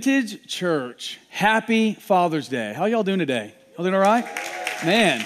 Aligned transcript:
Vintage 0.00 0.46
Church, 0.46 1.20
happy 1.28 1.92
Father's 1.92 2.48
Day. 2.48 2.72
How 2.72 2.86
y'all 2.86 3.02
doing 3.02 3.18
today? 3.18 3.52
Y'all 3.76 3.84
doing 3.84 3.94
all 3.94 4.00
right? 4.00 4.24
Man, 4.82 5.22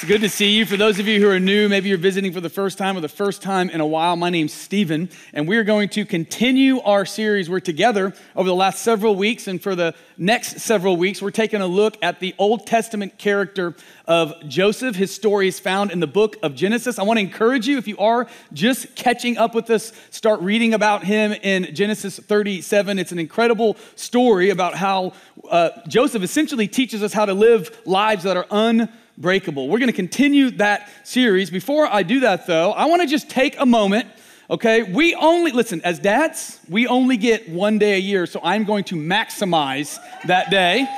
it's 0.00 0.08
good 0.08 0.22
to 0.22 0.30
see 0.30 0.52
you. 0.52 0.64
For 0.64 0.78
those 0.78 0.98
of 0.98 1.06
you 1.06 1.20
who 1.20 1.28
are 1.28 1.38
new, 1.38 1.68
maybe 1.68 1.90
you're 1.90 1.98
visiting 1.98 2.32
for 2.32 2.40
the 2.40 2.48
first 2.48 2.78
time 2.78 2.96
or 2.96 3.02
the 3.02 3.08
first 3.08 3.42
time 3.42 3.68
in 3.68 3.82
a 3.82 3.86
while, 3.86 4.16
my 4.16 4.30
name's 4.30 4.54
Stephen, 4.54 5.10
and 5.34 5.46
we're 5.46 5.62
going 5.62 5.90
to 5.90 6.06
continue 6.06 6.80
our 6.80 7.04
series. 7.04 7.50
We're 7.50 7.60
together 7.60 8.14
over 8.34 8.48
the 8.48 8.54
last 8.54 8.80
several 8.80 9.14
weeks, 9.14 9.46
and 9.46 9.62
for 9.62 9.74
the 9.74 9.94
next 10.16 10.60
several 10.60 10.96
weeks, 10.96 11.20
we're 11.20 11.30
taking 11.30 11.60
a 11.60 11.66
look 11.66 11.98
at 12.00 12.18
the 12.18 12.34
Old 12.38 12.66
Testament 12.66 13.18
character 13.18 13.74
of 14.06 14.32
Joseph. 14.48 14.96
His 14.96 15.14
story 15.14 15.48
is 15.48 15.60
found 15.60 15.90
in 15.90 16.00
the 16.00 16.06
book 16.06 16.38
of 16.42 16.54
Genesis. 16.54 16.98
I 16.98 17.02
want 17.02 17.18
to 17.18 17.22
encourage 17.22 17.68
you, 17.68 17.76
if 17.76 17.86
you 17.86 17.98
are 17.98 18.26
just 18.54 18.94
catching 18.94 19.36
up 19.36 19.54
with 19.54 19.68
us, 19.68 19.92
start 20.08 20.40
reading 20.40 20.72
about 20.72 21.04
him 21.04 21.32
in 21.32 21.74
Genesis 21.74 22.18
37. 22.18 22.98
It's 22.98 23.12
an 23.12 23.18
incredible 23.18 23.76
story 23.96 24.48
about 24.48 24.76
how 24.76 25.12
uh, 25.50 25.68
Joseph 25.88 26.22
essentially 26.22 26.68
teaches 26.68 27.02
us 27.02 27.12
how 27.12 27.26
to 27.26 27.34
live 27.34 27.78
lives 27.84 28.22
that 28.22 28.38
are 28.38 28.46
un 28.50 28.88
breakable. 29.20 29.68
We're 29.68 29.78
going 29.78 29.90
to 29.90 29.92
continue 29.92 30.50
that 30.52 30.88
series. 31.04 31.50
Before 31.50 31.86
I 31.86 32.02
do 32.02 32.20
that, 32.20 32.46
though, 32.46 32.72
I 32.72 32.86
want 32.86 33.02
to 33.02 33.06
just 33.06 33.28
take 33.28 33.54
a 33.60 33.66
moment. 33.66 34.08
Okay, 34.48 34.82
we 34.82 35.14
only, 35.14 35.52
listen, 35.52 35.80
as 35.82 36.00
dads, 36.00 36.58
we 36.68 36.88
only 36.88 37.16
get 37.16 37.48
one 37.48 37.78
day 37.78 37.94
a 37.94 38.00
year, 38.00 38.26
so 38.26 38.40
I'm 38.42 38.64
going 38.64 38.82
to 38.84 38.96
maximize 38.96 39.96
that 40.26 40.50
day. 40.50 40.88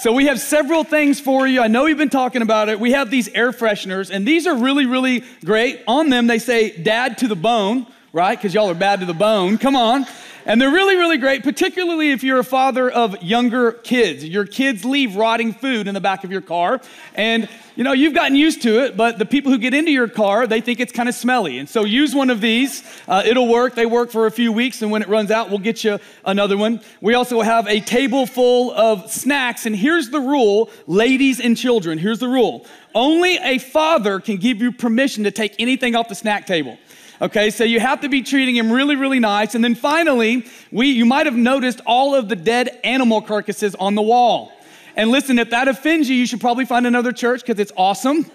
So 0.00 0.12
we 0.12 0.26
have 0.26 0.38
several 0.38 0.84
things 0.84 1.18
for 1.18 1.46
you. 1.46 1.62
I 1.62 1.68
know 1.68 1.84
we've 1.84 1.96
been 1.96 2.10
talking 2.10 2.42
about 2.42 2.68
it. 2.68 2.78
We 2.78 2.92
have 2.92 3.10
these 3.10 3.28
air 3.28 3.50
fresheners, 3.52 4.10
and 4.10 4.26
these 4.26 4.46
are 4.46 4.54
really, 4.54 4.84
really 4.84 5.24
great. 5.44 5.82
On 5.86 6.10
them, 6.10 6.26
they 6.26 6.38
say 6.38 6.76
dad 6.76 7.18
to 7.18 7.28
the 7.28 7.34
bone, 7.34 7.86
right? 8.12 8.36
Because 8.36 8.52
y'all 8.54 8.68
are 8.68 8.74
bad 8.74 9.00
to 9.00 9.06
the 9.06 9.14
bone. 9.14 9.56
Come 9.56 9.74
on. 9.74 10.06
And 10.48 10.58
they're 10.58 10.70
really, 10.70 10.96
really 10.96 11.18
great, 11.18 11.42
particularly 11.42 12.10
if 12.10 12.24
you're 12.24 12.38
a 12.38 12.44
father 12.44 12.88
of 12.90 13.22
younger 13.22 13.72
kids. 13.72 14.24
Your 14.24 14.46
kids 14.46 14.82
leave 14.82 15.14
rotting 15.14 15.52
food 15.52 15.86
in 15.86 15.92
the 15.92 16.00
back 16.00 16.24
of 16.24 16.32
your 16.32 16.40
car. 16.40 16.80
And, 17.14 17.50
you 17.76 17.84
know, 17.84 17.92
you've 17.92 18.14
gotten 18.14 18.34
used 18.34 18.62
to 18.62 18.82
it, 18.82 18.96
but 18.96 19.18
the 19.18 19.26
people 19.26 19.52
who 19.52 19.58
get 19.58 19.74
into 19.74 19.90
your 19.90 20.08
car, 20.08 20.46
they 20.46 20.62
think 20.62 20.80
it's 20.80 20.90
kind 20.90 21.06
of 21.06 21.14
smelly. 21.14 21.58
And 21.58 21.68
so 21.68 21.84
use 21.84 22.14
one 22.14 22.30
of 22.30 22.40
these. 22.40 22.82
Uh, 23.06 23.22
it'll 23.26 23.46
work. 23.46 23.74
They 23.74 23.84
work 23.84 24.10
for 24.10 24.24
a 24.24 24.30
few 24.30 24.50
weeks, 24.50 24.80
and 24.80 24.90
when 24.90 25.02
it 25.02 25.08
runs 25.08 25.30
out, 25.30 25.50
we'll 25.50 25.58
get 25.58 25.84
you 25.84 25.98
another 26.24 26.56
one. 26.56 26.80
We 27.02 27.12
also 27.12 27.42
have 27.42 27.68
a 27.68 27.80
table 27.80 28.24
full 28.24 28.72
of 28.72 29.12
snacks. 29.12 29.66
And 29.66 29.76
here's 29.76 30.08
the 30.08 30.20
rule 30.20 30.70
ladies 30.86 31.40
and 31.40 31.58
children, 31.58 31.98
here's 31.98 32.20
the 32.20 32.28
rule 32.28 32.64
only 32.94 33.36
a 33.36 33.58
father 33.58 34.18
can 34.18 34.38
give 34.38 34.62
you 34.62 34.72
permission 34.72 35.24
to 35.24 35.30
take 35.30 35.54
anything 35.58 35.94
off 35.94 36.08
the 36.08 36.14
snack 36.14 36.46
table. 36.46 36.78
Okay, 37.20 37.50
so 37.50 37.64
you 37.64 37.80
have 37.80 38.02
to 38.02 38.08
be 38.08 38.22
treating 38.22 38.54
him 38.54 38.70
really, 38.70 38.94
really 38.94 39.18
nice. 39.18 39.56
And 39.56 39.64
then 39.64 39.74
finally, 39.74 40.46
we, 40.70 40.88
you 40.90 41.04
might 41.04 41.26
have 41.26 41.34
noticed 41.34 41.80
all 41.84 42.14
of 42.14 42.28
the 42.28 42.36
dead 42.36 42.78
animal 42.84 43.20
carcasses 43.22 43.74
on 43.74 43.96
the 43.96 44.02
wall. 44.02 44.52
And 44.94 45.10
listen, 45.10 45.38
if 45.38 45.50
that 45.50 45.66
offends 45.66 46.08
you, 46.08 46.14
you 46.14 46.26
should 46.26 46.40
probably 46.40 46.64
find 46.64 46.86
another 46.86 47.12
church 47.12 47.40
because 47.40 47.58
it's 47.58 47.72
awesome. 47.76 48.30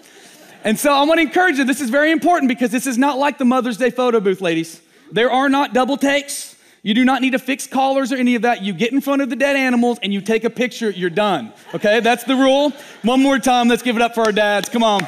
And 0.64 0.78
so 0.78 0.92
I 0.92 1.02
want 1.04 1.18
to 1.18 1.22
encourage 1.22 1.58
you, 1.58 1.64
this 1.64 1.80
is 1.80 1.90
very 1.90 2.10
important 2.10 2.48
because 2.48 2.70
this 2.70 2.86
is 2.86 2.98
not 2.98 3.18
like 3.18 3.38
the 3.38 3.44
Mother's 3.44 3.78
Day 3.78 3.90
photo 3.90 4.20
booth, 4.20 4.40
ladies. 4.40 4.80
There 5.12 5.30
are 5.30 5.48
not 5.48 5.72
double 5.72 5.96
takes. 5.96 6.54
You 6.82 6.92
do 6.92 7.06
not 7.06 7.22
need 7.22 7.30
to 7.30 7.38
fix 7.38 7.66
collars 7.66 8.12
or 8.12 8.16
any 8.16 8.34
of 8.34 8.42
that. 8.42 8.62
You 8.62 8.74
get 8.74 8.92
in 8.92 9.00
front 9.00 9.22
of 9.22 9.30
the 9.30 9.36
dead 9.36 9.56
animals 9.56 9.98
and 10.02 10.12
you 10.12 10.20
take 10.20 10.44
a 10.44 10.50
picture, 10.50 10.90
you're 10.90 11.08
done. 11.08 11.54
Okay, 11.74 12.00
that's 12.00 12.24
the 12.24 12.36
rule. 12.36 12.72
One 13.02 13.22
more 13.22 13.38
time, 13.38 13.68
let's 13.68 13.82
give 13.82 13.96
it 13.96 14.02
up 14.02 14.14
for 14.14 14.22
our 14.24 14.32
dads. 14.32 14.68
Come 14.68 14.82
on. 14.82 15.06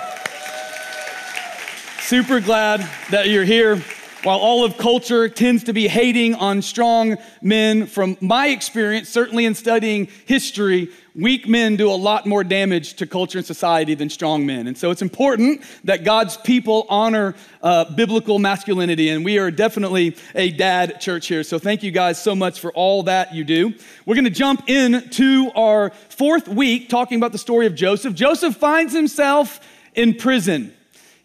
Super 2.06 2.38
glad 2.38 2.88
that 3.10 3.30
you're 3.30 3.42
here. 3.42 3.82
While 4.22 4.38
all 4.38 4.64
of 4.64 4.78
culture 4.78 5.28
tends 5.28 5.64
to 5.64 5.72
be 5.72 5.88
hating 5.88 6.36
on 6.36 6.62
strong 6.62 7.16
men, 7.42 7.86
from 7.86 8.16
my 8.20 8.46
experience, 8.46 9.08
certainly 9.08 9.44
in 9.44 9.56
studying 9.56 10.06
history, 10.24 10.90
weak 11.16 11.48
men 11.48 11.74
do 11.74 11.90
a 11.90 11.98
lot 11.98 12.24
more 12.24 12.44
damage 12.44 12.94
to 12.94 13.08
culture 13.08 13.38
and 13.38 13.46
society 13.46 13.94
than 13.94 14.08
strong 14.08 14.46
men. 14.46 14.68
And 14.68 14.78
so 14.78 14.92
it's 14.92 15.02
important 15.02 15.62
that 15.82 16.04
God's 16.04 16.36
people 16.36 16.86
honor 16.88 17.34
uh, 17.60 17.92
biblical 17.96 18.38
masculinity. 18.38 19.08
And 19.08 19.24
we 19.24 19.38
are 19.38 19.50
definitely 19.50 20.16
a 20.36 20.52
dad 20.52 21.00
church 21.00 21.26
here. 21.26 21.42
So 21.42 21.58
thank 21.58 21.82
you 21.82 21.90
guys 21.90 22.22
so 22.22 22.36
much 22.36 22.60
for 22.60 22.70
all 22.70 23.02
that 23.02 23.34
you 23.34 23.42
do. 23.42 23.74
We're 24.04 24.14
going 24.14 24.26
to 24.26 24.30
jump 24.30 24.68
into 24.68 25.50
our 25.56 25.90
fourth 26.08 26.46
week 26.46 26.88
talking 26.88 27.18
about 27.18 27.32
the 27.32 27.38
story 27.38 27.66
of 27.66 27.74
Joseph. 27.74 28.14
Joseph 28.14 28.54
finds 28.54 28.92
himself 28.92 29.58
in 29.96 30.14
prison. 30.14 30.72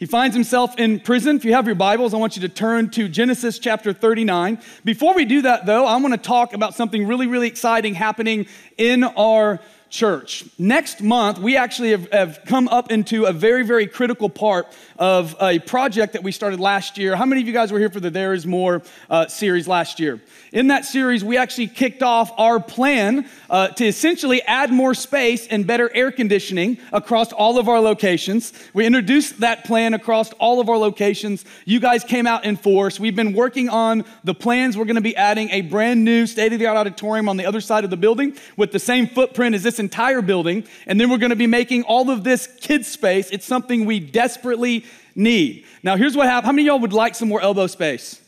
He 0.01 0.07
finds 0.07 0.35
himself 0.35 0.79
in 0.79 0.99
prison. 0.99 1.35
If 1.35 1.45
you 1.45 1.53
have 1.53 1.67
your 1.67 1.75
Bibles, 1.75 2.15
I 2.15 2.17
want 2.17 2.35
you 2.35 2.41
to 2.41 2.49
turn 2.49 2.89
to 2.89 3.07
Genesis 3.07 3.59
chapter 3.59 3.93
39. 3.93 4.57
Before 4.83 5.13
we 5.13 5.25
do 5.25 5.43
that, 5.43 5.67
though, 5.67 5.85
I 5.85 5.95
want 5.97 6.15
to 6.15 6.17
talk 6.17 6.53
about 6.53 6.73
something 6.73 7.05
really, 7.05 7.27
really 7.27 7.47
exciting 7.47 7.93
happening 7.93 8.47
in 8.79 9.03
our 9.03 9.59
church. 9.91 10.45
Next 10.57 11.01
month, 11.01 11.37
we 11.37 11.57
actually 11.57 11.91
have, 11.91 12.09
have, 12.11 12.39
come 12.45 12.69
up 12.69 12.91
into 12.91 13.25
a 13.25 13.33
very, 13.33 13.63
very 13.63 13.85
critical 13.85 14.29
part 14.29 14.67
of 14.97 15.35
a 15.41 15.59
project 15.59 16.13
that 16.13 16.23
we 16.23 16.31
started 16.31 16.61
last 16.61 16.97
year. 16.97 17.15
How 17.15 17.25
many 17.25 17.41
of 17.41 17.47
you 17.47 17.53
guys 17.53 17.73
were 17.73 17.79
here 17.79 17.89
for 17.89 17.99
the 17.99 18.09
There 18.09 18.33
Is 18.33 18.45
More 18.47 18.81
uh, 19.09 19.27
series 19.27 19.67
last 19.67 19.99
year? 19.99 20.21
In 20.53 20.67
that 20.67 20.85
series, 20.85 21.23
we 21.23 21.37
actually 21.37 21.67
kicked 21.67 22.03
off 22.03 22.31
our 22.37 22.59
plan 22.59 23.29
uh, 23.49 23.69
to 23.69 23.85
essentially 23.85 24.41
add 24.43 24.71
more 24.71 24.93
space 24.93 25.45
and 25.47 25.67
better 25.67 25.93
air 25.93 26.11
conditioning 26.11 26.77
across 26.93 27.33
all 27.33 27.57
of 27.57 27.67
our 27.67 27.79
locations. 27.81 28.53
We 28.73 28.85
introduced 28.85 29.41
that 29.41 29.65
plan 29.65 29.93
across 29.93 30.31
all 30.33 30.61
of 30.61 30.69
our 30.69 30.77
locations. 30.77 31.43
You 31.65 31.81
guys 31.81 32.05
came 32.05 32.27
out 32.27 32.45
in 32.45 32.55
force. 32.55 32.97
We've 32.97 33.15
been 33.15 33.33
working 33.33 33.67
on 33.67 34.05
the 34.23 34.33
plans. 34.33 34.77
We're 34.77 34.85
going 34.85 34.95
to 34.95 35.01
be 35.01 35.17
adding 35.17 35.49
a 35.49 35.61
brand 35.61 36.05
new 36.05 36.25
state 36.27 36.53
of 36.53 36.59
the 36.59 36.67
art 36.67 36.77
auditorium 36.77 37.27
on 37.27 37.35
the 37.35 37.45
other 37.45 37.61
side 37.61 37.83
of 37.83 37.89
the 37.89 37.97
building 37.97 38.37
with 38.55 38.71
the 38.71 38.79
same 38.79 39.07
footprint 39.07 39.55
as 39.55 39.63
this 39.63 39.80
entire 39.81 40.21
building. 40.21 40.63
And 40.87 40.97
then 40.97 41.09
we're 41.09 41.17
going 41.17 41.31
to 41.31 41.35
be 41.35 41.47
making 41.47 41.83
all 41.83 42.09
of 42.09 42.23
this 42.23 42.47
kid 42.61 42.85
space. 42.85 43.29
It's 43.31 43.45
something 43.45 43.85
we 43.85 43.99
desperately 43.99 44.85
need. 45.13 45.65
Now, 45.83 45.97
here's 45.97 46.15
what 46.15 46.27
happened. 46.27 46.45
How 46.45 46.51
many 46.53 46.63
of 46.63 46.67
y'all 46.67 46.79
would 46.79 46.93
like 46.93 47.15
some 47.15 47.27
more 47.27 47.41
elbow 47.41 47.67
space? 47.67 48.21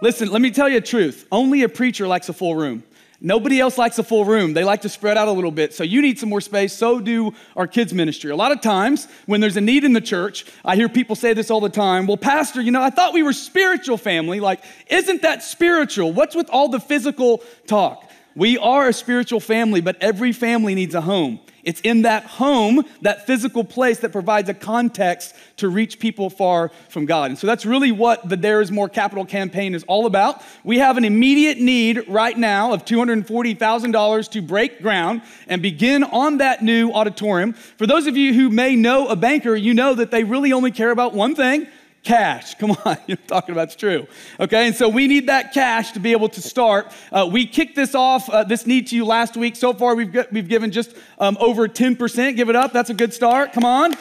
Listen, 0.00 0.30
let 0.30 0.40
me 0.40 0.50
tell 0.50 0.68
you 0.68 0.80
the 0.80 0.86
truth. 0.86 1.26
Only 1.30 1.62
a 1.62 1.68
preacher 1.68 2.06
likes 2.06 2.30
a 2.30 2.32
full 2.32 2.54
room. 2.54 2.84
Nobody 3.22 3.60
else 3.60 3.76
likes 3.76 3.98
a 3.98 4.02
full 4.02 4.24
room. 4.24 4.54
They 4.54 4.64
like 4.64 4.80
to 4.82 4.88
spread 4.88 5.18
out 5.18 5.28
a 5.28 5.32
little 5.32 5.50
bit. 5.50 5.74
So 5.74 5.84
you 5.84 6.00
need 6.00 6.18
some 6.18 6.30
more 6.30 6.40
space. 6.40 6.72
So 6.72 7.00
do 7.00 7.34
our 7.54 7.66
kids' 7.66 7.92
ministry. 7.92 8.30
A 8.30 8.36
lot 8.36 8.50
of 8.50 8.62
times 8.62 9.08
when 9.26 9.42
there's 9.42 9.58
a 9.58 9.60
need 9.60 9.84
in 9.84 9.92
the 9.92 10.00
church, 10.00 10.46
I 10.64 10.74
hear 10.74 10.88
people 10.88 11.14
say 11.14 11.34
this 11.34 11.50
all 11.50 11.60
the 11.60 11.68
time. 11.68 12.06
Well, 12.06 12.16
Pastor, 12.16 12.62
you 12.62 12.70
know, 12.70 12.80
I 12.80 12.88
thought 12.88 13.12
we 13.12 13.22
were 13.22 13.34
spiritual 13.34 13.98
family. 13.98 14.40
Like, 14.40 14.64
isn't 14.86 15.20
that 15.20 15.42
spiritual? 15.42 16.12
What's 16.12 16.34
with 16.34 16.48
all 16.48 16.68
the 16.68 16.80
physical 16.80 17.42
talk? 17.66 18.09
We 18.36 18.58
are 18.58 18.88
a 18.88 18.92
spiritual 18.92 19.40
family, 19.40 19.80
but 19.80 19.96
every 20.00 20.32
family 20.32 20.74
needs 20.74 20.94
a 20.94 21.00
home. 21.00 21.40
It's 21.62 21.80
in 21.80 22.02
that 22.02 22.24
home, 22.24 22.84
that 23.02 23.26
physical 23.26 23.64
place, 23.64 23.98
that 23.98 24.12
provides 24.12 24.48
a 24.48 24.54
context 24.54 25.34
to 25.58 25.68
reach 25.68 25.98
people 25.98 26.30
far 26.30 26.70
from 26.88 27.06
God. 27.06 27.30
And 27.30 27.38
so 27.38 27.46
that's 27.46 27.66
really 27.66 27.92
what 27.92 28.28
the 28.28 28.36
There 28.36 28.60
Is 28.60 28.70
More 28.70 28.88
capital 28.88 29.24
campaign 29.24 29.74
is 29.74 29.84
all 29.84 30.06
about. 30.06 30.42
We 30.64 30.78
have 30.78 30.96
an 30.96 31.04
immediate 31.04 31.58
need 31.58 32.08
right 32.08 32.36
now 32.36 32.72
of 32.72 32.84
$240,000 32.84 34.30
to 34.30 34.42
break 34.42 34.80
ground 34.80 35.22
and 35.48 35.60
begin 35.60 36.04
on 36.04 36.38
that 36.38 36.62
new 36.62 36.92
auditorium. 36.92 37.52
For 37.52 37.86
those 37.86 38.06
of 38.06 38.16
you 38.16 38.32
who 38.32 38.48
may 38.48 38.74
know 38.74 39.08
a 39.08 39.16
banker, 39.16 39.54
you 39.54 39.74
know 39.74 39.94
that 39.94 40.10
they 40.10 40.24
really 40.24 40.52
only 40.52 40.70
care 40.70 40.90
about 40.90 41.14
one 41.14 41.34
thing 41.34 41.66
cash. 42.02 42.54
Come 42.58 42.76
on, 42.84 42.98
you're 43.06 43.16
talking 43.26 43.52
about 43.52 43.68
it's 43.68 43.76
true. 43.76 44.06
Okay, 44.38 44.66
and 44.66 44.74
so 44.74 44.88
we 44.88 45.06
need 45.06 45.28
that 45.28 45.52
cash 45.52 45.92
to 45.92 46.00
be 46.00 46.12
able 46.12 46.28
to 46.30 46.42
start. 46.42 46.92
Uh, 47.12 47.28
we 47.30 47.46
kicked 47.46 47.76
this 47.76 47.94
off, 47.94 48.28
uh, 48.28 48.44
this 48.44 48.66
need 48.66 48.88
to 48.88 48.96
you 48.96 49.04
last 49.04 49.36
week. 49.36 49.56
So 49.56 49.72
far, 49.72 49.94
we've, 49.94 50.12
got, 50.12 50.32
we've 50.32 50.48
given 50.48 50.70
just 50.70 50.94
um, 51.18 51.36
over 51.40 51.68
10%. 51.68 52.36
Give 52.36 52.48
it 52.48 52.56
up. 52.56 52.72
That's 52.72 52.90
a 52.90 52.94
good 52.94 53.12
start. 53.12 53.52
Come 53.52 53.64
on. 53.64 53.94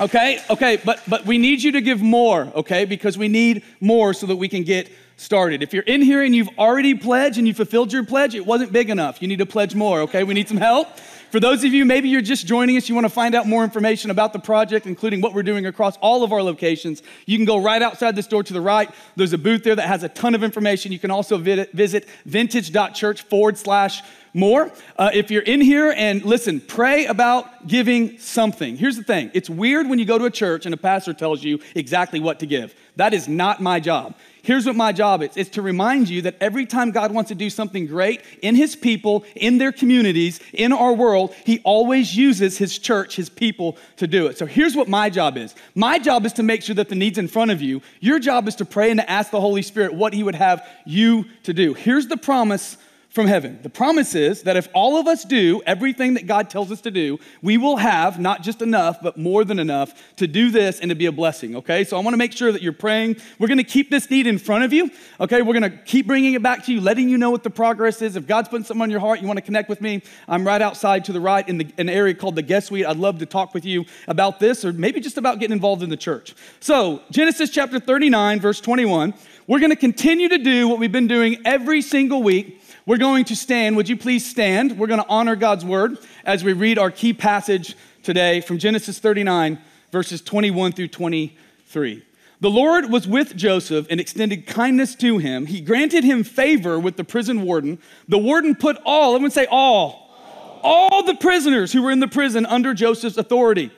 Okay, 0.00 0.40
okay, 0.48 0.80
but, 0.82 1.02
but 1.06 1.26
we 1.26 1.36
need 1.36 1.62
you 1.62 1.72
to 1.72 1.82
give 1.82 2.00
more, 2.00 2.50
okay, 2.54 2.86
because 2.86 3.18
we 3.18 3.28
need 3.28 3.62
more 3.80 4.14
so 4.14 4.26
that 4.28 4.36
we 4.36 4.48
can 4.48 4.62
get 4.62 4.90
started. 5.18 5.62
If 5.62 5.74
you're 5.74 5.82
in 5.82 6.00
here 6.00 6.22
and 6.22 6.34
you've 6.34 6.48
already 6.58 6.94
pledged 6.94 7.36
and 7.36 7.46
you 7.46 7.52
fulfilled 7.52 7.92
your 7.92 8.06
pledge, 8.06 8.34
it 8.34 8.46
wasn't 8.46 8.72
big 8.72 8.88
enough. 8.88 9.20
You 9.20 9.28
need 9.28 9.40
to 9.40 9.46
pledge 9.46 9.74
more, 9.74 10.00
okay? 10.02 10.24
We 10.24 10.32
need 10.32 10.48
some 10.48 10.56
help. 10.56 10.88
For 11.30 11.38
those 11.38 11.62
of 11.62 11.72
you, 11.72 11.84
maybe 11.84 12.08
you're 12.08 12.22
just 12.22 12.44
joining 12.44 12.76
us, 12.76 12.88
you 12.88 12.94
want 12.96 13.04
to 13.04 13.10
find 13.10 13.36
out 13.36 13.46
more 13.46 13.62
information 13.62 14.10
about 14.10 14.32
the 14.32 14.40
project, 14.40 14.84
including 14.84 15.20
what 15.20 15.32
we're 15.32 15.44
doing 15.44 15.64
across 15.64 15.96
all 15.98 16.24
of 16.24 16.32
our 16.32 16.42
locations, 16.42 17.04
you 17.24 17.38
can 17.38 17.46
go 17.46 17.62
right 17.62 17.80
outside 17.80 18.16
this 18.16 18.26
door 18.26 18.42
to 18.42 18.52
the 18.52 18.60
right. 18.60 18.90
There's 19.14 19.32
a 19.32 19.38
booth 19.38 19.62
there 19.62 19.76
that 19.76 19.86
has 19.86 20.02
a 20.02 20.08
ton 20.08 20.34
of 20.34 20.42
information. 20.42 20.90
You 20.90 20.98
can 20.98 21.12
also 21.12 21.38
visit 21.38 22.08
vintage.church 22.24 23.22
forward 23.22 23.58
slash 23.58 24.02
more. 24.34 24.72
Uh, 24.96 25.10
if 25.14 25.30
you're 25.30 25.42
in 25.42 25.60
here 25.60 25.94
and 25.96 26.24
listen, 26.24 26.60
pray 26.60 27.06
about 27.06 27.66
giving 27.68 28.18
something. 28.18 28.76
Here's 28.76 28.96
the 28.96 29.04
thing 29.04 29.30
it's 29.32 29.50
weird 29.50 29.88
when 29.88 30.00
you 30.00 30.04
go 30.04 30.18
to 30.18 30.24
a 30.24 30.30
church 30.30 30.66
and 30.66 30.74
a 30.74 30.78
pastor 30.78 31.12
tells 31.12 31.44
you 31.44 31.60
exactly 31.76 32.18
what 32.18 32.40
to 32.40 32.46
give. 32.46 32.74
That 32.96 33.14
is 33.14 33.28
not 33.28 33.60
my 33.60 33.78
job. 33.78 34.14
Here's 34.42 34.66
what 34.66 34.76
my 34.76 34.92
job 34.92 35.22
is 35.22 35.36
it's 35.36 35.50
to 35.50 35.62
remind 35.62 36.08
you 36.08 36.22
that 36.22 36.36
every 36.40 36.66
time 36.66 36.90
God 36.90 37.12
wants 37.12 37.28
to 37.28 37.34
do 37.34 37.50
something 37.50 37.86
great 37.86 38.22
in 38.42 38.54
His 38.54 38.76
people, 38.76 39.24
in 39.34 39.58
their 39.58 39.72
communities, 39.72 40.40
in 40.52 40.72
our 40.72 40.92
world, 40.92 41.34
He 41.44 41.60
always 41.64 42.16
uses 42.16 42.58
His 42.58 42.78
church, 42.78 43.16
His 43.16 43.28
people 43.28 43.76
to 43.96 44.06
do 44.06 44.26
it. 44.26 44.38
So 44.38 44.46
here's 44.46 44.76
what 44.76 44.88
my 44.88 45.10
job 45.10 45.36
is 45.36 45.54
my 45.74 45.98
job 45.98 46.24
is 46.26 46.32
to 46.34 46.42
make 46.42 46.62
sure 46.62 46.74
that 46.74 46.88
the 46.88 46.94
need's 46.94 47.18
in 47.18 47.28
front 47.28 47.50
of 47.50 47.60
you. 47.60 47.82
Your 48.00 48.18
job 48.18 48.48
is 48.48 48.56
to 48.56 48.64
pray 48.64 48.90
and 48.90 49.00
to 49.00 49.10
ask 49.10 49.30
the 49.30 49.40
Holy 49.40 49.62
Spirit 49.62 49.94
what 49.94 50.12
He 50.12 50.22
would 50.22 50.34
have 50.34 50.66
you 50.84 51.26
to 51.44 51.52
do. 51.52 51.74
Here's 51.74 52.06
the 52.06 52.16
promise 52.16 52.76
from 53.10 53.26
heaven. 53.26 53.58
The 53.62 53.70
promise 53.70 54.14
is 54.14 54.42
that 54.44 54.56
if 54.56 54.68
all 54.72 54.96
of 54.96 55.08
us 55.08 55.24
do 55.24 55.60
everything 55.66 56.14
that 56.14 56.28
God 56.28 56.48
tells 56.48 56.70
us 56.70 56.80
to 56.82 56.92
do, 56.92 57.18
we 57.42 57.58
will 57.58 57.76
have 57.76 58.20
not 58.20 58.42
just 58.42 58.62
enough, 58.62 59.02
but 59.02 59.16
more 59.16 59.44
than 59.44 59.58
enough 59.58 60.14
to 60.16 60.28
do 60.28 60.50
this 60.50 60.78
and 60.78 60.90
to 60.90 60.94
be 60.94 61.06
a 61.06 61.12
blessing, 61.12 61.56
okay? 61.56 61.82
So 61.82 61.96
I 61.96 62.00
wanna 62.00 62.16
make 62.16 62.32
sure 62.32 62.52
that 62.52 62.62
you're 62.62 62.72
praying. 62.72 63.16
We're 63.40 63.48
gonna 63.48 63.64
keep 63.64 63.90
this 63.90 64.08
need 64.10 64.28
in 64.28 64.38
front 64.38 64.62
of 64.62 64.72
you, 64.72 64.90
okay? 65.18 65.42
We're 65.42 65.54
gonna 65.54 65.70
keep 65.70 66.06
bringing 66.06 66.34
it 66.34 66.42
back 66.42 66.64
to 66.66 66.72
you, 66.72 66.80
letting 66.80 67.08
you 67.08 67.18
know 67.18 67.30
what 67.30 67.42
the 67.42 67.50
progress 67.50 68.00
is. 68.00 68.14
If 68.14 68.28
God's 68.28 68.48
putting 68.48 68.64
something 68.64 68.82
on 68.82 68.90
your 68.90 69.00
heart, 69.00 69.20
you 69.20 69.26
wanna 69.26 69.40
connect 69.40 69.68
with 69.68 69.80
me, 69.80 70.02
I'm 70.28 70.46
right 70.46 70.62
outside 70.62 71.04
to 71.06 71.12
the 71.12 71.20
right 71.20 71.46
in 71.48 71.58
the, 71.58 71.66
an 71.78 71.88
area 71.88 72.14
called 72.14 72.36
the 72.36 72.42
guest 72.42 72.68
suite. 72.68 72.86
I'd 72.86 72.96
love 72.96 73.18
to 73.18 73.26
talk 73.26 73.54
with 73.54 73.64
you 73.64 73.86
about 74.06 74.38
this 74.38 74.64
or 74.64 74.72
maybe 74.72 75.00
just 75.00 75.18
about 75.18 75.40
getting 75.40 75.52
involved 75.52 75.82
in 75.82 75.90
the 75.90 75.96
church. 75.96 76.34
So, 76.60 77.02
Genesis 77.10 77.50
chapter 77.50 77.80
39, 77.80 78.38
verse 78.38 78.60
21. 78.60 79.14
We're 79.48 79.58
gonna 79.58 79.74
continue 79.74 80.28
to 80.28 80.38
do 80.38 80.68
what 80.68 80.78
we've 80.78 80.92
been 80.92 81.08
doing 81.08 81.38
every 81.44 81.82
single 81.82 82.22
week 82.22 82.59
we're 82.90 82.96
going 82.96 83.24
to 83.24 83.36
stand. 83.36 83.76
Would 83.76 83.88
you 83.88 83.96
please 83.96 84.28
stand? 84.28 84.76
We're 84.76 84.88
going 84.88 85.00
to 85.00 85.08
honor 85.08 85.36
God's 85.36 85.64
word 85.64 85.96
as 86.24 86.42
we 86.42 86.54
read 86.54 86.76
our 86.76 86.90
key 86.90 87.12
passage 87.12 87.76
today 88.02 88.40
from 88.40 88.58
Genesis 88.58 88.98
39, 88.98 89.60
verses 89.92 90.20
21 90.20 90.72
through 90.72 90.88
23. 90.88 92.04
The 92.40 92.50
Lord 92.50 92.90
was 92.90 93.06
with 93.06 93.36
Joseph 93.36 93.86
and 93.90 94.00
extended 94.00 94.44
kindness 94.44 94.96
to 94.96 95.18
him. 95.18 95.46
He 95.46 95.60
granted 95.60 96.02
him 96.02 96.24
favor 96.24 96.80
with 96.80 96.96
the 96.96 97.04
prison 97.04 97.42
warden. 97.42 97.78
The 98.08 98.18
warden 98.18 98.56
put 98.56 98.76
all—I 98.84 99.14
everyone 99.14 99.30
say 99.30 99.46
all, 99.48 100.58
all 100.64 101.04
the 101.04 101.14
prisoners 101.14 101.72
who 101.72 101.82
were 101.82 101.92
in 101.92 102.00
the 102.00 102.08
prison 102.08 102.44
under 102.44 102.74
Joseph's 102.74 103.18
authority. 103.18 103.70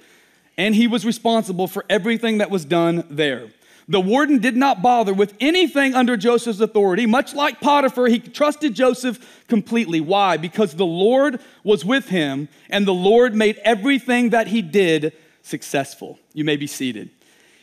And 0.57 0.75
he 0.75 0.87
was 0.87 1.05
responsible 1.05 1.69
for 1.69 1.85
everything 1.91 2.39
that 2.39 2.51
was 2.51 2.65
done 2.65 3.05
there. 3.11 3.51
The 3.89 4.01
warden 4.01 4.39
did 4.39 4.57
not 4.57 4.81
bother 4.81 5.13
with 5.13 5.35
anything 5.41 5.95
under 5.95 6.17
Joseph's 6.17 6.61
authority. 6.61 7.07
Much 7.07 7.35
like 7.35 7.61
Potiphar, 7.61 8.07
he 8.07 8.21
trusted 8.21 8.75
Joseph 8.75 9.45
completely. 9.49 10.01
Why? 10.01 10.37
Because 10.37 10.75
the 10.75 10.87
Lord 10.87 11.41
was 11.65 11.85
with 11.85 12.09
him 12.09 12.49
and 12.71 12.87
the 12.87 12.95
Lord 12.95 13.35
made 13.35 13.61
everything 13.65 14.31
that 14.31 14.47
he 14.47 14.63
did 14.63 15.13
successful. 15.43 16.19
You 16.33 16.45
may 16.45 16.57
be 16.57 16.67
seated. 16.67 17.11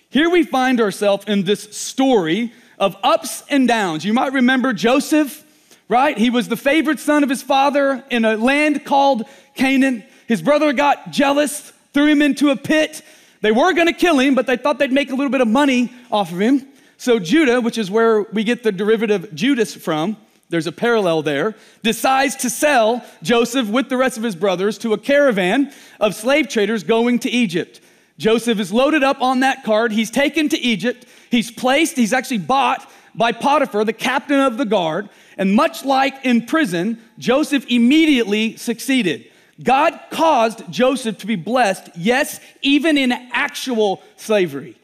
Here 0.09 0.29
we 0.29 0.43
find 0.43 0.81
ourselves 0.81 1.25
in 1.27 1.43
this 1.43 1.75
story 1.75 2.51
of 2.77 2.97
ups 3.03 3.43
and 3.49 3.67
downs. 3.67 4.03
You 4.03 4.13
might 4.13 4.33
remember 4.33 4.73
Joseph, 4.73 5.45
right? 5.87 6.17
He 6.17 6.29
was 6.29 6.47
the 6.47 6.57
favorite 6.57 6.99
son 6.99 7.23
of 7.23 7.29
his 7.29 7.43
father 7.43 8.03
in 8.09 8.25
a 8.25 8.35
land 8.35 8.85
called 8.85 9.23
Canaan. 9.55 10.03
His 10.27 10.41
brother 10.41 10.73
got 10.73 11.11
jealous, 11.11 11.71
threw 11.93 12.07
him 12.07 12.21
into 12.21 12.49
a 12.49 12.55
pit. 12.55 13.03
They 13.41 13.51
were 13.51 13.73
going 13.73 13.87
to 13.87 13.93
kill 13.93 14.19
him, 14.19 14.35
but 14.35 14.47
they 14.47 14.57
thought 14.57 14.79
they'd 14.79 14.91
make 14.91 15.11
a 15.11 15.15
little 15.15 15.31
bit 15.31 15.41
of 15.41 15.47
money 15.47 15.91
off 16.11 16.31
of 16.31 16.39
him. 16.39 16.67
So 16.97 17.19
Judah, 17.19 17.61
which 17.61 17.77
is 17.77 17.89
where 17.89 18.23
we 18.23 18.43
get 18.43 18.63
the 18.63 18.71
derivative 18.71 19.33
Judas 19.33 19.73
from, 19.73 20.17
there's 20.49 20.67
a 20.67 20.71
parallel 20.71 21.21
there, 21.21 21.55
decides 21.83 22.35
to 22.37 22.49
sell 22.49 23.05
Joseph 23.21 23.69
with 23.69 23.87
the 23.87 23.97
rest 23.97 24.17
of 24.17 24.23
his 24.23 24.35
brothers 24.35 24.77
to 24.79 24.93
a 24.93 24.97
caravan 24.97 25.71
of 25.99 26.15
slave 26.15 26.49
traders 26.49 26.83
going 26.83 27.19
to 27.19 27.29
Egypt. 27.29 27.81
Joseph 28.17 28.59
is 28.59 28.73
loaded 28.73 29.03
up 29.03 29.21
on 29.21 29.39
that 29.41 29.63
cart. 29.63 29.91
He's 29.91 30.11
taken 30.11 30.49
to 30.49 30.59
Egypt. 30.59 31.05
He's 31.31 31.51
placed, 31.51 31.95
he's 31.95 32.11
actually 32.11 32.39
bought 32.39 32.89
by 33.15 33.31
Potiphar, 33.31 33.85
the 33.85 33.93
captain 33.93 34.39
of 34.39 34.57
the 34.57 34.65
guard. 34.65 35.09
And 35.37 35.53
much 35.53 35.85
like 35.85 36.25
in 36.25 36.45
prison, 36.45 37.01
Joseph 37.17 37.65
immediately 37.69 38.57
succeeded. 38.57 39.31
God 39.61 39.99
caused 40.09 40.71
Joseph 40.71 41.17
to 41.19 41.27
be 41.27 41.35
blessed, 41.35 41.89
yes, 41.95 42.39
even 42.61 42.97
in 42.97 43.11
actual 43.11 44.01
slavery. 44.15 44.77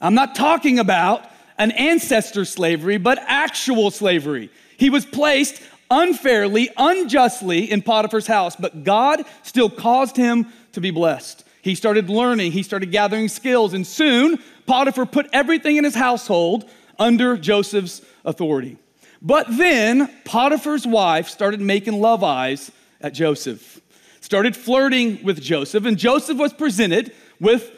I'm 0.00 0.14
not 0.14 0.34
talking 0.34 0.78
about 0.78 1.28
an 1.58 1.70
ancestor 1.70 2.44
slavery, 2.44 2.98
but 2.98 3.18
actual 3.26 3.90
slavery. 3.90 4.50
He 4.76 4.90
was 4.90 5.06
placed 5.06 5.62
unfairly, 5.90 6.70
unjustly 6.76 7.70
in 7.70 7.82
Potiphar's 7.82 8.26
house, 8.26 8.56
but 8.56 8.84
God 8.84 9.24
still 9.42 9.70
caused 9.70 10.16
him 10.16 10.46
to 10.72 10.80
be 10.80 10.90
blessed. 10.90 11.44
He 11.62 11.74
started 11.74 12.10
learning, 12.10 12.52
he 12.52 12.62
started 12.62 12.90
gathering 12.90 13.28
skills, 13.28 13.74
and 13.74 13.86
soon 13.86 14.38
Potiphar 14.66 15.06
put 15.06 15.28
everything 15.32 15.76
in 15.76 15.84
his 15.84 15.94
household 15.94 16.68
under 16.98 17.36
Joseph's 17.36 18.02
authority. 18.24 18.76
But 19.22 19.46
then 19.56 20.12
Potiphar's 20.24 20.86
wife 20.86 21.28
started 21.28 21.60
making 21.60 22.00
love 22.00 22.22
eyes 22.22 22.70
at 23.00 23.14
Joseph 23.14 23.80
started 24.26 24.56
flirting 24.56 25.22
with 25.22 25.40
Joseph, 25.40 25.84
and 25.84 25.96
Joseph 25.96 26.36
was 26.36 26.52
presented 26.52 27.12
with 27.38 27.70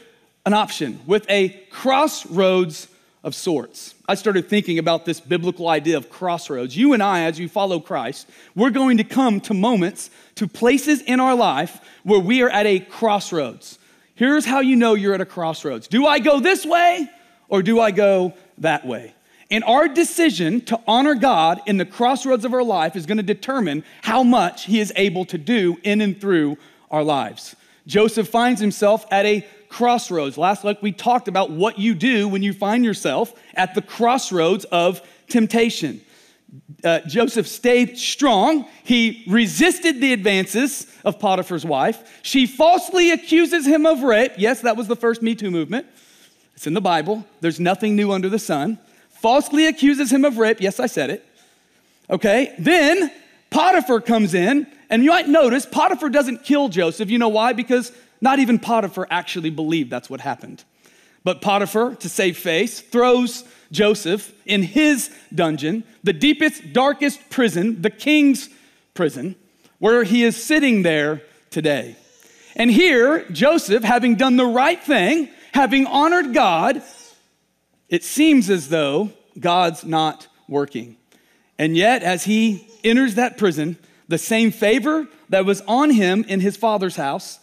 an 0.46 0.54
option, 0.54 0.98
with 1.06 1.28
a 1.28 1.50
crossroads 1.68 2.88
of 3.22 3.34
sorts. 3.34 3.94
I 4.08 4.14
started 4.14 4.48
thinking 4.48 4.78
about 4.78 5.04
this 5.04 5.20
biblical 5.20 5.68
idea 5.68 5.98
of 5.98 6.08
crossroads. 6.08 6.74
You 6.74 6.94
and 6.94 7.02
I, 7.02 7.24
as 7.24 7.38
you 7.38 7.50
follow 7.50 7.80
Christ, 7.80 8.30
we're 8.54 8.70
going 8.70 8.96
to 8.96 9.04
come 9.04 9.42
to 9.42 9.52
moments, 9.52 10.08
to 10.36 10.48
places 10.48 11.02
in 11.02 11.20
our 11.20 11.34
life 11.34 11.82
where 12.02 12.18
we 12.18 12.40
are 12.40 12.48
at 12.48 12.64
a 12.64 12.80
crossroads. 12.80 13.78
Here's 14.14 14.46
how 14.46 14.60
you 14.60 14.76
know 14.76 14.94
you're 14.94 15.12
at 15.12 15.20
a 15.20 15.26
crossroads 15.26 15.86
Do 15.86 16.06
I 16.06 16.18
go 16.18 16.40
this 16.40 16.64
way 16.64 17.10
or 17.50 17.62
do 17.62 17.78
I 17.78 17.90
go 17.90 18.32
that 18.56 18.86
way? 18.86 19.12
And 19.50 19.64
our 19.64 19.88
decision 19.88 20.60
to 20.66 20.78
honor 20.86 21.14
God 21.14 21.60
in 21.66 21.78
the 21.78 21.86
crossroads 21.86 22.44
of 22.44 22.52
our 22.52 22.62
life 22.62 22.96
is 22.96 23.06
going 23.06 23.16
to 23.16 23.22
determine 23.22 23.82
how 24.02 24.22
much 24.22 24.64
He 24.64 24.78
is 24.78 24.92
able 24.94 25.24
to 25.26 25.38
do 25.38 25.78
in 25.82 26.00
and 26.00 26.20
through 26.20 26.58
our 26.90 27.02
lives. 27.02 27.56
Joseph 27.86 28.28
finds 28.28 28.60
himself 28.60 29.06
at 29.10 29.24
a 29.24 29.46
crossroads. 29.70 30.36
Last 30.36 30.64
week 30.64 30.78
we 30.82 30.92
talked 30.92 31.28
about 31.28 31.50
what 31.50 31.78
you 31.78 31.94
do 31.94 32.28
when 32.28 32.42
you 32.42 32.52
find 32.52 32.84
yourself 32.84 33.32
at 33.54 33.74
the 33.74 33.82
crossroads 33.82 34.66
of 34.66 35.00
temptation. 35.28 36.02
Uh, 36.84 37.00
Joseph 37.06 37.46
stayed 37.46 37.98
strong. 37.98 38.66
He 38.84 39.24
resisted 39.26 40.00
the 40.00 40.12
advances 40.12 40.86
of 41.04 41.18
Potiphar's 41.18 41.64
wife. 41.64 42.20
She 42.22 42.46
falsely 42.46 43.10
accuses 43.10 43.66
him 43.66 43.86
of 43.86 44.02
rape. 44.02 44.32
Yes, 44.36 44.60
that 44.62 44.76
was 44.76 44.88
the 44.88 44.96
first 44.96 45.22
Me 45.22 45.34
Too 45.34 45.50
movement. 45.50 45.86
It's 46.54 46.66
in 46.66 46.74
the 46.74 46.80
Bible. 46.80 47.24
There's 47.40 47.60
nothing 47.60 47.96
new 47.96 48.12
under 48.12 48.28
the 48.28 48.38
sun 48.38 48.78
falsely 49.20 49.66
accuses 49.66 50.12
him 50.12 50.24
of 50.24 50.38
rape. 50.38 50.60
Yes, 50.60 50.80
I 50.80 50.86
said 50.86 51.10
it. 51.10 51.24
Okay, 52.10 52.54
then 52.58 53.10
Potiphar 53.50 54.00
comes 54.00 54.34
in, 54.34 54.66
and 54.90 55.04
you 55.04 55.10
might 55.10 55.28
notice 55.28 55.66
Potiphar 55.66 56.08
doesn't 56.08 56.44
kill 56.44 56.68
Joseph. 56.68 57.10
You 57.10 57.18
know 57.18 57.28
why? 57.28 57.52
Because 57.52 57.92
not 58.20 58.38
even 58.38 58.58
Potiphar 58.58 59.06
actually 59.10 59.50
believed 59.50 59.90
that's 59.90 60.08
what 60.08 60.20
happened. 60.20 60.64
But 61.24 61.42
Potiphar, 61.42 61.96
to 61.96 62.08
save 62.08 62.38
face, 62.38 62.80
throws 62.80 63.44
Joseph 63.70 64.32
in 64.46 64.62
his 64.62 65.14
dungeon, 65.34 65.84
the 66.02 66.12
deepest, 66.12 66.72
darkest 66.72 67.28
prison, 67.28 67.82
the 67.82 67.90
king's 67.90 68.48
prison, 68.94 69.36
where 69.78 70.04
he 70.04 70.24
is 70.24 70.42
sitting 70.42 70.82
there 70.82 71.22
today. 71.50 71.96
And 72.56 72.70
here, 72.70 73.24
Joseph, 73.30 73.84
having 73.84 74.16
done 74.16 74.36
the 74.36 74.46
right 74.46 74.82
thing, 74.82 75.28
having 75.52 75.86
honored 75.86 76.32
God, 76.32 76.82
it 77.88 78.04
seems 78.04 78.50
as 78.50 78.68
though 78.68 79.10
God's 79.38 79.84
not 79.84 80.26
working. 80.48 80.96
And 81.58 81.76
yet, 81.76 82.02
as 82.02 82.24
he 82.24 82.66
enters 82.84 83.16
that 83.16 83.38
prison, 83.38 83.76
the 84.08 84.18
same 84.18 84.50
favor 84.50 85.06
that 85.28 85.44
was 85.44 85.60
on 85.62 85.90
him 85.90 86.24
in 86.28 86.40
his 86.40 86.56
father's 86.56 86.96
house 86.96 87.38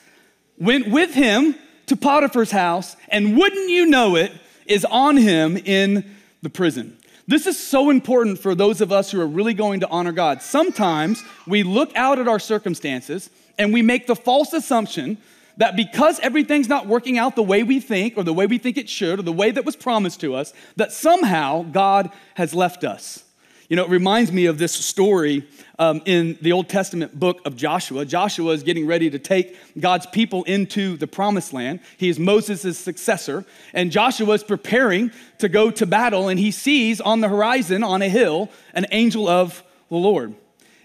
went 0.58 0.88
with 0.88 1.14
him 1.14 1.56
to 1.88 1.96
Potiphar's 1.96 2.52
house, 2.52 2.96
and 3.10 3.38
wouldn't 3.38 3.70
you 3.70 3.86
know 3.86 4.16
it, 4.16 4.32
is 4.66 4.86
on 4.86 5.18
him 5.18 5.56
in 5.58 6.04
the 6.42 6.50
prison. 6.50 6.98
This 7.28 7.46
is 7.46 7.58
so 7.60 7.90
important 7.90 8.40
for 8.40 8.56
those 8.56 8.82
of 8.82 8.92
us 8.92 9.12
who 9.12 9.22
are 9.22 9.28
really 9.28 9.54
going 9.54 9.80
to 9.82 9.90
honor 9.90 10.12
God. 10.12 10.42
Sometimes 10.42 11.24
we 11.46 11.64
look 11.64 11.96
out 11.96 12.20
at 12.20 12.28
our 12.28 12.40
circumstances 12.40 13.30
and 13.58 13.74
we 13.74 13.82
make 13.82 14.08
the 14.08 14.16
false 14.16 14.54
assumption 14.54 15.18
that 15.58 15.76
because 15.76 16.20
everything's 16.20 16.70
not 16.70 16.88
working 16.88 17.18
out 17.18 17.36
the 17.36 17.44
way 17.44 17.64
we 17.64 17.80
think 17.80 18.18
or 18.18 18.24
the 18.24 18.34
way 18.34 18.46
we 18.46 18.58
think 18.58 18.78
it 18.78 18.90
should 18.90 19.20
or 19.20 19.24
the 19.24 19.32
way 19.32 19.52
that 19.52 19.66
was 19.66 19.76
promised 19.76 20.20
to 20.22 20.36
us, 20.36 20.54
that 20.76 20.92
somehow 20.92 21.64
God 21.64 22.12
has 22.36 22.54
left 22.54 22.84
us. 22.84 23.24
You 23.70 23.76
know, 23.76 23.84
it 23.84 23.90
reminds 23.90 24.32
me 24.32 24.46
of 24.46 24.60
this 24.60 24.74
story 24.74 25.48
um, 25.80 26.04
in 26.06 26.38
the 26.40 26.52
Old 26.52 26.70
Testament 26.70 27.20
book 27.20 27.42
of 27.46 27.56
Joshua. 27.56 28.06
Joshua 28.06 28.52
is 28.54 28.62
getting 28.62 28.86
ready 28.86 29.10
to 29.10 29.18
take 29.18 29.58
God's 29.80 30.06
people 30.06 30.44
into 30.44 30.98
the 30.98 31.08
promised 31.08 31.52
land. 31.52 31.80
He 31.98 32.08
is 32.08 32.20
Moses' 32.20 32.78
successor, 32.78 33.44
and 33.74 33.92
Joshua 33.92 34.36
is 34.36 34.44
preparing 34.44 35.12
to 35.40 35.50
go 35.50 35.72
to 35.72 35.86
battle, 35.88 36.28
and 36.28 36.40
he 36.40 36.52
sees 36.52 37.02
on 37.02 37.22
the 37.22 37.28
horizon, 37.28 37.84
on 37.84 38.04
a 38.04 38.10
hill, 38.10 38.52
an 38.76 38.86
angel 38.92 39.28
of 39.28 39.64
the 39.90 39.96
Lord. 39.96 40.36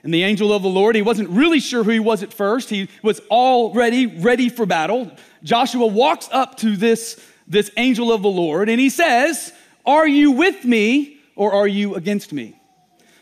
And 0.03 0.15
the 0.15 0.23
angel 0.23 0.53
of 0.53 0.63
the 0.63 0.69
Lord, 0.69 0.97
he 0.97 1.03
wasn't 1.03 1.29
really 1.29 1.61
sure 1.61 1.85
who 1.85 1.91
he 1.91 2.01
was 2.01 2.23
at 2.23 2.33
first. 2.33 2.71
He 2.71 2.89
was 3.03 3.21
already 3.31 4.07
ready 4.07 4.49
for 4.49 4.65
battle. 4.65 5.11
Joshua 5.43 5.87
walks 5.87 6.29
up 6.33 6.57
to 6.59 6.77
this, 6.77 7.21
this 7.47 7.71
angel 7.77 8.13
of 8.13 8.23
the 8.23 8.31
Lord 8.31 8.69
and 8.69 8.81
he 8.81 8.89
says, 8.89 9.53
Are 9.85 10.09
you 10.09 10.33
with 10.33 10.65
me 10.65 11.19
or 11.37 11.53
are 11.53 11.69
you 11.69 11.95
against 11.95 12.33
me? 12.33 12.59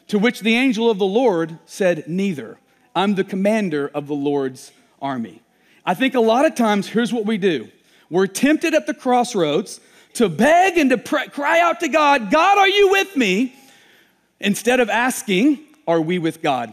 To 0.08 0.18
which 0.18 0.40
the 0.40 0.54
angel 0.54 0.90
of 0.90 0.98
the 0.98 1.06
Lord 1.06 1.58
said, 1.66 2.04
Neither. 2.06 2.58
I'm 2.94 3.14
the 3.14 3.24
commander 3.24 3.88
of 3.94 4.06
the 4.06 4.14
Lord's 4.14 4.72
army. 5.00 5.42
I 5.84 5.94
think 5.94 6.14
a 6.14 6.20
lot 6.20 6.44
of 6.44 6.54
times, 6.54 6.88
here's 6.88 7.12
what 7.12 7.26
we 7.26 7.38
do 7.38 7.68
we're 8.10 8.26
tempted 8.26 8.74
at 8.74 8.86
the 8.86 8.94
crossroads 8.94 9.80
to 10.14 10.28
beg 10.28 10.78
and 10.78 10.90
to 10.90 10.98
pray, 10.98 11.28
cry 11.28 11.60
out 11.60 11.80
to 11.80 11.88
God, 11.88 12.30
God, 12.30 12.58
are 12.58 12.68
you 12.68 12.90
with 12.90 13.16
me? 13.16 13.54
Instead 14.40 14.80
of 14.80 14.88
asking, 14.88 15.60
are 15.88 16.00
we 16.00 16.20
with 16.20 16.42
God? 16.42 16.72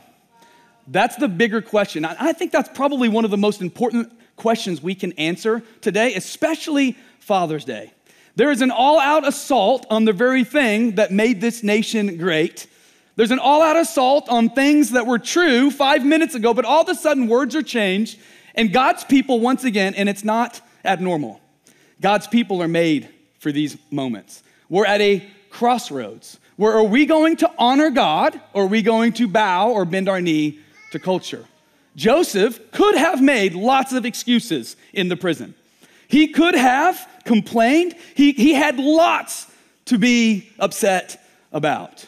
That's 0.88 1.16
the 1.16 1.28
bigger 1.28 1.62
question. 1.62 2.06
I 2.06 2.34
think 2.34 2.52
that's 2.52 2.70
probably 2.70 3.10
one 3.10 3.26
of 3.26 3.32
the 3.32 3.38
most 3.38 3.62
important 3.62 4.14
questions 4.36 4.84
we 4.84 4.94
can 4.94 5.14
answer 5.14 5.64
today, 5.82 6.14
especially 6.14 6.96
Father's 7.20 7.66
Day. 7.66 7.92
There 8.36 8.52
is 8.52 8.62
an 8.62 8.70
all 8.70 9.00
out 9.00 9.28
assault 9.28 9.88
on 9.90 10.06
the 10.06 10.14
very 10.14 10.44
thing 10.44 10.96
that 10.96 11.12
made 11.12 11.42
this 11.42 11.64
nation 11.64 12.18
great. 12.18 12.68
There's 13.16 13.32
an 13.32 13.40
all 13.40 13.64
out 13.64 13.78
assault 13.78 14.28
on 14.30 14.50
things 14.50 14.92
that 14.92 15.08
were 15.08 15.18
true 15.18 15.72
five 15.72 16.06
minutes 16.06 16.36
ago, 16.36 16.54
but 16.54 16.66
all 16.66 16.84
of 16.84 16.90
a 16.90 16.96
sudden 16.96 17.28
words 17.28 17.56
are 17.56 17.64
changed, 17.64 18.20
and 18.54 18.74
God's 18.74 19.06
people, 19.06 19.40
once 19.40 19.64
again, 19.64 19.96
and 19.96 20.10
it's 20.10 20.26
not 20.26 20.62
abnormal, 20.84 21.40
God's 22.02 22.28
people 22.28 22.62
are 22.62 22.68
made 22.68 23.10
for 23.40 23.52
these 23.52 23.78
moments. 23.90 24.44
We're 24.70 24.86
at 24.86 25.00
a 25.00 25.26
crossroads 25.50 26.38
where 26.58 26.74
are 26.74 26.84
we 26.84 27.06
going 27.06 27.38
to 27.38 27.52
honor 27.58 27.90
God 27.90 28.40
or 28.54 28.64
are 28.64 28.68
we 28.68 28.82
going 28.82 29.14
to 29.14 29.28
bow 29.28 29.72
or 29.72 29.86
bend 29.86 30.08
our 30.08 30.22
knee 30.22 30.60
to 30.92 31.00
culture? 31.00 31.46
Joseph 31.96 32.72
could 32.72 32.96
have 32.96 33.22
made 33.22 33.54
lots 33.54 33.94
of 33.94 34.06
excuses 34.06 34.76
in 34.94 35.10
the 35.10 35.16
prison. 35.16 35.56
He 36.08 36.28
could 36.28 36.56
have 36.56 37.08
complained. 37.26 37.96
He, 38.16 38.32
he 38.34 38.54
had 38.54 38.78
lots 38.78 39.48
to 39.86 39.98
be 39.98 40.50
upset 40.60 41.22
about. 41.52 42.08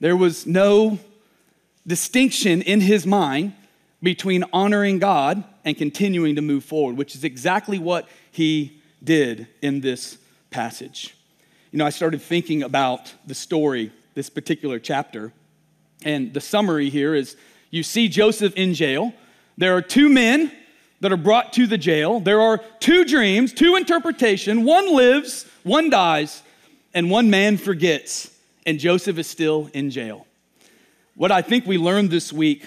There 0.00 0.16
was 0.16 0.46
no 0.46 0.98
distinction 1.86 2.62
in 2.62 2.80
his 2.80 3.06
mind 3.06 3.54
between 4.02 4.44
honoring 4.52 4.98
God 4.98 5.42
and 5.64 5.76
continuing 5.76 6.36
to 6.36 6.42
move 6.42 6.64
forward, 6.64 6.96
which 6.96 7.14
is 7.14 7.24
exactly 7.24 7.78
what 7.78 8.08
he 8.30 8.80
did 9.02 9.48
in 9.62 9.80
this 9.80 10.18
passage. 10.50 11.16
You 11.70 11.78
know, 11.78 11.86
I 11.86 11.90
started 11.90 12.22
thinking 12.22 12.62
about 12.62 13.12
the 13.26 13.34
story, 13.34 13.92
this 14.14 14.30
particular 14.30 14.78
chapter, 14.78 15.32
and 16.02 16.32
the 16.32 16.40
summary 16.40 16.88
here 16.88 17.14
is 17.14 17.36
you 17.70 17.82
see 17.82 18.08
Joseph 18.08 18.54
in 18.56 18.72
jail. 18.72 19.12
There 19.58 19.76
are 19.76 19.82
two 19.82 20.08
men 20.08 20.50
that 21.00 21.12
are 21.12 21.18
brought 21.18 21.52
to 21.54 21.66
the 21.66 21.76
jail. 21.76 22.20
There 22.20 22.40
are 22.40 22.58
two 22.80 23.04
dreams, 23.04 23.52
two 23.52 23.76
interpretation. 23.76 24.64
One 24.64 24.94
lives, 24.94 25.44
one 25.62 25.90
dies, 25.90 26.42
and 26.94 27.10
one 27.10 27.28
man 27.28 27.58
forgets, 27.58 28.34
and 28.64 28.78
Joseph 28.78 29.18
is 29.18 29.26
still 29.26 29.68
in 29.74 29.90
jail. 29.90 30.26
What 31.16 31.30
I 31.30 31.42
think 31.42 31.66
we 31.66 31.76
learned 31.76 32.10
this 32.10 32.32
week 32.32 32.66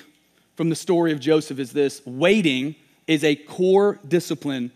from 0.55 0.69
the 0.69 0.75
story 0.75 1.11
of 1.11 1.19
Joseph 1.19 1.57
is 1.57 1.71
this 1.71 2.05
waiting 2.05 2.75
is 3.07 3.23
a 3.23 3.35
core 3.35 3.99
discipline 4.07 4.71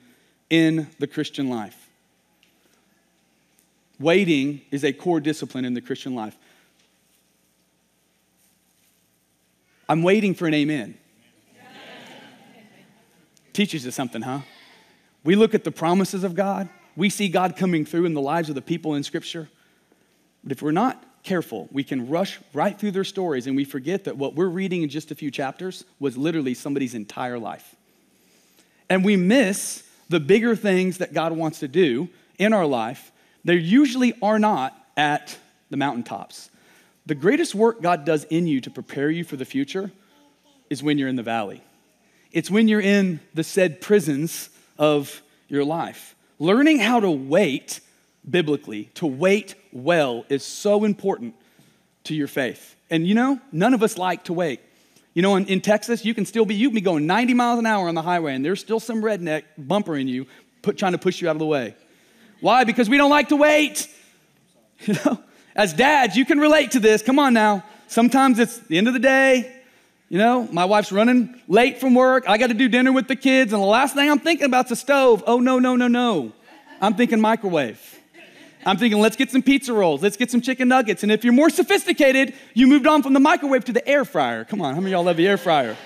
in 0.49 0.87
the 0.97 1.05
Christian 1.05 1.47
life. 1.47 1.84
Waiting 3.99 4.61
is 4.71 4.83
a 4.83 4.91
core 4.91 5.19
discipline 5.19 5.65
in 5.65 5.73
the 5.73 5.81
Christian 5.81 6.15
life. 6.15 6.35
I'm 9.87 10.03
waiting 10.03 10.33
for 10.33 10.47
an 10.47 10.53
amen. 10.53 10.97
Teaches 13.53 13.87
us 13.87 13.95
something, 13.95 14.21
huh? 14.21 14.39
We 15.23 15.35
look 15.35 15.53
at 15.53 15.63
the 15.63 15.71
promises 15.71 16.23
of 16.23 16.35
God, 16.35 16.69
we 16.95 17.09
see 17.09 17.29
God 17.29 17.57
coming 17.57 17.85
through 17.85 18.05
in 18.05 18.13
the 18.13 18.21
lives 18.21 18.49
of 18.49 18.55
the 18.55 18.61
people 18.61 18.95
in 18.95 19.03
Scripture. 19.03 19.49
But 20.43 20.51
if 20.51 20.61
we're 20.61 20.71
not 20.71 21.03
careful, 21.23 21.67
we 21.71 21.83
can 21.83 22.07
rush 22.07 22.39
right 22.53 22.79
through 22.79 22.91
their 22.91 23.03
stories 23.03 23.47
and 23.47 23.55
we 23.55 23.65
forget 23.65 24.05
that 24.05 24.15
what 24.15 24.35
we're 24.35 24.47
reading 24.47 24.83
in 24.83 24.89
just 24.89 25.11
a 25.11 25.15
few 25.15 25.31
chapters 25.31 25.83
was 25.99 26.15
literally 26.15 26.53
somebody's 26.53 26.93
entire 26.93 27.39
life. 27.39 27.75
And 28.89 29.03
we 29.03 29.15
miss 29.15 29.83
the 30.07 30.19
bigger 30.19 30.55
things 30.55 30.99
that 30.99 31.13
God 31.13 31.31
wants 31.31 31.59
to 31.59 31.67
do 31.67 32.09
in 32.37 32.53
our 32.53 32.65
life. 32.65 33.11
They 33.45 33.55
usually 33.55 34.13
are 34.21 34.39
not 34.39 34.75
at 34.97 35.37
the 35.69 35.77
mountaintops. 35.77 36.49
The 37.05 37.15
greatest 37.15 37.53
work 37.53 37.81
God 37.81 38.03
does 38.03 38.23
in 38.25 38.47
you 38.47 38.59
to 38.61 38.71
prepare 38.71 39.09
you 39.09 39.23
for 39.23 39.37
the 39.37 39.45
future 39.45 39.91
is 40.69 40.81
when 40.81 40.97
you're 40.97 41.07
in 41.07 41.15
the 41.15 41.23
valley. 41.23 41.63
It's 42.31 42.49
when 42.49 42.67
you're 42.67 42.81
in 42.81 43.19
the 43.35 43.43
said 43.43 43.79
prisons 43.79 44.49
of 44.79 45.21
your 45.47 45.63
life. 45.63 46.15
Learning 46.39 46.79
how 46.79 46.99
to 46.99 47.09
wait 47.09 47.79
biblically, 48.27 48.85
to 48.95 49.05
wait 49.05 49.53
well, 49.71 50.25
is 50.27 50.43
so 50.43 50.83
important 50.83 51.35
to 52.05 52.15
your 52.15 52.27
faith. 52.27 52.75
And 52.89 53.07
you 53.07 53.13
know, 53.13 53.39
none 53.51 53.75
of 53.75 53.83
us 53.83 53.97
like 53.97 54.25
to 54.25 54.33
wait. 54.33 54.59
You 55.13 55.21
know, 55.21 55.35
in, 55.35 55.45
in, 55.45 55.61
Texas, 55.61 56.03
you 56.03 56.13
can 56.13 56.25
still 56.25 56.45
be, 56.45 56.55
you 56.55 56.69
can 56.69 56.75
be 56.75 56.81
going 56.81 57.05
90 57.05 57.35
miles 57.35 57.59
an 57.59 57.65
hour 57.65 57.87
on 57.87 57.95
the 57.95 58.01
highway, 58.01 58.35
and 58.35 58.43
there's 58.43 58.59
still 58.59 58.81
some 58.81 59.01
redneck 59.01 59.43
bumpering 59.57 60.07
you, 60.07 60.25
put, 60.61 60.77
trying 60.77 60.91
to 60.91 60.97
push 60.97 61.21
you 61.21 61.29
out 61.29 61.35
of 61.35 61.39
the 61.39 61.45
way. 61.45 61.75
Why? 62.41 62.63
Because 62.63 62.89
we 62.89 62.97
don't 62.97 63.09
like 63.09 63.29
to 63.29 63.35
wait. 63.35 63.87
You 64.81 64.93
know, 65.05 65.23
as 65.55 65.73
dads, 65.73 66.17
you 66.17 66.25
can 66.25 66.37
relate 66.37 66.71
to 66.71 66.81
this. 66.81 67.01
Come 67.01 67.17
on 67.17 67.33
now. 67.33 67.63
Sometimes 67.87 68.39
it's 68.39 68.57
the 68.57 68.77
end 68.77 68.89
of 68.89 68.93
the 68.93 68.99
day. 68.99 69.55
You 70.09 70.19
know, 70.19 70.47
my 70.51 70.65
wife's 70.65 70.91
running 70.91 71.41
late 71.47 71.79
from 71.79 71.95
work. 71.95 72.25
I 72.27 72.37
got 72.37 72.47
to 72.47 72.53
do 72.53 72.67
dinner 72.67 72.91
with 72.91 73.07
the 73.07 73.15
kids, 73.15 73.53
and 73.53 73.61
the 73.61 73.65
last 73.65 73.95
thing 73.95 74.11
I'm 74.11 74.19
thinking 74.19 74.45
about 74.45 74.65
is 74.65 74.69
the 74.69 74.75
stove. 74.75 75.23
Oh, 75.25 75.39
no, 75.39 75.59
no, 75.59 75.75
no, 75.75 75.87
no. 75.87 76.33
I'm 76.81 76.93
thinking 76.93 77.21
microwave. 77.21 77.81
I'm 78.65 78.77
thinking, 78.77 78.99
let's 78.99 79.15
get 79.15 79.31
some 79.31 79.43
pizza 79.43 79.73
rolls, 79.73 80.01
let's 80.01 80.17
get 80.17 80.31
some 80.31 80.41
chicken 80.41 80.67
nuggets. 80.67 81.03
And 81.03 81.11
if 81.11 81.23
you're 81.23 81.33
more 81.33 81.49
sophisticated, 81.49 82.33
you 82.53 82.67
moved 82.67 82.87
on 82.87 83.03
from 83.03 83.13
the 83.13 83.19
microwave 83.19 83.63
to 83.65 83.73
the 83.73 83.87
air 83.87 84.05
fryer. 84.05 84.43
Come 84.43 84.61
on, 84.61 84.73
how 84.73 84.81
many 84.81 84.91
of 84.91 84.97
y'all 84.97 85.05
love 85.05 85.17
the 85.17 85.27
air 85.27 85.37
fryer? 85.37 85.77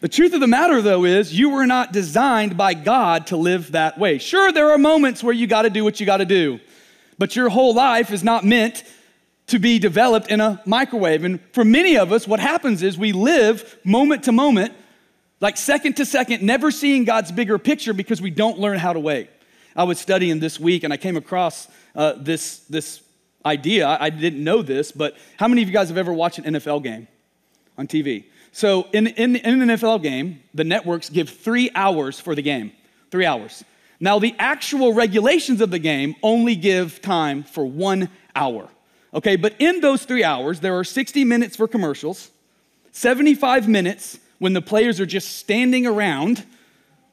The 0.00 0.08
truth 0.08 0.32
of 0.32 0.40
the 0.40 0.46
matter, 0.46 0.80
though, 0.80 1.04
is 1.04 1.38
you 1.38 1.50
were 1.50 1.66
not 1.66 1.92
designed 1.92 2.56
by 2.56 2.74
God 2.74 3.26
to 3.28 3.36
live 3.36 3.72
that 3.72 3.98
way. 3.98 4.18
Sure, 4.18 4.50
there 4.50 4.70
are 4.70 4.78
moments 4.78 5.22
where 5.22 5.34
you 5.34 5.46
got 5.46 5.62
to 5.62 5.70
do 5.70 5.84
what 5.84 6.00
you 6.00 6.06
got 6.06 6.18
to 6.18 6.24
do 6.24 6.60
but 7.20 7.36
your 7.36 7.50
whole 7.50 7.74
life 7.74 8.12
is 8.12 8.24
not 8.24 8.46
meant 8.46 8.82
to 9.46 9.58
be 9.58 9.78
developed 9.78 10.30
in 10.30 10.40
a 10.40 10.58
microwave. 10.64 11.22
And 11.22 11.38
for 11.52 11.66
many 11.66 11.98
of 11.98 12.12
us, 12.12 12.26
what 12.26 12.40
happens 12.40 12.82
is 12.82 12.96
we 12.96 13.12
live 13.12 13.78
moment 13.84 14.24
to 14.24 14.32
moment, 14.32 14.72
like 15.38 15.58
second 15.58 15.98
to 15.98 16.06
second, 16.06 16.42
never 16.42 16.70
seeing 16.70 17.04
God's 17.04 17.30
bigger 17.30 17.58
picture 17.58 17.92
because 17.92 18.22
we 18.22 18.30
don't 18.30 18.58
learn 18.58 18.78
how 18.78 18.94
to 18.94 19.00
wait. 19.00 19.28
I 19.76 19.84
was 19.84 19.98
studying 19.98 20.40
this 20.40 20.58
week 20.58 20.82
and 20.82 20.94
I 20.94 20.96
came 20.96 21.18
across 21.18 21.68
uh, 21.94 22.14
this, 22.16 22.60
this 22.70 23.02
idea. 23.44 23.86
I 23.86 24.08
didn't 24.08 24.42
know 24.42 24.62
this, 24.62 24.90
but 24.90 25.14
how 25.36 25.46
many 25.46 25.60
of 25.60 25.68
you 25.68 25.74
guys 25.74 25.88
have 25.88 25.98
ever 25.98 26.14
watched 26.14 26.38
an 26.38 26.54
NFL 26.54 26.82
game 26.82 27.06
on 27.76 27.86
TV? 27.86 28.24
So, 28.52 28.88
in, 28.92 29.06
in, 29.06 29.36
in 29.36 29.62
an 29.62 29.68
NFL 29.68 30.02
game, 30.02 30.42
the 30.54 30.64
networks 30.64 31.08
give 31.08 31.30
three 31.30 31.70
hours 31.74 32.18
for 32.18 32.34
the 32.34 32.42
game. 32.42 32.72
Three 33.10 33.26
hours. 33.26 33.64
Now, 34.00 34.18
the 34.18 34.34
actual 34.38 34.92
regulations 34.92 35.60
of 35.60 35.70
the 35.70 35.78
game 35.78 36.16
only 36.22 36.56
give 36.56 37.00
time 37.00 37.42
for 37.42 37.64
one 37.64 38.08
hour. 38.34 38.68
Okay, 39.12 39.36
but 39.36 39.54
in 39.58 39.80
those 39.80 40.04
three 40.04 40.24
hours, 40.24 40.60
there 40.60 40.78
are 40.78 40.84
60 40.84 41.24
minutes 41.24 41.56
for 41.56 41.68
commercials, 41.68 42.30
75 42.92 43.68
minutes 43.68 44.18
when 44.38 44.52
the 44.52 44.62
players 44.62 45.00
are 45.00 45.06
just 45.06 45.36
standing 45.36 45.86
around 45.86 46.44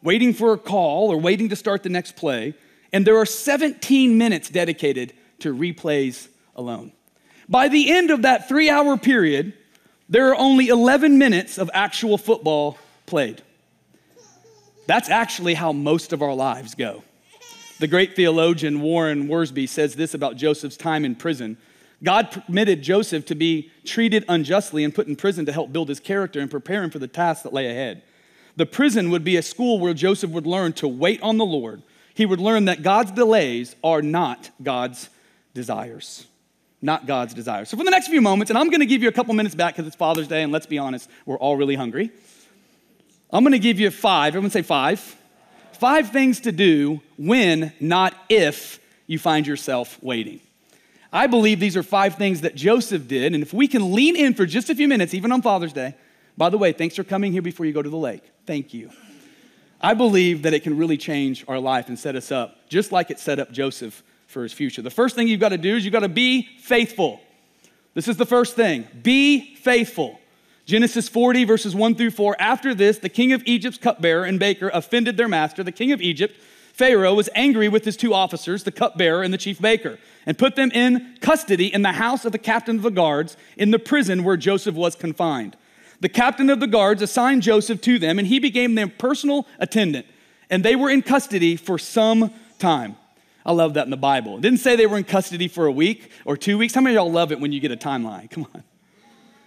waiting 0.03 0.34
for 0.34 0.53
a 0.53 0.58
call 0.58 1.12
or 1.12 1.17
waiting 1.17 1.50
to 1.50 1.56
start 1.56 1.84
the 1.84 1.89
next 1.89 2.15
play, 2.15 2.53
and 2.94 3.06
there 3.06 3.17
are 3.17 3.25
17 3.25 4.17
minutes 4.17 4.50
dedicated 4.50 5.13
to 5.39 5.53
replays 5.53 6.27
alone. 6.56 6.91
By 7.50 7.67
the 7.67 7.91
end 7.91 8.12
of 8.12 8.22
that 8.22 8.48
three 8.48 8.70
hour 8.70 8.98
period, 8.98 9.53
there 10.10 10.30
are 10.30 10.36
only 10.36 10.68
11 10.68 11.18
minutes 11.18 11.58
of 11.58 11.70
actual 11.74 12.18
football 12.18 12.78
played. 13.06 13.42
That's 14.86 15.10
actually 15.10 15.54
how 15.54 15.74
most 15.74 16.14
of 16.14 16.22
our 16.22 16.34
lives 16.34 16.76
go. 16.76 17.04
The 17.80 17.88
great 17.88 18.16
theologian 18.16 18.82
Warren 18.82 19.28
Wiersbe 19.28 19.68
says 19.68 19.96
this 19.96 20.14
about 20.14 20.38
Joseph's 20.38 20.78
time 20.78 21.06
in 21.06 21.16
prison. 21.16 21.58
God 22.04 22.32
permitted 22.32 22.82
Joseph 22.82 23.26
to 23.26 23.36
be 23.36 23.72
treated 23.86 24.24
unjustly 24.30 24.84
and 24.84 24.96
put 24.96 25.08
in 25.08 25.16
prison 25.16 25.46
to 25.46 25.52
help 25.52 25.74
build 25.74 25.90
his 25.90 26.00
character 26.00 26.40
and 26.40 26.50
prepare 26.50 26.84
him 26.84 26.90
for 26.90 27.00
the 27.00 27.08
tasks 27.08 27.44
that 27.44 27.54
lay 27.54 27.70
ahead. 27.70 28.02
The 28.56 28.66
prison 28.66 29.12
would 29.12 29.24
be 29.24 29.36
a 29.36 29.44
school 29.44 29.80
where 29.80 29.94
Joseph 29.94 30.32
would 30.32 30.48
learn 30.48 30.74
to 30.74 30.88
wait 30.88 31.22
on 31.22 31.38
the 31.38 31.46
Lord. 31.46 31.84
He 32.14 32.26
would 32.26 32.40
learn 32.40 32.66
that 32.66 32.82
God's 32.82 33.12
delays 33.12 33.76
are 33.84 34.02
not 34.02 34.50
God's 34.62 35.10
desires. 35.54 36.26
Not 36.82 37.08
God's 37.08 37.34
desire. 37.34 37.66
So, 37.66 37.76
for 37.76 37.84
the 37.84 37.92
next 37.92 38.08
few 38.08 38.22
moments, 38.22 38.52
and 38.52 38.58
I'm 38.58 38.70
going 38.70 38.82
to 38.82 38.86
give 38.86 39.02
you 39.02 39.10
a 39.10 39.12
couple 39.12 39.34
minutes 39.34 39.56
back 39.56 39.76
because 39.76 39.88
it's 39.88 39.96
Father's 39.96 40.28
Day, 40.28 40.44
and 40.44 40.52
let's 40.52 40.68
be 40.68 40.78
honest, 40.78 41.10
we're 41.26 41.38
all 41.38 41.58
really 41.58 41.76
hungry. 41.76 42.12
I'm 43.32 43.44
going 43.44 43.54
to 43.54 43.60
give 43.60 43.80
you 43.80 43.90
five. 43.90 44.30
Everyone 44.30 44.52
say 44.52 44.62
five. 44.62 45.16
Five 45.74 46.12
things 46.12 46.42
to 46.42 46.52
do 46.52 47.02
when, 47.18 47.74
not 47.80 48.16
if, 48.30 48.80
you 49.06 49.18
find 49.20 49.48
yourself 49.48 50.02
waiting. 50.02 50.42
I 51.12 51.28
believe 51.28 51.60
these 51.60 51.78
are 51.78 51.84
five 51.84 52.16
things 52.16 52.42
that 52.42 52.56
Joseph 52.56 53.08
did. 53.08 53.34
And 53.34 53.42
if 53.42 53.54
we 53.54 53.68
can 53.68 53.94
lean 53.94 54.16
in 54.16 54.34
for 54.34 54.46
just 54.46 54.70
a 54.70 54.76
few 54.76 54.88
minutes, 54.88 55.14
even 55.14 55.32
on 55.32 55.42
Father's 55.42 55.74
Day, 55.74 55.96
by 56.38 56.50
the 56.50 56.58
way, 56.58 56.74
thanks 56.74 56.96
for 56.96 57.04
coming 57.04 57.32
here 57.32 57.42
before 57.42 57.66
you 57.66 57.74
go 57.74 57.82
to 57.82 57.90
the 57.90 57.98
lake. 57.98 58.24
Thank 58.46 58.74
you. 58.74 58.92
I 59.80 59.94
believe 59.94 60.44
that 60.44 60.54
it 60.54 60.64
can 60.64 60.78
really 60.78 60.98
change 60.98 61.46
our 61.48 61.60
life 61.60 61.88
and 61.88 61.98
set 61.98 62.16
us 62.16 62.32
up, 62.32 62.68
just 62.70 62.92
like 62.92 63.10
it 63.10 63.20
set 63.20 63.40
up 63.40 63.52
Joseph 63.52 64.04
for 64.28 64.44
his 64.44 64.54
future. 64.54 64.82
The 64.82 64.90
first 64.90 65.16
thing 65.16 65.28
you've 65.28 65.40
got 65.40 65.50
to 65.50 65.58
do 65.58 65.76
is 65.76 65.84
you've 65.84 65.94
got 65.94 66.02
to 66.02 66.10
be 66.10 66.44
faithful. 66.60 67.20
This 67.94 68.08
is 68.08 68.18
the 68.18 68.26
first 68.26 68.56
thing 68.56 68.88
be 69.02 69.56
faithful. 69.56 70.20
Genesis 70.66 71.08
40, 71.08 71.46
verses 71.46 71.74
1 71.74 71.96
through 71.96 72.12
4. 72.12 72.36
After 72.40 72.76
this, 72.76 72.98
the 72.98 73.10
king 73.10 73.32
of 73.32 73.42
Egypt's 73.46 73.78
cupbearer 73.78 74.26
and 74.26 74.38
baker 74.38 74.70
offended 74.74 75.16
their 75.16 75.30
master. 75.30 75.64
The 75.64 75.72
king 75.72 75.94
of 75.94 76.02
Egypt, 76.02 76.36
Pharaoh, 76.74 77.14
was 77.14 77.30
angry 77.34 77.70
with 77.70 77.86
his 77.86 77.96
two 77.96 78.14
officers, 78.14 78.66
the 78.66 78.72
cupbearer 78.72 79.24
and 79.24 79.34
the 79.34 79.38
chief 79.38 79.62
baker, 79.62 79.98
and 80.26 80.38
put 80.38 80.58
them 80.58 80.70
in 80.72 81.16
custody 81.22 81.74
in 81.74 81.84
the 81.84 81.94
house 81.94 82.26
of 82.26 82.34
the 82.34 82.38
captain 82.38 82.76
of 82.76 82.82
the 82.82 82.92
guards 82.92 83.38
in 83.56 83.72
the 83.72 83.80
prison 83.80 84.26
where 84.26 84.36
Joseph 84.36 84.76
was 84.76 84.94
confined. 84.94 85.56
The 86.02 86.10
captain 86.10 86.50
of 86.50 86.60
the 86.60 86.68
guards 86.68 87.02
assigned 87.02 87.44
Joseph 87.44 87.82
to 87.82 87.98
them, 87.98 88.20
and 88.20 88.28
he 88.28 88.38
became 88.38 88.76
their 88.76 88.90
personal 88.90 89.48
attendant. 89.60 90.06
And 90.50 90.64
they 90.64 90.76
were 90.76 90.90
in 90.90 91.02
custody 91.02 91.56
for 91.56 91.80
some 91.80 92.32
time. 92.60 92.98
I 93.48 93.54
love 93.54 93.75
that 93.75 93.86
in 93.86 93.92
the 93.92 93.98
Bible. 93.98 94.36
It 94.36 94.42
didn't 94.42 94.60
say 94.60 94.75
they 94.75 94.86
were 94.86 94.98
in 94.98 95.06
custody 95.06 95.48
for 95.48 95.68
a 95.68 95.72
week 95.72 96.12
or 96.25 96.36
two 96.36 96.58
weeks. 96.58 96.75
How 96.75 96.82
many 96.82 96.98
of 96.98 97.01
y'all 97.01 97.12
love 97.12 97.32
it 97.32 97.39
when 97.39 97.54
you 97.54 97.62
get 97.62 97.72
a 97.72 97.77
timeline? 97.77 98.30
Come 98.32 98.46
on. 98.54 98.63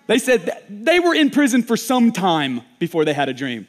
They 0.07 0.19
said 0.19 0.64
they 0.69 0.99
were 0.99 1.14
in 1.14 1.30
prison 1.30 1.62
for 1.62 1.76
some 1.76 2.11
time 2.11 2.62
before 2.78 3.04
they 3.04 3.12
had 3.12 3.28
a 3.28 3.35
dream. 3.35 3.69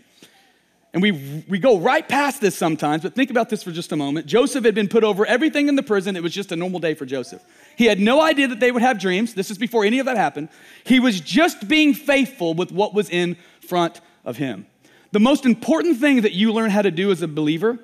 And 0.93 1.01
we, 1.01 1.45
we 1.47 1.59
go 1.59 1.79
right 1.79 2.07
past 2.07 2.41
this 2.41 2.57
sometimes, 2.57 3.03
but 3.03 3.13
think 3.13 3.29
about 3.29 3.49
this 3.49 3.61
for 3.63 3.71
just 3.71 3.91
a 3.91 3.95
moment. 3.95 4.25
Joseph 4.25 4.65
had 4.65 4.73
been 4.73 4.89
put 4.89 5.03
over 5.03 5.25
everything 5.25 5.67
in 5.67 5.75
the 5.75 5.83
prison. 5.83 6.15
It 6.15 6.23
was 6.23 6.33
just 6.33 6.51
a 6.51 6.55
normal 6.55 6.79
day 6.79 6.95
for 6.95 7.05
Joseph. 7.05 7.41
He 7.77 7.85
had 7.85 7.99
no 7.99 8.21
idea 8.21 8.47
that 8.47 8.59
they 8.59 8.71
would 8.71 8.81
have 8.81 8.99
dreams. 8.99 9.33
This 9.33 9.51
is 9.51 9.57
before 9.57 9.85
any 9.85 9.99
of 9.99 10.05
that 10.05 10.17
happened. 10.17 10.49
He 10.83 10.99
was 10.99 11.21
just 11.21 11.67
being 11.67 11.93
faithful 11.93 12.53
with 12.53 12.71
what 12.71 12.93
was 12.93 13.09
in 13.09 13.37
front 13.61 14.01
of 14.25 14.37
him. 14.37 14.65
The 15.11 15.19
most 15.19 15.45
important 15.45 15.99
thing 15.99 16.21
that 16.21 16.33
you 16.33 16.51
learn 16.51 16.71
how 16.71 16.81
to 16.81 16.91
do 16.91 17.11
as 17.11 17.21
a 17.21 17.27
believer 17.27 17.79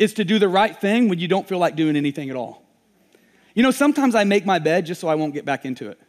is 0.00 0.14
to 0.14 0.24
do 0.24 0.38
the 0.38 0.48
right 0.48 0.74
thing 0.74 1.10
when 1.10 1.18
you 1.18 1.28
don't 1.28 1.46
feel 1.46 1.58
like 1.58 1.76
doing 1.76 1.94
anything 1.94 2.30
at 2.30 2.34
all. 2.34 2.62
You 3.54 3.62
know, 3.62 3.70
sometimes 3.70 4.14
I 4.14 4.24
make 4.24 4.46
my 4.46 4.58
bed 4.58 4.86
just 4.86 4.98
so 4.98 5.08
I 5.08 5.14
won't 5.14 5.34
get 5.34 5.44
back 5.44 5.66
into 5.66 5.90
it. 5.90 6.00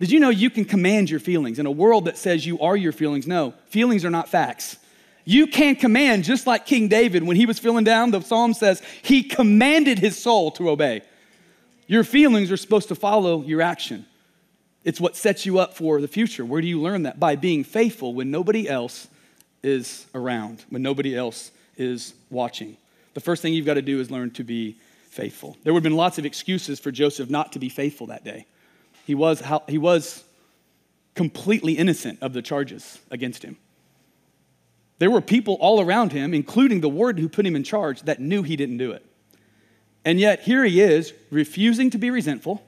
Did 0.00 0.10
you 0.10 0.18
know 0.18 0.30
you 0.30 0.50
can 0.50 0.64
command 0.64 1.08
your 1.08 1.20
feelings 1.20 1.60
in 1.60 1.66
a 1.66 1.70
world 1.70 2.06
that 2.06 2.18
says 2.18 2.44
you 2.44 2.58
are 2.58 2.76
your 2.76 2.90
feelings? 2.90 3.28
No, 3.28 3.54
feelings 3.66 4.04
are 4.04 4.10
not 4.10 4.28
facts. 4.28 4.76
You 5.24 5.46
can 5.46 5.76
command, 5.76 6.24
just 6.24 6.44
like 6.44 6.66
King 6.66 6.88
David, 6.88 7.22
when 7.22 7.36
he 7.36 7.46
was 7.46 7.60
feeling 7.60 7.84
down, 7.84 8.10
the 8.10 8.20
psalm 8.20 8.54
says 8.54 8.82
he 9.02 9.22
commanded 9.22 10.00
his 10.00 10.18
soul 10.18 10.50
to 10.52 10.68
obey. 10.68 11.02
Your 11.86 12.02
feelings 12.02 12.50
are 12.50 12.56
supposed 12.56 12.88
to 12.88 12.96
follow 12.96 13.42
your 13.42 13.62
action. 13.62 14.04
It's 14.82 15.00
what 15.00 15.14
sets 15.14 15.46
you 15.46 15.60
up 15.60 15.76
for 15.76 16.00
the 16.00 16.08
future. 16.08 16.44
Where 16.44 16.60
do 16.60 16.66
you 16.66 16.80
learn 16.80 17.04
that? 17.04 17.20
By 17.20 17.36
being 17.36 17.62
faithful 17.62 18.14
when 18.14 18.32
nobody 18.32 18.68
else 18.68 19.06
is 19.62 20.06
around, 20.12 20.64
when 20.70 20.82
nobody 20.82 21.16
else 21.16 21.52
is 21.82 22.14
watching. 22.30 22.76
The 23.14 23.20
first 23.20 23.42
thing 23.42 23.52
you've 23.52 23.66
got 23.66 23.74
to 23.74 23.82
do 23.82 24.00
is 24.00 24.10
learn 24.10 24.30
to 24.32 24.44
be 24.44 24.76
faithful. 25.10 25.56
There 25.62 25.74
would 25.74 25.80
have 25.80 25.90
been 25.90 25.96
lots 25.96 26.16
of 26.18 26.24
excuses 26.24 26.80
for 26.80 26.90
Joseph 26.90 27.28
not 27.28 27.52
to 27.52 27.58
be 27.58 27.68
faithful 27.68 28.06
that 28.06 28.24
day. 28.24 28.46
He 29.06 29.14
was, 29.14 29.42
he 29.68 29.76
was 29.76 30.24
completely 31.14 31.74
innocent 31.74 32.18
of 32.22 32.32
the 32.32 32.40
charges 32.40 32.98
against 33.10 33.42
him. 33.42 33.58
There 34.98 35.10
were 35.10 35.20
people 35.20 35.54
all 35.54 35.80
around 35.80 36.12
him, 36.12 36.32
including 36.32 36.80
the 36.80 36.88
warden 36.88 37.20
who 37.20 37.28
put 37.28 37.44
him 37.44 37.56
in 37.56 37.64
charge, 37.64 38.02
that 38.02 38.20
knew 38.20 38.42
he 38.42 38.56
didn't 38.56 38.78
do 38.78 38.92
it. 38.92 39.04
And 40.04 40.18
yet, 40.18 40.40
here 40.40 40.64
he 40.64 40.80
is, 40.80 41.12
refusing 41.30 41.90
to 41.90 41.98
be 41.98 42.10
resentful, 42.10 42.62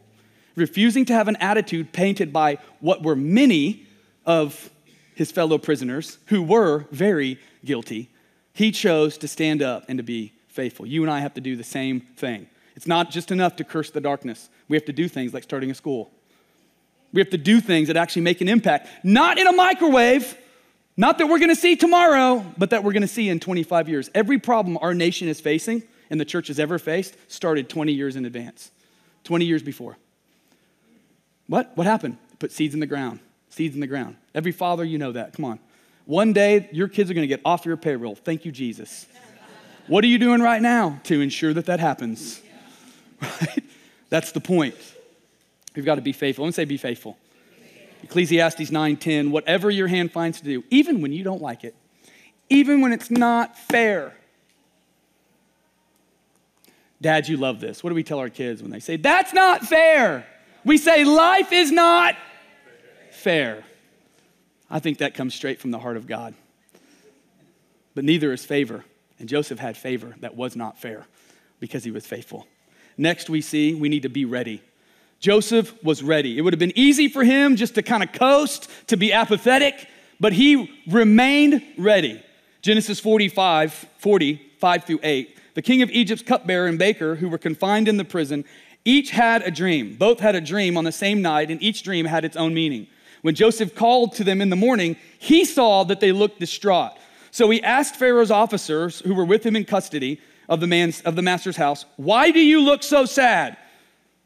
refusing 0.56 1.04
to 1.06 1.12
have 1.12 1.28
an 1.28 1.36
attitude 1.36 1.92
painted 1.92 2.32
by 2.32 2.58
what 2.80 3.02
were 3.02 3.16
many 3.16 3.86
of 4.26 4.70
his 5.14 5.30
fellow 5.30 5.58
prisoners 5.58 6.18
who 6.26 6.42
were 6.42 6.86
very 6.90 7.38
guilty. 7.64 8.10
He 8.54 8.70
chose 8.70 9.18
to 9.18 9.28
stand 9.28 9.60
up 9.60 9.84
and 9.88 9.98
to 9.98 10.02
be 10.02 10.32
faithful. 10.48 10.86
You 10.86 11.02
and 11.02 11.10
I 11.10 11.20
have 11.20 11.34
to 11.34 11.40
do 11.40 11.56
the 11.56 11.64
same 11.64 12.00
thing. 12.16 12.46
It's 12.76 12.86
not 12.86 13.10
just 13.10 13.30
enough 13.30 13.56
to 13.56 13.64
curse 13.64 13.90
the 13.90 14.00
darkness, 14.00 14.48
we 14.68 14.76
have 14.76 14.86
to 14.86 14.92
do 14.92 15.08
things 15.08 15.34
like 15.34 15.42
starting 15.42 15.70
a 15.70 15.74
school. 15.74 16.10
We 17.12 17.20
have 17.20 17.30
to 17.30 17.38
do 17.38 17.60
things 17.60 17.88
that 17.88 17.96
actually 17.96 18.22
make 18.22 18.40
an 18.40 18.48
impact, 18.48 18.88
not 19.04 19.38
in 19.38 19.46
a 19.46 19.52
microwave, 19.52 20.36
not 20.96 21.18
that 21.18 21.28
we're 21.28 21.38
gonna 21.38 21.54
see 21.54 21.76
tomorrow, 21.76 22.44
but 22.56 22.70
that 22.70 22.82
we're 22.82 22.92
gonna 22.92 23.06
see 23.06 23.28
in 23.28 23.38
25 23.38 23.88
years. 23.88 24.10
Every 24.14 24.38
problem 24.38 24.78
our 24.80 24.94
nation 24.94 25.28
is 25.28 25.40
facing 25.40 25.82
and 26.10 26.20
the 26.20 26.24
church 26.24 26.48
has 26.48 26.58
ever 26.58 26.78
faced 26.78 27.16
started 27.28 27.68
20 27.68 27.92
years 27.92 28.16
in 28.16 28.24
advance, 28.24 28.70
20 29.24 29.44
years 29.44 29.62
before. 29.62 29.96
What? 31.46 31.76
What 31.76 31.86
happened? 31.86 32.18
Put 32.38 32.52
seeds 32.52 32.74
in 32.74 32.80
the 32.80 32.86
ground, 32.86 33.20
seeds 33.48 33.74
in 33.74 33.80
the 33.80 33.86
ground. 33.86 34.16
Every 34.34 34.52
father, 34.52 34.84
you 34.84 34.98
know 34.98 35.12
that. 35.12 35.34
Come 35.34 35.44
on. 35.44 35.58
One 36.06 36.32
day, 36.32 36.68
your 36.72 36.88
kids 36.88 37.10
are 37.10 37.14
gonna 37.14 37.26
get 37.26 37.40
off 37.44 37.64
your 37.64 37.76
payroll. 37.76 38.14
Thank 38.14 38.44
you, 38.44 38.52
Jesus. 38.52 39.06
What 39.86 40.02
are 40.04 40.06
you 40.06 40.18
doing 40.18 40.40
right 40.40 40.62
now 40.62 41.00
to 41.04 41.20
ensure 41.20 41.52
that 41.54 41.66
that 41.66 41.80
happens? 41.80 42.40
Right? 43.20 43.64
That's 44.08 44.32
the 44.32 44.40
point. 44.40 44.74
We've 45.74 45.84
got 45.84 45.96
to 45.96 46.00
be 46.00 46.12
faithful. 46.12 46.44
Let 46.44 46.48
me 46.48 46.52
say, 46.52 46.64
be 46.64 46.76
faithful. 46.76 47.18
Ecclesiastes 48.02 48.70
9:10, 48.70 49.30
whatever 49.30 49.70
your 49.70 49.88
hand 49.88 50.12
finds 50.12 50.38
to 50.38 50.44
do, 50.44 50.62
even 50.70 51.00
when 51.00 51.12
you 51.12 51.24
don't 51.24 51.42
like 51.42 51.64
it, 51.64 51.74
even 52.48 52.80
when 52.80 52.92
it's 52.92 53.10
not 53.10 53.58
fair. 53.58 54.14
Dad, 57.00 57.28
you 57.28 57.36
love 57.36 57.60
this. 57.60 57.82
What 57.82 57.90
do 57.90 57.94
we 57.94 58.02
tell 58.02 58.18
our 58.18 58.28
kids 58.28 58.62
when 58.62 58.70
they 58.70 58.80
say, 58.80 58.96
That's 58.96 59.32
not 59.32 59.62
fair? 59.62 60.26
We 60.64 60.78
say, 60.78 61.04
Life 61.04 61.52
is 61.52 61.72
not 61.72 62.14
fair. 63.10 63.64
I 64.74 64.80
think 64.80 64.98
that 64.98 65.14
comes 65.14 65.36
straight 65.36 65.60
from 65.60 65.70
the 65.70 65.78
heart 65.78 65.96
of 65.96 66.08
God. 66.08 66.34
But 67.94 68.02
neither 68.02 68.32
is 68.32 68.44
favor. 68.44 68.84
And 69.20 69.28
Joseph 69.28 69.60
had 69.60 69.76
favor 69.76 70.16
that 70.18 70.34
was 70.34 70.56
not 70.56 70.80
fair 70.80 71.06
because 71.60 71.84
he 71.84 71.92
was 71.92 72.04
faithful. 72.04 72.48
Next, 72.98 73.30
we 73.30 73.40
see 73.40 73.74
we 73.74 73.88
need 73.88 74.02
to 74.02 74.08
be 74.08 74.24
ready. 74.24 74.60
Joseph 75.20 75.72
was 75.84 76.02
ready. 76.02 76.36
It 76.36 76.40
would 76.40 76.52
have 76.52 76.58
been 76.58 76.76
easy 76.76 77.06
for 77.06 77.22
him 77.22 77.54
just 77.54 77.76
to 77.76 77.82
kind 77.82 78.02
of 78.02 78.10
coast, 78.10 78.68
to 78.88 78.96
be 78.96 79.12
apathetic, 79.12 79.86
but 80.18 80.32
he 80.32 80.82
remained 80.90 81.62
ready. 81.78 82.20
Genesis 82.60 82.98
45, 82.98 83.72
40, 83.98 84.42
5 84.58 84.84
through 84.84 85.00
8. 85.04 85.38
The 85.54 85.62
king 85.62 85.82
of 85.82 85.90
Egypt's 85.90 86.24
cupbearer 86.24 86.66
and 86.66 86.80
baker, 86.80 87.14
who 87.14 87.28
were 87.28 87.38
confined 87.38 87.86
in 87.86 87.96
the 87.96 88.04
prison, 88.04 88.44
each 88.84 89.10
had 89.10 89.42
a 89.42 89.52
dream. 89.52 89.94
Both 89.94 90.18
had 90.18 90.34
a 90.34 90.40
dream 90.40 90.76
on 90.76 90.82
the 90.82 90.92
same 90.92 91.22
night, 91.22 91.52
and 91.52 91.62
each 91.62 91.84
dream 91.84 92.06
had 92.06 92.24
its 92.24 92.36
own 92.36 92.54
meaning. 92.54 92.88
When 93.24 93.34
Joseph 93.34 93.74
called 93.74 94.12
to 94.16 94.22
them 94.24 94.42
in 94.42 94.50
the 94.50 94.54
morning, 94.54 94.96
he 95.18 95.46
saw 95.46 95.82
that 95.84 95.98
they 95.98 96.12
looked 96.12 96.40
distraught. 96.40 96.92
So 97.30 97.48
he 97.48 97.62
asked 97.62 97.96
Pharaoh's 97.96 98.30
officers 98.30 99.00
who 99.00 99.14
were 99.14 99.24
with 99.24 99.46
him 99.46 99.56
in 99.56 99.64
custody 99.64 100.20
of 100.46 100.60
the, 100.60 100.66
man's, 100.66 101.00
of 101.00 101.16
the 101.16 101.22
master's 101.22 101.56
house, 101.56 101.86
Why 101.96 102.30
do 102.30 102.40
you 102.40 102.60
look 102.60 102.82
so 102.82 103.06
sad? 103.06 103.56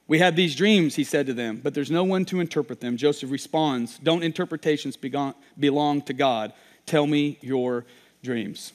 We 0.09 0.19
have 0.19 0.35
these 0.35 0.57
dreams, 0.57 0.97
he 0.97 1.05
said 1.05 1.27
to 1.27 1.33
them, 1.33 1.61
but 1.63 1.75
there's 1.75 1.93
no 1.93 2.03
one 2.03 2.25
to 2.25 2.41
interpret 2.41 2.81
them. 2.81 2.97
Joseph 2.97 3.31
responds, 3.31 4.01
Don't 4.01 4.25
interpretations 4.25 4.97
belong 4.97 6.03
to 6.03 6.13
God? 6.13 6.53
Tell 6.85 7.07
me 7.07 7.39
your 7.41 7.87
dreams. 8.25 8.73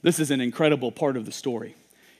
This 0.00 0.20
is 0.20 0.30
an 0.30 0.40
incredible 0.40 0.92
part 0.92 1.16
of 1.16 1.26
the 1.26 1.32
story. 1.32 1.74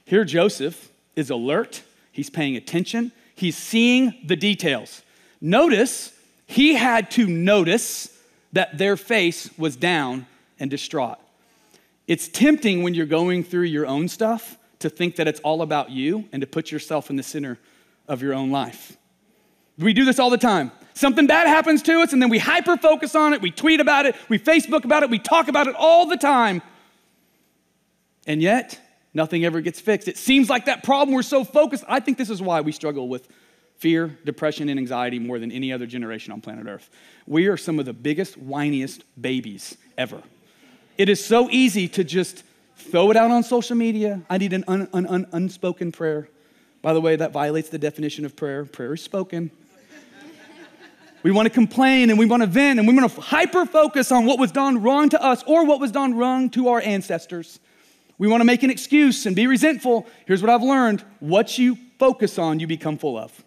Here, 0.05 0.25
Joseph 0.25 0.91
is 1.15 1.31
alert, 1.31 1.85
he's 2.11 2.29
paying 2.29 2.57
attention, 2.57 3.13
he's 3.37 3.57
seeing 3.57 4.17
the 4.25 4.35
details. 4.35 5.03
Notice, 5.41 6.13
he 6.47 6.75
had 6.75 7.11
to 7.13 7.27
notice 7.27 8.17
that 8.53 8.79
their 8.79 8.97
face 8.97 9.51
was 9.59 9.77
down 9.77 10.27
and 10.59 10.71
distraught. 10.71 11.19
It's 12.07 12.29
tempting 12.29 12.83
when 12.83 12.95
you're 12.95 13.07
going 13.07 13.45
through 13.45 13.65
your 13.65 13.87
own 13.87 14.09
stuff 14.09 14.57
to 14.79 14.89
think 14.89 15.17
that 15.17 15.27
it's 15.27 15.41
all 15.41 15.63
about 15.63 15.91
you 15.91 16.29
and 16.33 16.41
to 16.41 16.47
put 16.47 16.71
yourself 16.71 17.11
in 17.11 17.17
the 17.17 17.23
center 17.23 17.59
of 18.07 18.23
your 18.23 18.33
own 18.33 18.51
life. 18.51 18.97
We 19.79 19.93
do 19.93 20.05
this 20.05 20.19
all 20.19 20.31
the 20.31 20.39
time. 20.39 20.71
Something 20.95 21.27
bad 21.27 21.47
happens 21.47 21.83
to 21.83 22.01
us, 22.01 22.15
and 22.15 22.23
then 22.23 22.31
we 22.31 22.39
hyper 22.39 22.79
focus 22.79 23.15
on 23.15 23.35
it, 23.35 23.43
we 23.43 23.51
tweet 23.51 23.81
about 23.81 24.07
it, 24.07 24.17
we 24.31 24.39
Facebook 24.39 24.85
about 24.85 25.03
it, 25.03 25.11
we 25.11 25.19
talk 25.19 25.49
about 25.49 25.67
it 25.67 25.75
all 25.75 26.07
the 26.07 26.17
time. 26.17 26.63
And 28.27 28.41
yet, 28.41 28.81
nothing 29.13 29.45
ever 29.45 29.61
gets 29.61 29.79
fixed. 29.79 30.09
It 30.09 30.17
seems 30.17 30.49
like 30.49 30.65
that 30.67 30.83
problem 30.83 31.15
we're 31.15 31.23
so 31.23 31.45
focused. 31.45 31.85
I 31.87 32.01
think 32.01 32.17
this 32.17 32.31
is 32.31 32.41
why 32.41 32.63
we 32.63 32.73
struggle 32.73 33.09
with 33.09 33.29
fear, 33.79 34.17
depression, 34.25 34.69
and 34.69 34.79
anxiety 34.79 35.19
more 35.19 35.39
than 35.39 35.53
any 35.53 35.73
other 35.73 35.87
generation 35.87 36.33
on 36.33 36.41
planet 36.41 36.67
Earth. 36.67 36.91
We 37.27 37.47
are 37.47 37.57
some 37.57 37.79
of 37.79 37.85
the 37.85 37.93
biggest, 37.93 38.39
whiniest 38.43 39.03
babies 39.21 39.77
ever. 39.99 40.23
It 40.99 41.09
is 41.09 41.25
so 41.25 41.51
easy 41.51 41.89
to 41.89 42.05
just 42.05 42.43
throw 42.77 43.11
it 43.11 43.17
out 43.17 43.31
on 43.31 43.43
social 43.43 43.77
media. 43.77 44.23
I 44.31 44.39
need 44.39 44.53
an 44.53 44.65
un, 44.67 44.89
un, 44.93 45.07
un, 45.07 45.27
unspoken 45.33 45.93
prayer. 45.93 46.29
By 46.83 46.95
the 46.95 47.01
way, 47.01 47.17
that 47.17 47.33
violates 47.33 47.69
the 47.69 47.79
definition 47.79 48.25
of 48.25 48.37
prayer. 48.37 48.65
Prayer 48.65 48.95
is 48.95 49.03
spoken. 49.03 49.51
we 51.23 51.33
want 51.33 51.47
to 51.47 51.51
complain 51.51 52.11
and 52.11 52.19
we 52.19 52.27
want 52.27 52.43
to 52.43 52.47
vent 52.47 52.79
and 52.79 52.89
we 52.89 52.95
want 52.95 53.13
to 53.13 53.21
hyper 53.21 53.67
focus 53.67 54.13
on 54.13 54.25
what 54.25 54.39
was 54.39 54.53
done 54.53 54.83
wrong 54.83 55.09
to 55.11 55.23
us 55.23 55.43
or 55.47 55.67
what 55.67 55.81
was 55.81 55.91
done 55.91 56.15
wrong 56.15 56.49
to 56.51 56.69
our 56.69 56.81
ancestors. 56.81 57.59
We 58.19 58.29
want 58.29 58.41
to 58.41 58.47
make 58.47 58.63
an 58.63 58.71
excuse 58.71 59.27
and 59.27 59.37
be 59.37 59.47
resentful. 59.47 60.07
Here's 60.27 60.41
what 60.41 60.51
I've 60.51 60.63
learned 60.63 61.05
what 61.21 61.59
you 61.59 61.77
focus 61.99 62.39
on, 62.39 62.61
you 62.61 62.67
become 62.67 62.97
full 62.97 63.19
of. 63.19 63.45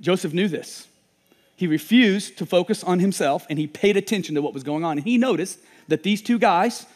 Joseph 0.00 0.32
knew 0.32 0.48
this. 0.48 0.86
He 1.56 1.66
refused 1.66 2.38
to 2.38 2.46
focus 2.46 2.82
on 2.82 3.00
himself 3.00 3.46
and 3.50 3.58
he 3.58 3.66
paid 3.66 3.96
attention 3.96 4.34
to 4.34 4.42
what 4.42 4.54
was 4.54 4.62
going 4.62 4.84
on. 4.84 4.96
And 4.96 5.06
he 5.06 5.18
noticed 5.18 5.58
that 5.88 6.02
these 6.02 6.22
two 6.22 6.38
guys, 6.38 6.86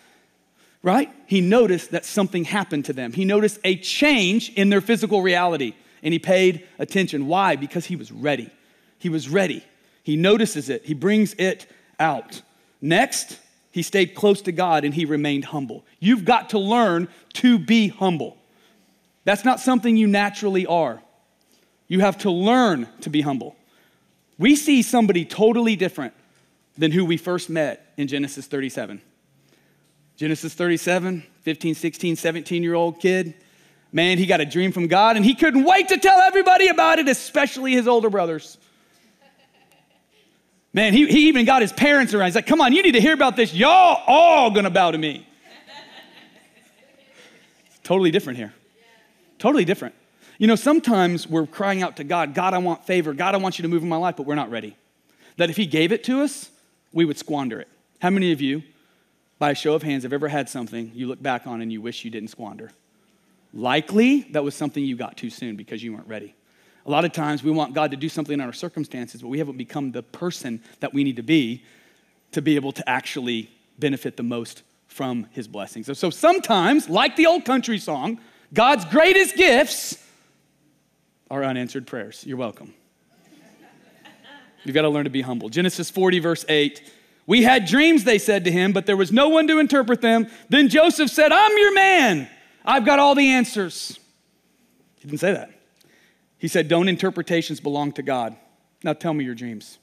right? 0.82 1.10
He 1.26 1.40
noticed 1.42 1.90
that 1.90 2.06
something 2.06 2.44
happened 2.44 2.86
to 2.86 2.94
them. 2.94 3.12
He 3.12 3.24
noticed 3.26 3.60
a 3.62 3.76
change 3.76 4.50
in 4.54 4.70
their 4.70 4.80
physical 4.80 5.20
reality 5.20 5.74
and 6.02 6.12
he 6.12 6.18
paid 6.18 6.66
attention. 6.78 7.26
Why? 7.26 7.56
Because 7.56 7.84
he 7.84 7.96
was 7.96 8.10
ready. 8.10 8.50
He 8.98 9.10
was 9.10 9.28
ready. 9.28 9.64
He 10.02 10.16
notices 10.16 10.68
it, 10.68 10.84
he 10.84 10.94
brings 10.94 11.34
it 11.34 11.66
out. 11.98 12.42
Next, 12.80 13.38
he 13.70 13.82
stayed 13.82 14.14
close 14.14 14.42
to 14.42 14.52
God 14.52 14.84
and 14.84 14.94
he 14.94 15.04
remained 15.04 15.46
humble. 15.46 15.84
You've 15.98 16.24
got 16.24 16.50
to 16.50 16.58
learn 16.58 17.08
to 17.34 17.58
be 17.58 17.88
humble. 17.88 18.36
That's 19.24 19.44
not 19.44 19.60
something 19.60 19.96
you 19.96 20.06
naturally 20.06 20.66
are. 20.66 21.02
You 21.88 22.00
have 22.00 22.18
to 22.18 22.30
learn 22.30 22.88
to 23.02 23.10
be 23.10 23.20
humble. 23.20 23.56
We 24.38 24.56
see 24.56 24.82
somebody 24.82 25.24
totally 25.24 25.76
different 25.76 26.14
than 26.76 26.90
who 26.90 27.04
we 27.04 27.16
first 27.16 27.50
met 27.50 27.92
in 27.96 28.08
Genesis 28.08 28.46
37. 28.46 29.00
Genesis 30.16 30.54
37, 30.54 31.24
15, 31.42 31.74
16, 31.74 32.16
17 32.16 32.62
year 32.62 32.74
old 32.74 33.00
kid. 33.00 33.34
Man, 33.92 34.18
he 34.18 34.26
got 34.26 34.40
a 34.40 34.44
dream 34.44 34.72
from 34.72 34.88
God 34.88 35.16
and 35.16 35.24
he 35.24 35.34
couldn't 35.34 35.64
wait 35.64 35.88
to 35.88 35.98
tell 35.98 36.20
everybody 36.20 36.68
about 36.68 36.98
it, 36.98 37.08
especially 37.08 37.72
his 37.72 37.86
older 37.86 38.10
brothers. 38.10 38.58
Man, 40.72 40.92
he, 40.92 41.06
he 41.06 41.28
even 41.28 41.44
got 41.44 41.62
his 41.62 41.72
parents 41.72 42.12
around. 42.12 42.26
He's 42.26 42.34
like, 42.34 42.48
come 42.48 42.60
on, 42.60 42.72
you 42.72 42.82
need 42.82 42.92
to 42.92 43.00
hear 43.00 43.14
about 43.14 43.36
this. 43.36 43.54
Y'all 43.54 44.02
all 44.08 44.50
gonna 44.50 44.70
bow 44.70 44.90
to 44.90 44.98
me. 44.98 45.26
totally 47.84 48.10
different 48.10 48.36
here. 48.38 48.52
Totally 49.38 49.64
different. 49.64 49.94
You 50.38 50.46
know, 50.46 50.56
sometimes 50.56 51.28
we're 51.28 51.46
crying 51.46 51.82
out 51.82 51.96
to 51.96 52.04
God, 52.04 52.34
God, 52.34 52.54
I 52.54 52.58
want 52.58 52.84
favor. 52.86 53.12
God, 53.12 53.34
I 53.34 53.38
want 53.38 53.58
you 53.58 53.62
to 53.62 53.68
move 53.68 53.82
in 53.82 53.88
my 53.88 53.96
life, 53.96 54.16
but 54.16 54.26
we're 54.26 54.34
not 54.34 54.50
ready. 54.50 54.76
That 55.36 55.50
if 55.50 55.56
He 55.56 55.66
gave 55.66 55.92
it 55.92 56.04
to 56.04 56.22
us, 56.22 56.50
we 56.92 57.04
would 57.04 57.18
squander 57.18 57.60
it. 57.60 57.68
How 58.00 58.10
many 58.10 58.32
of 58.32 58.40
you, 58.40 58.62
by 59.38 59.50
a 59.50 59.54
show 59.54 59.74
of 59.74 59.82
hands, 59.82 60.02
have 60.02 60.12
ever 60.12 60.28
had 60.28 60.48
something 60.48 60.90
you 60.94 61.06
look 61.06 61.22
back 61.22 61.46
on 61.46 61.60
and 61.60 61.72
you 61.72 61.80
wish 61.80 62.04
you 62.04 62.10
didn't 62.10 62.28
squander? 62.28 62.70
Likely 63.52 64.22
that 64.32 64.42
was 64.42 64.54
something 64.54 64.84
you 64.84 64.96
got 64.96 65.16
too 65.16 65.30
soon 65.30 65.54
because 65.54 65.82
you 65.82 65.92
weren't 65.92 66.08
ready. 66.08 66.34
A 66.86 66.90
lot 66.90 67.04
of 67.04 67.12
times 67.12 67.42
we 67.42 67.50
want 67.50 67.72
God 67.72 67.92
to 67.92 67.96
do 67.96 68.08
something 68.08 68.34
in 68.34 68.40
our 68.40 68.52
circumstances, 68.52 69.22
but 69.22 69.28
we 69.28 69.38
haven't 69.38 69.56
become 69.56 69.92
the 69.92 70.02
person 70.02 70.60
that 70.80 70.92
we 70.92 71.04
need 71.04 71.16
to 71.16 71.22
be 71.22 71.62
to 72.32 72.42
be 72.42 72.56
able 72.56 72.72
to 72.72 72.88
actually 72.88 73.50
benefit 73.78 74.16
the 74.16 74.22
most 74.22 74.62
from 74.88 75.26
his 75.30 75.48
blessings. 75.48 75.86
So 75.98 76.10
sometimes, 76.10 76.88
like 76.88 77.16
the 77.16 77.26
old 77.26 77.44
country 77.44 77.78
song, 77.78 78.20
God's 78.52 78.84
greatest 78.84 79.36
gifts 79.36 80.03
are 81.30 81.44
unanswered 81.44 81.86
prayers. 81.86 82.24
You're 82.26 82.36
welcome. 82.36 82.74
You've 84.64 84.74
got 84.74 84.82
to 84.82 84.88
learn 84.88 85.04
to 85.04 85.10
be 85.10 85.22
humble. 85.22 85.48
Genesis 85.48 85.90
40, 85.90 86.18
verse 86.20 86.44
8. 86.48 86.92
We 87.26 87.42
had 87.42 87.66
dreams, 87.66 88.04
they 88.04 88.18
said 88.18 88.44
to 88.44 88.50
him, 88.50 88.72
but 88.72 88.86
there 88.86 88.96
was 88.96 89.12
no 89.12 89.28
one 89.28 89.46
to 89.48 89.58
interpret 89.58 90.00
them. 90.00 90.26
Then 90.48 90.68
Joseph 90.68 91.10
said, 91.10 91.32
I'm 91.32 91.56
your 91.58 91.74
man. 91.74 92.28
I've 92.64 92.84
got 92.84 92.98
all 92.98 93.14
the 93.14 93.30
answers. 93.30 93.98
He 95.00 95.08
didn't 95.08 95.20
say 95.20 95.32
that. 95.32 95.50
He 96.38 96.48
said, 96.48 96.68
Don't 96.68 96.88
interpretations 96.88 97.60
belong 97.60 97.92
to 97.92 98.02
God? 98.02 98.36
Now 98.82 98.92
tell 98.92 99.14
me 99.14 99.24
your 99.24 99.34
dreams. 99.34 99.78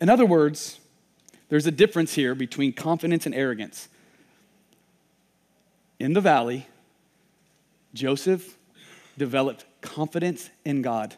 In 0.00 0.08
other 0.08 0.26
words, 0.26 0.80
there's 1.48 1.66
a 1.66 1.72
difference 1.72 2.14
here 2.14 2.34
between 2.34 2.72
confidence 2.72 3.26
and 3.26 3.34
arrogance. 3.34 3.88
In 5.98 6.12
the 6.12 6.20
valley, 6.20 6.66
Joseph 7.92 8.56
developed 9.18 9.64
confidence 9.80 10.50
in 10.64 10.82
God 10.82 11.16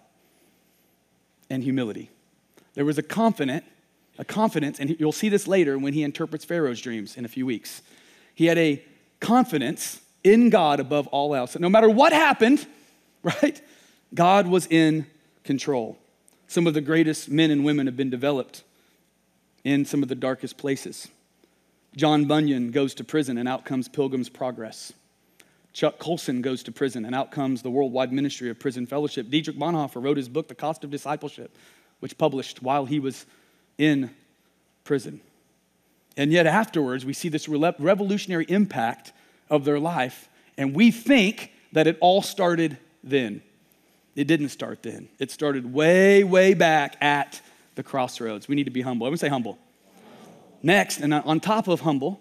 and 1.50 1.62
humility. 1.62 2.10
There 2.74 2.84
was 2.84 2.98
a 2.98 3.02
confident, 3.02 3.64
a 4.18 4.24
confidence, 4.24 4.80
and 4.80 4.96
you'll 4.98 5.12
see 5.12 5.28
this 5.28 5.46
later 5.46 5.78
when 5.78 5.92
he 5.92 6.02
interprets 6.02 6.44
Pharaoh's 6.44 6.80
dreams 6.80 7.16
in 7.16 7.24
a 7.24 7.28
few 7.28 7.44
weeks. 7.44 7.82
He 8.34 8.46
had 8.46 8.58
a 8.58 8.82
confidence 9.20 10.00
in 10.24 10.50
God 10.50 10.80
above 10.80 11.06
all 11.08 11.34
else. 11.34 11.58
No 11.58 11.68
matter 11.68 11.90
what 11.90 12.12
happened, 12.12 12.66
right? 13.22 13.60
God 14.14 14.46
was 14.46 14.66
in 14.66 15.06
control. 15.44 15.98
Some 16.46 16.66
of 16.66 16.74
the 16.74 16.80
greatest 16.80 17.28
men 17.28 17.50
and 17.50 17.64
women 17.64 17.86
have 17.86 17.96
been 17.96 18.10
developed 18.10 18.62
in 19.64 19.84
some 19.84 20.02
of 20.02 20.08
the 20.08 20.14
darkest 20.14 20.58
places. 20.58 21.08
John 21.96 22.24
Bunyan 22.24 22.70
goes 22.70 22.94
to 22.94 23.04
prison, 23.04 23.38
and 23.38 23.48
out 23.48 23.64
comes 23.64 23.88
Pilgrim's 23.88 24.28
Progress. 24.28 24.92
Chuck 25.72 25.98
Colson 25.98 26.42
goes 26.42 26.62
to 26.64 26.72
prison, 26.72 27.04
and 27.04 27.14
out 27.14 27.30
comes 27.30 27.62
the 27.62 27.70
worldwide 27.70 28.12
ministry 28.12 28.50
of 28.50 28.58
prison 28.58 28.86
fellowship. 28.86 29.30
Dietrich 29.30 29.56
Bonhoeffer 29.56 30.02
wrote 30.02 30.16
his 30.16 30.28
book, 30.28 30.48
The 30.48 30.54
Cost 30.54 30.84
of 30.84 30.90
Discipleship, 30.90 31.56
which 32.00 32.18
published 32.18 32.62
while 32.62 32.84
he 32.84 33.00
was 33.00 33.24
in 33.78 34.10
prison. 34.84 35.20
And 36.16 36.30
yet, 36.30 36.46
afterwards, 36.46 37.06
we 37.06 37.14
see 37.14 37.30
this 37.30 37.48
revolutionary 37.48 38.44
impact 38.48 39.12
of 39.48 39.64
their 39.64 39.80
life, 39.80 40.28
and 40.58 40.74
we 40.74 40.90
think 40.90 41.52
that 41.72 41.86
it 41.86 41.96
all 42.00 42.20
started 42.20 42.76
then. 43.02 43.42
It 44.14 44.26
didn't 44.26 44.50
start 44.50 44.82
then. 44.82 45.08
It 45.18 45.30
started 45.30 45.72
way, 45.72 46.22
way 46.22 46.52
back 46.52 46.96
at 47.00 47.40
the 47.76 47.82
crossroads. 47.82 48.46
We 48.46 48.56
need 48.56 48.64
to 48.64 48.70
be 48.70 48.82
humble. 48.82 49.06
Everyone 49.06 49.18
say 49.18 49.28
humble. 49.28 49.58
Next, 50.62 51.00
and 51.00 51.14
on 51.14 51.40
top 51.40 51.66
of 51.66 51.80
humble, 51.80 52.20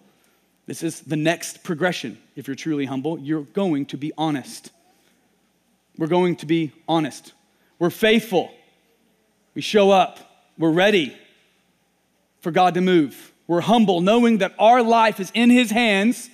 this 0.71 0.83
is 0.83 1.01
the 1.01 1.17
next 1.17 1.63
progression. 1.63 2.17
If 2.37 2.47
you're 2.47 2.55
truly 2.55 2.85
humble, 2.85 3.19
you're 3.19 3.41
going 3.41 3.87
to 3.87 3.97
be 3.97 4.13
honest. 4.17 4.69
We're 5.97 6.07
going 6.07 6.37
to 6.37 6.45
be 6.45 6.71
honest. 6.87 7.33
We're 7.77 7.89
faithful. 7.89 8.53
We 9.53 9.61
show 9.61 9.91
up. 9.91 10.47
We're 10.57 10.71
ready 10.71 11.13
for 12.39 12.51
God 12.51 12.75
to 12.75 12.81
move. 12.81 13.33
We're 13.47 13.59
humble, 13.59 13.99
knowing 13.99 14.37
that 14.37 14.53
our 14.57 14.81
life 14.81 15.19
is 15.19 15.29
in 15.33 15.49
His 15.49 15.71
hands. 15.71 16.29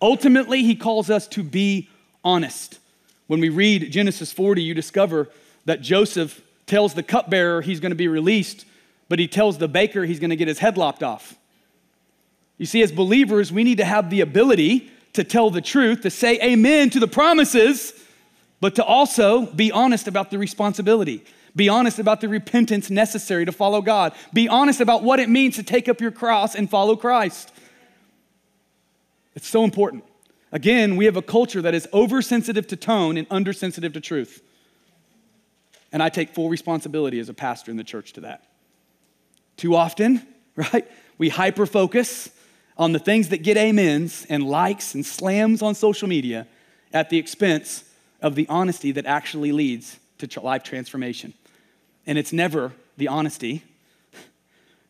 Ultimately, 0.00 0.62
He 0.62 0.76
calls 0.76 1.10
us 1.10 1.26
to 1.26 1.42
be 1.42 1.88
honest. 2.22 2.78
When 3.26 3.40
we 3.40 3.48
read 3.48 3.90
Genesis 3.90 4.30
40, 4.30 4.62
you 4.62 4.72
discover 4.72 5.30
that 5.64 5.80
Joseph 5.80 6.40
tells 6.66 6.94
the 6.94 7.02
cupbearer 7.02 7.62
he's 7.62 7.80
going 7.80 7.90
to 7.90 7.96
be 7.96 8.06
released, 8.06 8.66
but 9.08 9.18
he 9.18 9.26
tells 9.26 9.58
the 9.58 9.66
baker 9.66 10.04
he's 10.04 10.20
going 10.20 10.30
to 10.30 10.36
get 10.36 10.46
his 10.46 10.60
head 10.60 10.76
lopped 10.76 11.02
off. 11.02 11.34
You 12.58 12.66
see, 12.66 12.82
as 12.82 12.92
believers, 12.92 13.52
we 13.52 13.64
need 13.64 13.78
to 13.78 13.84
have 13.84 14.10
the 14.10 14.20
ability 14.20 14.90
to 15.14 15.24
tell 15.24 15.50
the 15.50 15.60
truth, 15.60 16.02
to 16.02 16.10
say 16.10 16.38
amen 16.42 16.90
to 16.90 17.00
the 17.00 17.08
promises, 17.08 17.92
but 18.60 18.74
to 18.74 18.84
also 18.84 19.46
be 19.46 19.72
honest 19.72 20.08
about 20.08 20.30
the 20.30 20.38
responsibility. 20.38 21.24
Be 21.56 21.68
honest 21.68 21.98
about 21.98 22.20
the 22.20 22.28
repentance 22.28 22.90
necessary 22.90 23.44
to 23.44 23.52
follow 23.52 23.80
God. 23.80 24.12
Be 24.32 24.48
honest 24.48 24.80
about 24.80 25.02
what 25.02 25.18
it 25.20 25.28
means 25.28 25.56
to 25.56 25.62
take 25.62 25.88
up 25.88 26.00
your 26.00 26.10
cross 26.10 26.54
and 26.54 26.68
follow 26.68 26.94
Christ. 26.94 27.52
It's 29.34 29.48
so 29.48 29.64
important. 29.64 30.04
Again, 30.50 30.96
we 30.96 31.04
have 31.04 31.16
a 31.16 31.22
culture 31.22 31.62
that 31.62 31.74
is 31.74 31.88
oversensitive 31.92 32.66
to 32.68 32.76
tone 32.76 33.16
and 33.16 33.26
undersensitive 33.30 33.92
to 33.92 34.00
truth. 34.00 34.42
And 35.92 36.02
I 36.02 36.08
take 36.08 36.34
full 36.34 36.48
responsibility 36.48 37.18
as 37.20 37.28
a 37.28 37.34
pastor 37.34 37.70
in 37.70 37.76
the 37.76 37.84
church 37.84 38.14
to 38.14 38.22
that. 38.22 38.44
Too 39.56 39.74
often, 39.74 40.26
right? 40.56 40.88
We 41.18 41.28
hyper 41.28 41.66
focus 41.66 42.30
on 42.78 42.92
the 42.92 42.98
things 42.98 43.30
that 43.30 43.42
get 43.42 43.56
amens 43.56 44.24
and 44.28 44.44
likes 44.44 44.94
and 44.94 45.04
slams 45.04 45.62
on 45.62 45.74
social 45.74 46.08
media 46.08 46.46
at 46.92 47.10
the 47.10 47.18
expense 47.18 47.84
of 48.22 48.34
the 48.34 48.46
honesty 48.48 48.92
that 48.92 49.04
actually 49.04 49.52
leads 49.52 49.98
to 50.18 50.40
life 50.40 50.62
transformation. 50.62 51.34
And 52.06 52.16
it's 52.16 52.32
never 52.32 52.72
the 52.96 53.08
honesty 53.08 53.64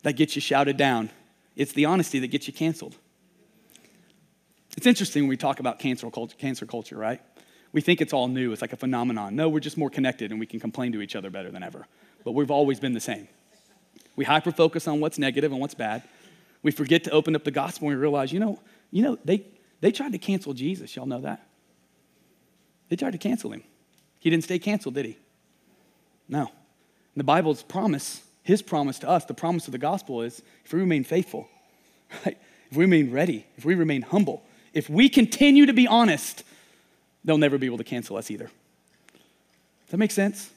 that 0.03 0.13
gets 0.15 0.37
you 0.37 0.41
shouted 0.41 0.77
down, 0.77 1.11
it's 1.57 1.73
the 1.73 1.87
honesty 1.87 2.21
that 2.21 2.29
gets 2.29 2.47
you 2.47 2.53
canceled. 2.53 2.95
It's 4.77 4.87
interesting 4.87 5.25
when 5.25 5.29
we 5.29 5.37
talk 5.37 5.59
about 5.59 5.81
cancer 5.81 6.09
culture, 6.09 6.37
cancer 6.39 6.65
culture, 6.65 6.97
right? 6.97 7.21
We 7.73 7.81
think 7.81 8.01
it's 8.01 8.13
all 8.13 8.29
new, 8.29 8.53
it's 8.53 8.63
like 8.63 8.73
a 8.73 8.77
phenomenon. 8.77 9.35
No, 9.35 9.49
we're 9.49 9.61
just 9.61 9.77
more 9.77 9.91
connected 9.91 10.31
and 10.31 10.39
we 10.39 10.47
can 10.47 10.61
complain 10.61 10.93
to 10.93 11.03
each 11.03 11.17
other 11.17 11.31
better 11.31 11.51
than 11.51 11.65
ever. 11.65 11.87
But 12.25 12.33
we've 12.33 12.51
always 12.51 12.79
been 12.79 12.93
the 12.93 13.01
same. 13.01 13.27
We 14.15 14.25
hyper 14.25 14.53
focus 14.53 14.87
on 14.87 15.01
what's 15.01 15.19
negative 15.19 15.51
and 15.51 15.61
what's 15.61 15.75
bad. 15.75 16.03
We 16.63 16.71
forget 16.71 17.05
to 17.05 17.11
open 17.11 17.37
up 17.37 17.45
the 17.45 17.51
gospel 17.51 17.89
and 17.89 17.97
we 17.97 18.01
realize, 18.01 18.33
you 18.33 18.41
know, 18.41 18.61
you 18.91 19.03
know, 19.03 19.19
they, 19.25 19.45
they 19.81 19.93
tried 19.93 20.13
to 20.13 20.19
cancel 20.19 20.55
Jesus. 20.55 20.95
Y'all 20.97 21.07
know 21.07 21.21
that? 21.21 21.47
They 22.89 22.97
tried 22.97 23.13
to 23.13 23.19
cancel 23.19 23.53
him. 23.53 23.63
He 24.19 24.31
didn't 24.31 24.45
stay 24.45 24.59
canceled, 24.59 24.95
did 24.95 25.07
he? 25.07 25.19
No. 26.29 26.41
And 26.41 27.17
the 27.17 27.25
Bible's 27.25 27.63
promise, 27.63 28.23
his 28.43 28.63
promise 28.63 28.99
to 29.01 29.09
us, 29.09 29.25
the 29.25 29.35
promise 29.35 29.67
of 29.67 29.73
the 29.73 29.79
gospel 29.79 30.23
is 30.23 30.43
if 30.65 30.73
we 30.73 30.81
remain 30.81 31.05
faithful, 31.05 31.49
right? 32.25 32.39
If 32.71 32.77
we 32.77 32.85
remain 32.85 33.11
ready, 33.11 33.47
if 33.57 33.65
we 33.65 33.75
remain 33.75 34.03
humble, 34.03 34.45
if 34.75 34.91
we 34.91 35.09
continue 35.09 35.67
to 35.67 35.73
be 35.73 35.87
honest, 35.87 36.45
they'll 37.25 37.39
never 37.39 37.59
be 37.59 37.67
able 37.67 37.79
to 37.79 37.85
cancel 37.85 38.17
us 38.17 38.31
either. 38.31 38.47
Does 38.47 39.93
that 39.93 39.97
make 39.97 40.11
sense? 40.11 40.51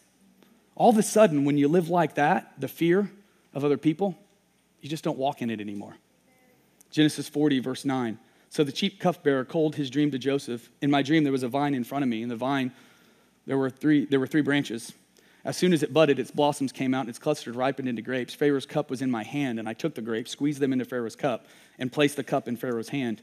All 0.75 0.89
of 0.89 0.97
a 0.97 1.03
sudden, 1.03 1.45
when 1.45 1.57
you 1.57 1.67
live 1.67 1.89
like 1.89 2.15
that, 2.15 2.53
the 2.57 2.67
fear 2.67 3.09
of 3.53 3.63
other 3.63 3.77
people, 3.77 4.17
you 4.81 4.89
just 4.89 5.03
don't 5.03 5.17
walk 5.17 5.41
in 5.41 5.49
it 5.49 5.61
anymore. 5.61 5.95
Genesis 6.89 7.29
40, 7.29 7.59
verse 7.59 7.85
9. 7.85 8.19
So 8.49 8.63
the 8.63 8.71
chief 8.71 8.99
cupbearer 8.99 9.45
told 9.45 9.75
his 9.75 9.89
dream 9.89 10.11
to 10.11 10.19
Joseph. 10.19 10.69
In 10.81 10.91
my 10.91 11.01
dream, 11.01 11.23
there 11.23 11.31
was 11.31 11.43
a 11.43 11.47
vine 11.47 11.73
in 11.73 11.85
front 11.85 12.03
of 12.03 12.09
me. 12.09 12.21
In 12.21 12.29
the 12.29 12.35
vine, 12.35 12.73
there 13.45 13.57
were 13.57 13.69
three, 13.69 14.05
there 14.05 14.19
were 14.19 14.27
three 14.27 14.41
branches. 14.41 14.91
As 15.43 15.57
soon 15.57 15.73
as 15.73 15.81
it 15.81 15.93
budded, 15.93 16.19
its 16.19 16.29
blossoms 16.29 16.71
came 16.71 16.93
out, 16.93 17.01
and 17.01 17.09
its 17.09 17.17
clusters 17.17 17.55
ripened 17.55 17.87
into 17.87 18.01
grapes. 18.01 18.33
Pharaoh's 18.33 18.65
cup 18.65 18.89
was 18.89 19.01
in 19.01 19.09
my 19.09 19.23
hand, 19.23 19.57
and 19.57 19.67
I 19.67 19.73
took 19.73 19.95
the 19.95 20.01
grapes, 20.01 20.31
squeezed 20.31 20.59
them 20.59 20.73
into 20.73 20.85
Pharaoh's 20.85 21.15
cup, 21.15 21.47
and 21.79 21.91
placed 21.91 22.15
the 22.17 22.23
cup 22.23 22.47
in 22.47 22.57
Pharaoh's 22.57 22.89
hand. 22.89 23.21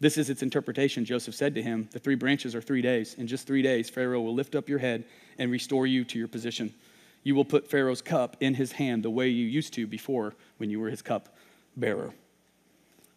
This 0.00 0.18
is 0.18 0.28
its 0.28 0.42
interpretation. 0.42 1.04
Joseph 1.04 1.34
said 1.34 1.54
to 1.54 1.62
him, 1.62 1.88
The 1.92 1.98
three 1.98 2.16
branches 2.16 2.54
are 2.54 2.60
three 2.60 2.82
days. 2.82 3.14
In 3.14 3.26
just 3.26 3.46
three 3.46 3.62
days, 3.62 3.88
Pharaoh 3.88 4.20
will 4.20 4.34
lift 4.34 4.54
up 4.54 4.68
your 4.68 4.78
head 4.78 5.04
and 5.38 5.50
restore 5.50 5.86
you 5.86 6.04
to 6.04 6.18
your 6.18 6.28
position. 6.28 6.74
You 7.26 7.34
will 7.34 7.44
put 7.44 7.68
Pharaoh's 7.68 8.02
cup 8.02 8.36
in 8.38 8.54
his 8.54 8.70
hand 8.70 9.02
the 9.02 9.10
way 9.10 9.26
you 9.26 9.46
used 9.46 9.74
to 9.74 9.88
before 9.88 10.34
when 10.58 10.70
you 10.70 10.78
were 10.78 10.90
his 10.90 11.02
cup 11.02 11.34
bearer. 11.76 12.12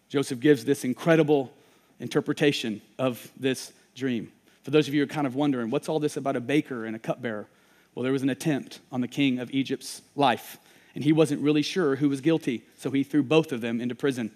Joseph 0.08 0.40
gives 0.40 0.66
this 0.66 0.84
incredible 0.84 1.54
interpretation 2.00 2.82
of 2.98 3.32
this 3.40 3.72
dream. 3.94 4.32
For 4.64 4.72
those 4.72 4.88
of 4.88 4.96
you 4.96 5.02
who 5.02 5.04
are 5.04 5.14
kind 5.14 5.28
of 5.28 5.36
wondering, 5.36 5.70
what's 5.70 5.88
all 5.88 6.00
this 6.00 6.18
about 6.18 6.36
a 6.36 6.40
baker 6.40 6.86
and 6.86 6.96
a 6.96 7.00
cupbearer? 7.00 7.46
Well, 7.94 8.02
there 8.02 8.12
was 8.12 8.24
an 8.24 8.32
attempt 8.32 8.80
on 8.92 9.02
the 9.02 9.08
king 9.08 9.38
of 9.38 9.52
Egypt's 9.52 10.02
life 10.16 10.58
and 10.96 11.04
he 11.04 11.14
wasn't 11.14 11.44
really 11.44 11.62
sure 11.62 11.98
who 11.98 12.10
was 12.10 12.20
guilty, 12.20 12.64
so 12.80 12.90
he 12.90 13.04
threw 13.04 13.22
both 13.22 13.52
of 13.52 13.62
them 13.62 13.80
into 13.80 13.94
prison. 13.94 14.32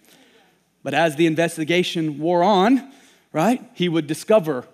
But 0.84 0.94
as 0.94 1.16
the 1.16 1.26
investigation 1.26 2.20
wore 2.20 2.44
on, 2.44 2.92
right, 3.32 3.60
he 3.74 3.90
would 3.90 4.06
discover 4.06 4.68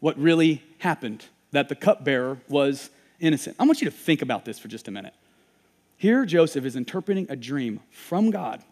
what 0.00 0.18
really 0.18 0.64
happened 0.78 1.26
that 1.52 1.68
the 1.68 1.76
cupbearer 1.76 2.38
was 2.48 2.90
innocent. 3.20 3.56
I 3.58 3.64
want 3.64 3.80
you 3.80 3.90
to 3.90 3.96
think 3.96 4.22
about 4.22 4.44
this 4.44 4.58
for 4.58 4.68
just 4.68 4.88
a 4.88 4.90
minute. 4.90 5.14
Here, 5.96 6.24
Joseph 6.24 6.64
is 6.64 6.76
interpreting 6.76 7.26
a 7.28 7.36
dream 7.36 7.80
from 7.90 8.30
God 8.30 8.62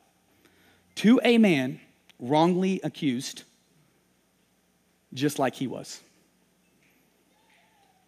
to 0.96 1.20
a 1.22 1.38
man 1.38 1.80
wrongly 2.18 2.80
accused, 2.82 3.44
just 5.14 5.38
like 5.38 5.54
he 5.54 5.66
was. 5.66 6.00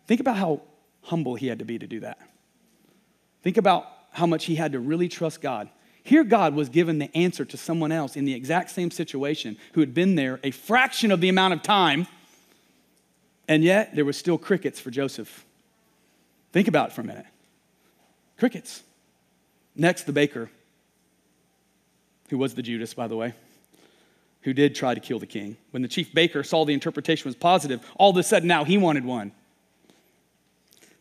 Think 0.06 0.20
about 0.20 0.36
how 0.36 0.62
humble 1.02 1.34
he 1.36 1.46
had 1.46 1.60
to 1.60 1.64
be 1.64 1.78
to 1.78 1.86
do 1.86 2.00
that. 2.00 2.18
Think 3.42 3.58
about 3.58 3.86
how 4.10 4.26
much 4.26 4.46
he 4.46 4.56
had 4.56 4.72
to 4.72 4.80
really 4.80 5.08
trust 5.08 5.40
God. 5.40 5.68
Here, 6.02 6.24
God 6.24 6.54
was 6.54 6.68
given 6.68 6.98
the 6.98 7.14
answer 7.16 7.44
to 7.44 7.56
someone 7.56 7.92
else 7.92 8.16
in 8.16 8.24
the 8.24 8.34
exact 8.34 8.70
same 8.70 8.90
situation 8.90 9.56
who 9.74 9.80
had 9.80 9.94
been 9.94 10.14
there 10.14 10.40
a 10.42 10.50
fraction 10.50 11.12
of 11.12 11.20
the 11.20 11.28
amount 11.28 11.54
of 11.54 11.62
time, 11.62 12.06
and 13.46 13.62
yet 13.62 13.94
there 13.94 14.04
was 14.04 14.16
still 14.16 14.38
crickets 14.38 14.80
for 14.80 14.90
Joseph. 14.90 15.44
Think 16.52 16.68
about 16.68 16.90
it 16.90 16.92
for 16.92 17.00
a 17.00 17.04
minute. 17.04 17.26
Crickets. 18.38 18.82
Next, 19.76 20.04
the 20.04 20.12
baker, 20.12 20.50
who 22.28 22.38
was 22.38 22.54
the 22.54 22.62
Judas, 22.62 22.94
by 22.94 23.06
the 23.06 23.16
way, 23.16 23.34
who 24.42 24.52
did 24.52 24.74
try 24.74 24.94
to 24.94 25.00
kill 25.00 25.18
the 25.18 25.26
king. 25.26 25.56
When 25.70 25.82
the 25.82 25.88
chief 25.88 26.12
baker 26.12 26.42
saw 26.42 26.64
the 26.64 26.74
interpretation 26.74 27.28
was 27.28 27.36
positive, 27.36 27.84
all 27.96 28.10
of 28.10 28.16
a 28.16 28.22
sudden 28.22 28.48
now 28.48 28.64
he 28.64 28.78
wanted 28.78 29.04
one. 29.04 29.32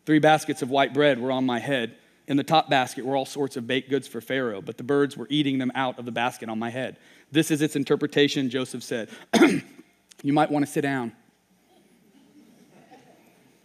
Three 0.06 0.18
baskets 0.18 0.62
of 0.62 0.70
white 0.70 0.94
bread 0.94 1.20
were 1.20 1.32
on 1.32 1.46
my 1.46 1.58
head. 1.58 1.96
In 2.26 2.36
the 2.36 2.44
top 2.44 2.70
basket 2.70 3.04
were 3.04 3.16
all 3.16 3.26
sorts 3.26 3.56
of 3.56 3.66
baked 3.66 3.90
goods 3.90 4.06
for 4.06 4.20
Pharaoh, 4.20 4.62
but 4.62 4.76
the 4.76 4.84
birds 4.84 5.16
were 5.16 5.26
eating 5.30 5.58
them 5.58 5.72
out 5.74 5.98
of 5.98 6.04
the 6.04 6.12
basket 6.12 6.48
on 6.48 6.58
my 6.58 6.70
head. 6.70 6.96
This 7.32 7.50
is 7.50 7.60
its 7.62 7.76
interpretation, 7.76 8.50
Joseph 8.50 8.82
said. 8.82 9.08
you 10.22 10.32
might 10.32 10.50
want 10.50 10.64
to 10.64 10.70
sit 10.70 10.82
down. 10.82 11.12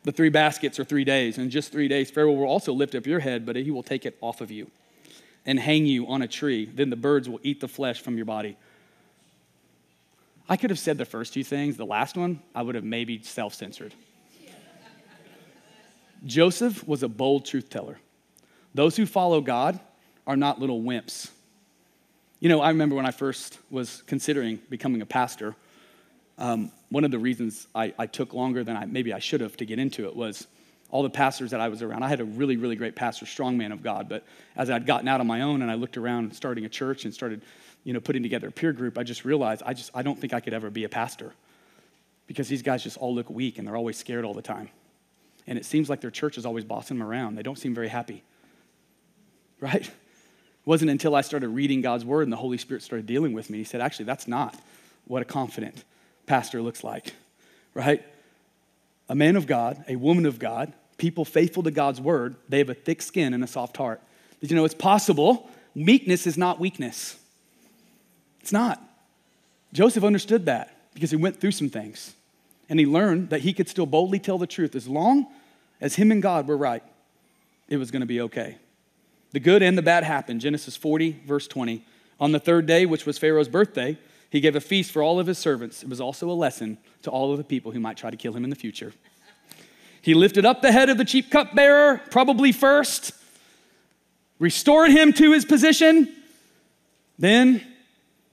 The 0.05 0.11
three 0.11 0.29
baskets 0.29 0.79
are 0.79 0.83
three 0.83 1.03
days. 1.03 1.39
In 1.39 1.49
just 1.49 1.71
three 1.71 1.87
days, 1.87 2.11
Pharaoh 2.11 2.31
will 2.31 2.47
also 2.47 2.71
lift 2.71 2.93
up 2.93 3.07
your 3.07 3.19
head, 3.19 3.43
but 3.43 3.55
he 3.55 3.71
will 3.71 3.83
take 3.83 4.05
it 4.05 4.15
off 4.21 4.39
of 4.39 4.51
you 4.51 4.69
and 5.47 5.59
hang 5.59 5.87
you 5.87 6.05
on 6.07 6.21
a 6.21 6.27
tree. 6.27 6.65
Then 6.65 6.91
the 6.91 6.95
birds 6.95 7.27
will 7.27 7.39
eat 7.41 7.59
the 7.59 7.67
flesh 7.67 8.01
from 8.01 8.15
your 8.15 8.25
body. 8.25 8.55
I 10.47 10.57
could 10.57 10.69
have 10.69 10.77
said 10.77 10.99
the 10.99 11.05
first 11.05 11.33
two 11.33 11.43
things. 11.43 11.75
The 11.75 11.87
last 11.87 12.15
one, 12.15 12.39
I 12.53 12.61
would 12.61 12.75
have 12.75 12.83
maybe 12.83 13.23
self 13.23 13.55
censored. 13.55 13.95
Joseph 16.23 16.87
was 16.87 17.01
a 17.01 17.07
bold 17.07 17.45
truth 17.45 17.71
teller. 17.71 17.97
Those 18.75 18.95
who 18.95 19.07
follow 19.07 19.41
God 19.41 19.79
are 20.27 20.37
not 20.37 20.59
little 20.59 20.83
wimps. 20.83 21.31
You 22.39 22.49
know, 22.49 22.61
I 22.61 22.69
remember 22.69 22.95
when 22.95 23.07
I 23.07 23.11
first 23.11 23.57
was 23.71 24.03
considering 24.05 24.59
becoming 24.69 25.01
a 25.01 25.05
pastor, 25.05 25.55
um, 26.37 26.71
one 26.95 27.03
of 27.03 27.11
the 27.11 27.19
reasons 27.19 27.67
I, 27.75 27.93
I, 27.99 28.07
took 28.07 28.33
longer 28.33 28.63
than 28.63 28.77
I, 28.77 28.85
maybe 28.85 29.11
I 29.11 29.19
should 29.19 29.41
have 29.41 29.57
to 29.57 29.65
get 29.65 29.79
into 29.79 30.07
it 30.07 30.15
was 30.15 30.47
all 30.89 31.03
the 31.03 31.09
pastors 31.09 31.51
that 31.51 31.59
I 31.59 31.67
was 31.67 31.81
around. 31.81 32.03
I 32.03 32.07
had 32.07 32.21
a 32.21 32.23
really, 32.23 32.55
really 32.55 32.77
great 32.77 32.95
pastor, 32.95 33.25
strong 33.25 33.57
man 33.57 33.73
of 33.73 33.83
God. 33.83 34.07
But 34.07 34.23
as 34.55 34.69
I'd 34.69 34.85
gotten 34.85 35.09
out 35.09 35.19
on 35.19 35.27
my 35.27 35.41
own 35.41 35.61
and 35.61 35.69
I 35.69 35.73
looked 35.73 35.97
around 35.97 36.33
starting 36.33 36.63
a 36.63 36.69
church 36.69 37.03
and 37.03 37.13
started, 37.13 37.41
you 37.83 37.91
know, 37.91 37.99
putting 37.99 38.23
together 38.23 38.47
a 38.47 38.51
peer 38.51 38.71
group, 38.71 38.97
I 38.97 39.03
just 39.03 39.25
realized 39.25 39.61
I 39.65 39.73
just 39.73 39.91
I 39.93 40.03
don't 40.03 40.17
think 40.17 40.33
I 40.33 40.39
could 40.39 40.53
ever 40.53 40.69
be 40.69 40.85
a 40.85 40.89
pastor 40.89 41.33
because 42.27 42.47
these 42.47 42.61
guys 42.61 42.81
just 42.81 42.95
all 42.95 43.13
look 43.13 43.29
weak 43.29 43.57
and 43.57 43.67
they're 43.67 43.75
always 43.75 43.97
scared 43.97 44.23
all 44.23 44.33
the 44.33 44.41
time. 44.41 44.69
And 45.47 45.59
it 45.59 45.65
seems 45.65 45.89
like 45.89 45.99
their 45.99 46.11
church 46.11 46.37
is 46.37 46.45
always 46.45 46.63
bossing 46.63 46.97
them 46.97 47.05
around. 47.05 47.35
They 47.35 47.43
don't 47.43 47.59
seem 47.59 47.75
very 47.75 47.89
happy. 47.89 48.23
Right? 49.59 49.81
It 49.81 49.91
wasn't 50.65 50.91
until 50.91 51.13
I 51.13 51.21
started 51.21 51.49
reading 51.49 51.81
God's 51.81 52.05
word 52.05 52.23
and 52.23 52.31
the 52.31 52.37
Holy 52.37 52.57
Spirit 52.57 52.83
started 52.83 53.05
dealing 53.05 53.33
with 53.33 53.49
me. 53.49 53.57
He 53.57 53.65
said, 53.65 53.81
actually, 53.81 54.05
that's 54.05 54.29
not 54.29 54.57
what 55.05 55.21
a 55.21 55.25
confident 55.25 55.83
pastor 56.25 56.61
looks 56.61 56.83
like. 56.83 57.13
Right? 57.73 58.03
A 59.09 59.15
man 59.15 59.35
of 59.35 59.47
God, 59.47 59.83
a 59.87 59.95
woman 59.95 60.25
of 60.25 60.39
God, 60.39 60.73
people 60.97 61.25
faithful 61.25 61.63
to 61.63 61.71
God's 61.71 62.01
word, 62.01 62.35
they 62.49 62.59
have 62.59 62.69
a 62.69 62.73
thick 62.73 63.01
skin 63.01 63.33
and 63.33 63.43
a 63.43 63.47
soft 63.47 63.77
heart. 63.77 64.01
Did 64.41 64.49
you 64.49 64.55
know 64.55 64.65
it's 64.65 64.73
possible? 64.73 65.49
Meekness 65.75 66.25
is 66.25 66.37
not 66.37 66.59
weakness. 66.59 67.17
It's 68.41 68.51
not. 68.51 68.81
Joseph 69.73 70.03
understood 70.03 70.45
that 70.45 70.75
because 70.93 71.11
he 71.11 71.17
went 71.17 71.39
through 71.39 71.51
some 71.51 71.69
things. 71.69 72.13
And 72.69 72.79
he 72.79 72.85
learned 72.85 73.29
that 73.29 73.41
he 73.41 73.53
could 73.53 73.69
still 73.69 73.85
boldly 73.85 74.19
tell 74.19 74.37
the 74.37 74.47
truth 74.47 74.75
as 74.75 74.87
long 74.87 75.27
as 75.81 75.95
him 75.95 76.11
and 76.11 76.21
God 76.21 76.47
were 76.47 76.57
right. 76.57 76.83
It 77.67 77.77
was 77.77 77.91
going 77.91 78.01
to 78.01 78.07
be 78.07 78.21
okay. 78.21 78.57
The 79.31 79.39
good 79.39 79.61
and 79.61 79.77
the 79.77 79.81
bad 79.81 80.03
happened. 80.03 80.41
Genesis 80.41 80.75
40, 80.77 81.23
verse 81.25 81.47
20. 81.47 81.83
On 82.19 82.31
the 82.31 82.39
third 82.39 82.65
day, 82.65 82.85
which 82.85 83.05
was 83.05 83.17
Pharaoh's 83.17 83.49
birthday, 83.49 83.97
he 84.35 84.41
gave 84.41 84.55
a 84.55 84.61
feast 84.61 84.91
for 84.91 85.01
all 85.01 85.19
of 85.19 85.27
his 85.27 85.37
servants. 85.37 85.83
It 85.83 85.89
was 85.89 86.01
also 86.01 86.29
a 86.29 86.33
lesson 86.33 86.77
to 87.03 87.09
all 87.09 87.31
of 87.31 87.37
the 87.37 87.43
people 87.43 87.71
who 87.71 87.79
might 87.79 87.97
try 87.97 88.09
to 88.09 88.17
kill 88.17 88.33
him 88.33 88.43
in 88.43 88.49
the 88.49 88.55
future. 88.55 88.93
He 90.01 90.13
lifted 90.13 90.45
up 90.45 90.61
the 90.61 90.71
head 90.71 90.89
of 90.89 90.97
the 90.97 91.05
chief 91.05 91.29
cupbearer, 91.29 92.01
probably 92.11 92.51
first, 92.51 93.11
restored 94.37 94.91
him 94.91 95.13
to 95.13 95.31
his 95.31 95.45
position. 95.45 96.13
Then 97.17 97.65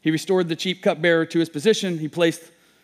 he 0.01 0.11
restored 0.11 0.49
the 0.49 0.57
chief 0.57 0.83
cupbearer 0.83 1.25
to 1.27 1.39
his 1.39 1.49
position. 1.49 1.99
He 1.99 2.09
placed 2.09 2.43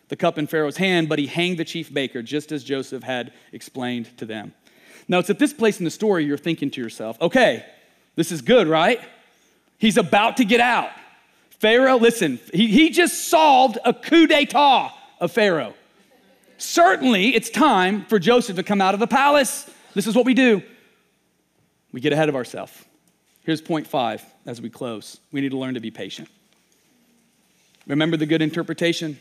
the 0.08 0.16
cup 0.16 0.38
in 0.38 0.46
Pharaoh's 0.46 0.76
hand, 0.76 1.08
but 1.08 1.18
he 1.18 1.26
hanged 1.26 1.58
the 1.58 1.64
chief 1.64 1.92
baker, 1.92 2.22
just 2.22 2.52
as 2.52 2.64
Joseph 2.64 3.02
had 3.02 3.32
explained 3.52 4.16
to 4.18 4.24
them. 4.24 4.54
Now, 5.06 5.18
it's 5.18 5.30
at 5.30 5.38
this 5.38 5.52
place 5.52 5.78
in 5.78 5.84
the 5.84 5.90
story 5.90 6.24
you're 6.24 6.38
thinking 6.38 6.70
to 6.70 6.80
yourself, 6.80 7.20
okay, 7.20 7.64
this 8.14 8.32
is 8.32 8.42
good, 8.42 8.68
right? 8.68 9.00
He's 9.78 9.96
about 9.96 10.38
to 10.38 10.44
get 10.44 10.60
out. 10.60 10.90
Pharaoh, 11.58 11.96
listen, 11.96 12.38
he, 12.52 12.68
he 12.68 12.90
just 12.90 13.28
solved 13.28 13.78
a 13.84 13.92
coup 13.92 14.26
d'etat 14.26 14.92
of 15.20 15.32
Pharaoh. 15.32 15.74
Certainly, 16.56 17.34
it's 17.34 17.50
time 17.50 18.04
for 18.04 18.18
Joseph 18.18 18.56
to 18.56 18.62
come 18.62 18.80
out 18.80 18.94
of 18.94 19.00
the 19.00 19.06
palace. 19.06 19.68
This 19.94 20.06
is 20.06 20.14
what 20.14 20.24
we 20.26 20.34
do 20.34 20.62
we 21.92 22.00
get 22.00 22.12
ahead 22.12 22.28
of 22.28 22.36
ourselves. 22.36 22.84
Here's 23.44 23.60
point 23.60 23.86
five 23.86 24.22
as 24.46 24.60
we 24.60 24.68
close 24.68 25.18
we 25.32 25.40
need 25.40 25.50
to 25.50 25.58
learn 25.58 25.74
to 25.74 25.80
be 25.80 25.90
patient. 25.90 26.28
Remember 27.86 28.16
the 28.16 28.26
good 28.26 28.42
interpretation? 28.42 29.18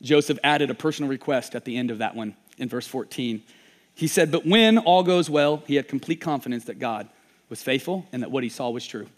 Joseph 0.00 0.38
added 0.44 0.70
a 0.70 0.74
personal 0.74 1.10
request 1.10 1.54
at 1.54 1.64
the 1.64 1.76
end 1.76 1.90
of 1.90 1.98
that 1.98 2.14
one 2.14 2.36
in 2.58 2.68
verse 2.68 2.86
14. 2.86 3.42
He 3.94 4.06
said, 4.06 4.30
But 4.30 4.46
when 4.46 4.78
all 4.78 5.02
goes 5.02 5.28
well, 5.28 5.62
he 5.66 5.74
had 5.74 5.88
complete 5.88 6.20
confidence 6.20 6.64
that 6.66 6.78
God 6.78 7.08
was 7.48 7.62
faithful 7.62 8.06
and 8.12 8.22
that 8.22 8.30
what 8.30 8.42
he 8.42 8.48
saw 8.48 8.70
was 8.70 8.86
true. 8.86 9.08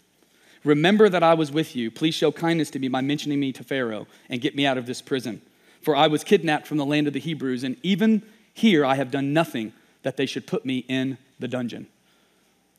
Remember 0.63 1.09
that 1.09 1.23
I 1.23 1.33
was 1.33 1.51
with 1.51 1.75
you. 1.75 1.89
Please 1.89 2.15
show 2.15 2.31
kindness 2.31 2.69
to 2.71 2.79
me 2.79 2.87
by 2.87 3.01
mentioning 3.01 3.39
me 3.39 3.51
to 3.53 3.63
Pharaoh 3.63 4.07
and 4.29 4.41
get 4.41 4.55
me 4.55 4.65
out 4.65 4.77
of 4.77 4.85
this 4.85 5.01
prison. 5.01 5.41
For 5.81 5.95
I 5.95 6.07
was 6.07 6.23
kidnapped 6.23 6.67
from 6.67 6.77
the 6.77 6.85
land 6.85 7.07
of 7.07 7.13
the 7.13 7.19
Hebrews, 7.19 7.63
and 7.63 7.77
even 7.83 8.21
here 8.53 8.85
I 8.85 8.95
have 8.95 9.11
done 9.11 9.31
nothing 9.31 9.73
that 10.03 10.17
they 10.17 10.25
should 10.25 10.45
put 10.45 10.65
me 10.65 10.79
in 10.89 11.17
the 11.39 11.47
dungeon. 11.47 11.87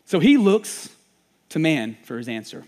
So 0.04 0.20
he 0.20 0.36
looks 0.36 0.90
to 1.50 1.58
man 1.58 1.96
for 2.04 2.18
his 2.18 2.28
answer. 2.28 2.64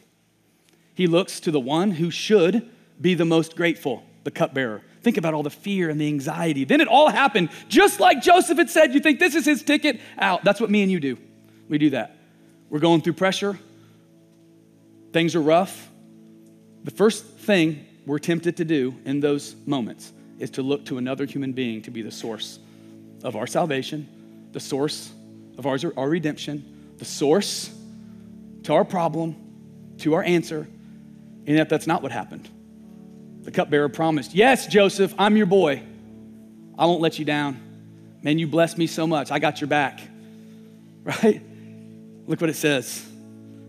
He 0.95 1.07
looks 1.07 1.41
to 1.41 1.51
the 1.51 1.61
one 1.61 1.93
who 1.93 2.11
should 2.11 2.71
be 3.01 3.15
the 3.15 3.25
most 3.25 3.57
grateful, 3.57 4.05
the 4.25 4.31
cupbearer. 4.31 4.83
Think 5.03 5.17
about 5.17 5.35
all 5.35 5.43
the 5.43 5.51
fear 5.51 5.91
and 5.91 6.01
the 6.01 6.07
anxiety. 6.07 6.65
Then 6.65 6.81
it 6.81 6.89
all 6.89 7.09
happened 7.09 7.51
just 7.69 7.99
like 7.99 8.23
Joseph 8.23 8.59
had 8.59 8.71
said. 8.71 8.95
You 8.95 9.01
think 9.01 9.19
this 9.19 9.35
is 9.35 9.45
his 9.45 9.63
ticket 9.63 10.01
out. 10.19 10.45
That's 10.45 10.61
what 10.61 10.71
me 10.71 10.83
and 10.83 10.93
you 10.93 11.01
do. 11.01 11.19
We 11.69 11.79
do 11.79 11.91
that. 11.91 12.17
We're 12.71 12.79
going 12.79 13.03
through 13.03 13.15
pressure, 13.15 13.59
things 15.13 15.35
are 15.35 15.43
rough. 15.43 15.89
The 16.85 16.91
first 16.91 17.25
thing 17.25 17.87
we're 18.07 18.19
tempted 18.19 18.57
to 18.57 18.65
do 18.65 18.95
in 19.05 19.21
those 19.21 19.55
moments 19.67 20.13
is 20.39 20.51
to 20.51 20.63
look 20.63 20.87
to 20.87 20.99
another 20.99 21.25
human 21.25 21.53
being 21.53 21.83
to 21.83 21.91
be 21.91 22.03
the 22.03 22.11
source 22.11 22.59
of 23.23 23.37
our 23.37 23.47
salvation, 23.47 24.09
the 24.53 24.61
source 24.61 25.13
of 25.59 25.67
our, 25.67 26.09
redemption, 26.09 26.95
the 26.99 27.05
source 27.05 27.73
to 28.65 28.73
our 28.73 28.85
problem, 28.85 29.37
to 29.99 30.15
our 30.15 30.23
answer, 30.23 30.67
and 31.47 31.57
yet 31.57 31.69
that's 31.69 31.87
not 31.87 32.03
what 32.03 32.11
happened. 32.11 32.49
The 33.43 33.51
cupbearer 33.51 33.89
promised, 33.89 34.35
Yes, 34.35 34.67
Joseph, 34.67 35.15
I'm 35.19 35.37
your 35.37 35.47
boy. 35.47 35.83
I 36.79 36.87
won't 36.87 37.01
let 37.01 37.19
you 37.19 37.25
down. 37.25 37.61
Man, 38.23 38.39
you 38.39 38.47
blessed 38.47 38.79
me 38.79 38.87
so 38.87 39.07
much. 39.07 39.31
I 39.31 39.39
got 39.39 39.61
your 39.61 39.69
back. 39.69 40.01
Right? 41.05 41.43
Look 42.29 42.41
what 42.41 42.49
it 42.49 42.55
says 42.55 43.12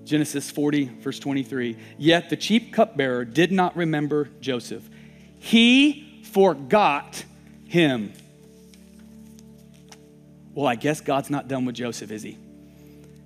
Genesis 0.03 0.51
40, 0.51 0.85
verse 0.99 1.19
23. 1.19 1.77
Yet 1.97 2.29
the 2.29 2.35
chief 2.35 2.71
cupbearer 2.71 3.25
did 3.25 3.51
not 3.51 3.75
remember 3.75 4.29
Joseph, 4.39 4.87
he 5.39 6.23
forgot 6.31 7.23
him. 7.65 8.13
Well, 10.53 10.67
I 10.67 10.75
guess 10.75 11.01
God's 11.01 11.29
not 11.29 11.47
done 11.47 11.65
with 11.65 11.75
Joseph, 11.75 12.11
is 12.11 12.21
he? 12.21 12.37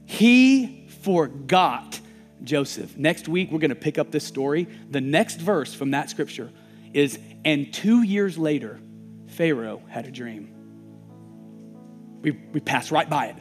He 0.06 0.88
forgot 1.02 2.00
Joseph. 2.44 2.98
Next 2.98 3.28
week, 3.28 3.52
we're 3.52 3.60
going 3.60 3.70
to 3.70 3.76
pick 3.76 3.98
up 3.98 4.12
this 4.12 4.24
story. 4.24 4.68
The 4.90 5.02
next 5.02 5.40
verse 5.40 5.74
from 5.74 5.92
that 5.92 6.10
scripture 6.10 6.52
is 6.94 7.20
And 7.44 7.74
two 7.74 8.04
years 8.04 8.38
later, 8.38 8.80
Pharaoh 9.28 9.82
had 9.90 10.08
a 10.08 10.12
dream. 10.12 10.54
We, 12.22 12.32
we 12.32 12.60
pass 12.60 12.92
right 12.92 13.10
by 13.10 13.28
it. 13.28 13.36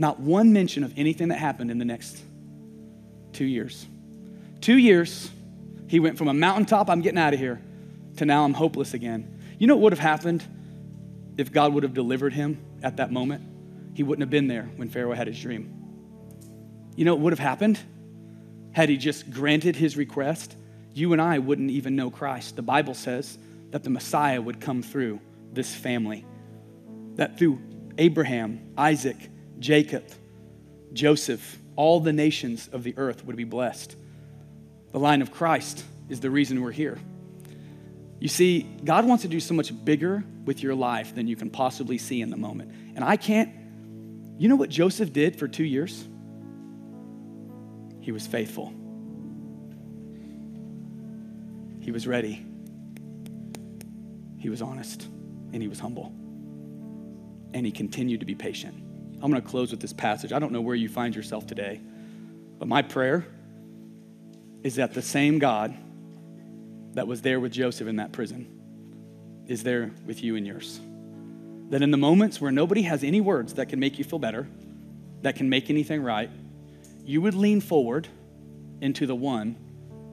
Not 0.00 0.18
one 0.18 0.54
mention 0.54 0.82
of 0.82 0.94
anything 0.96 1.28
that 1.28 1.36
happened 1.36 1.70
in 1.70 1.76
the 1.76 1.84
next 1.84 2.22
two 3.34 3.44
years. 3.44 3.86
Two 4.62 4.78
years, 4.78 5.30
he 5.88 6.00
went 6.00 6.16
from 6.16 6.28
a 6.28 6.32
mountaintop, 6.32 6.88
I'm 6.88 7.02
getting 7.02 7.18
out 7.18 7.34
of 7.34 7.38
here, 7.38 7.60
to 8.16 8.24
now 8.24 8.44
I'm 8.44 8.54
hopeless 8.54 8.94
again. 8.94 9.38
You 9.58 9.66
know 9.66 9.76
what 9.76 9.82
would 9.82 9.92
have 9.92 9.98
happened 9.98 10.42
if 11.36 11.52
God 11.52 11.74
would 11.74 11.82
have 11.82 11.92
delivered 11.92 12.32
him 12.32 12.58
at 12.82 12.96
that 12.96 13.12
moment? 13.12 13.42
He 13.92 14.02
wouldn't 14.02 14.22
have 14.22 14.30
been 14.30 14.48
there 14.48 14.70
when 14.76 14.88
Pharaoh 14.88 15.12
had 15.12 15.26
his 15.26 15.38
dream. 15.38 15.70
You 16.96 17.04
know 17.04 17.14
what 17.14 17.20
would 17.24 17.32
have 17.34 17.38
happened? 17.38 17.78
Had 18.72 18.88
he 18.88 18.96
just 18.96 19.30
granted 19.30 19.76
his 19.76 19.98
request, 19.98 20.56
you 20.94 21.12
and 21.12 21.20
I 21.20 21.40
wouldn't 21.40 21.72
even 21.72 21.94
know 21.94 22.10
Christ. 22.10 22.56
The 22.56 22.62
Bible 22.62 22.94
says 22.94 23.36
that 23.70 23.84
the 23.84 23.90
Messiah 23.90 24.40
would 24.40 24.62
come 24.62 24.82
through 24.82 25.20
this 25.52 25.74
family, 25.74 26.24
that 27.16 27.38
through 27.38 27.60
Abraham, 27.98 28.72
Isaac, 28.78 29.28
Jacob, 29.60 30.04
Joseph, 30.92 31.58
all 31.76 32.00
the 32.00 32.12
nations 32.12 32.68
of 32.72 32.82
the 32.82 32.94
earth 32.96 33.24
would 33.24 33.36
be 33.36 33.44
blessed. 33.44 33.94
The 34.92 34.98
line 34.98 35.22
of 35.22 35.30
Christ 35.30 35.84
is 36.08 36.20
the 36.20 36.30
reason 36.30 36.60
we're 36.62 36.72
here. 36.72 36.98
You 38.18 38.28
see, 38.28 38.62
God 38.84 39.06
wants 39.06 39.22
to 39.22 39.28
do 39.28 39.40
so 39.40 39.54
much 39.54 39.72
bigger 39.84 40.24
with 40.44 40.62
your 40.62 40.74
life 40.74 41.14
than 41.14 41.26
you 41.28 41.36
can 41.36 41.48
possibly 41.48 41.96
see 41.96 42.20
in 42.20 42.30
the 42.30 42.36
moment. 42.36 42.72
And 42.96 43.04
I 43.04 43.16
can't, 43.16 43.50
you 44.38 44.48
know 44.48 44.56
what 44.56 44.68
Joseph 44.68 45.12
did 45.12 45.36
for 45.36 45.46
two 45.46 45.64
years? 45.64 46.06
He 48.00 48.12
was 48.12 48.26
faithful, 48.26 48.72
he 51.80 51.92
was 51.92 52.06
ready, 52.06 52.44
he 54.38 54.48
was 54.48 54.62
honest, 54.62 55.02
and 55.52 55.62
he 55.62 55.68
was 55.68 55.78
humble. 55.78 56.12
And 57.52 57.66
he 57.66 57.72
continued 57.72 58.20
to 58.20 58.26
be 58.26 58.34
patient. 58.34 58.89
I'm 59.22 59.30
going 59.30 59.42
to 59.42 59.48
close 59.48 59.70
with 59.70 59.80
this 59.80 59.92
passage. 59.92 60.32
I 60.32 60.38
don't 60.38 60.52
know 60.52 60.60
where 60.60 60.74
you 60.74 60.88
find 60.88 61.14
yourself 61.14 61.46
today, 61.46 61.80
but 62.58 62.68
my 62.68 62.82
prayer 62.82 63.26
is 64.62 64.76
that 64.76 64.94
the 64.94 65.02
same 65.02 65.38
God 65.38 65.74
that 66.94 67.06
was 67.06 67.22
there 67.22 67.38
with 67.38 67.52
Joseph 67.52 67.86
in 67.86 67.96
that 67.96 68.12
prison 68.12 68.46
is 69.46 69.62
there 69.62 69.90
with 70.06 70.22
you 70.22 70.36
and 70.36 70.46
yours. 70.46 70.80
That 71.70 71.82
in 71.82 71.90
the 71.90 71.96
moments 71.96 72.40
where 72.40 72.50
nobody 72.50 72.82
has 72.82 73.04
any 73.04 73.20
words 73.20 73.54
that 73.54 73.68
can 73.68 73.78
make 73.78 73.98
you 73.98 74.04
feel 74.04 74.18
better, 74.18 74.48
that 75.22 75.36
can 75.36 75.48
make 75.48 75.70
anything 75.70 76.02
right, 76.02 76.30
you 77.04 77.20
would 77.20 77.34
lean 77.34 77.60
forward 77.60 78.08
into 78.80 79.06
the 79.06 79.14
one 79.14 79.56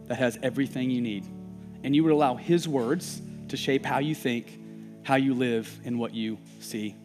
that 0.08 0.16
has 0.16 0.38
everything 0.44 0.90
you 0.90 1.02
need. 1.02 1.26
And 1.84 1.96
you 1.96 2.04
would 2.04 2.12
allow 2.12 2.36
his 2.36 2.68
words 2.68 3.22
to 3.50 3.58
shape 3.58 3.86
how 3.86 4.00
you 4.00 4.16
think, 4.16 4.60
how 5.04 5.16
you 5.16 5.34
live, 5.34 5.80
and 5.86 6.00
what 6.00 6.14
you 6.14 6.38
see. 6.60 6.96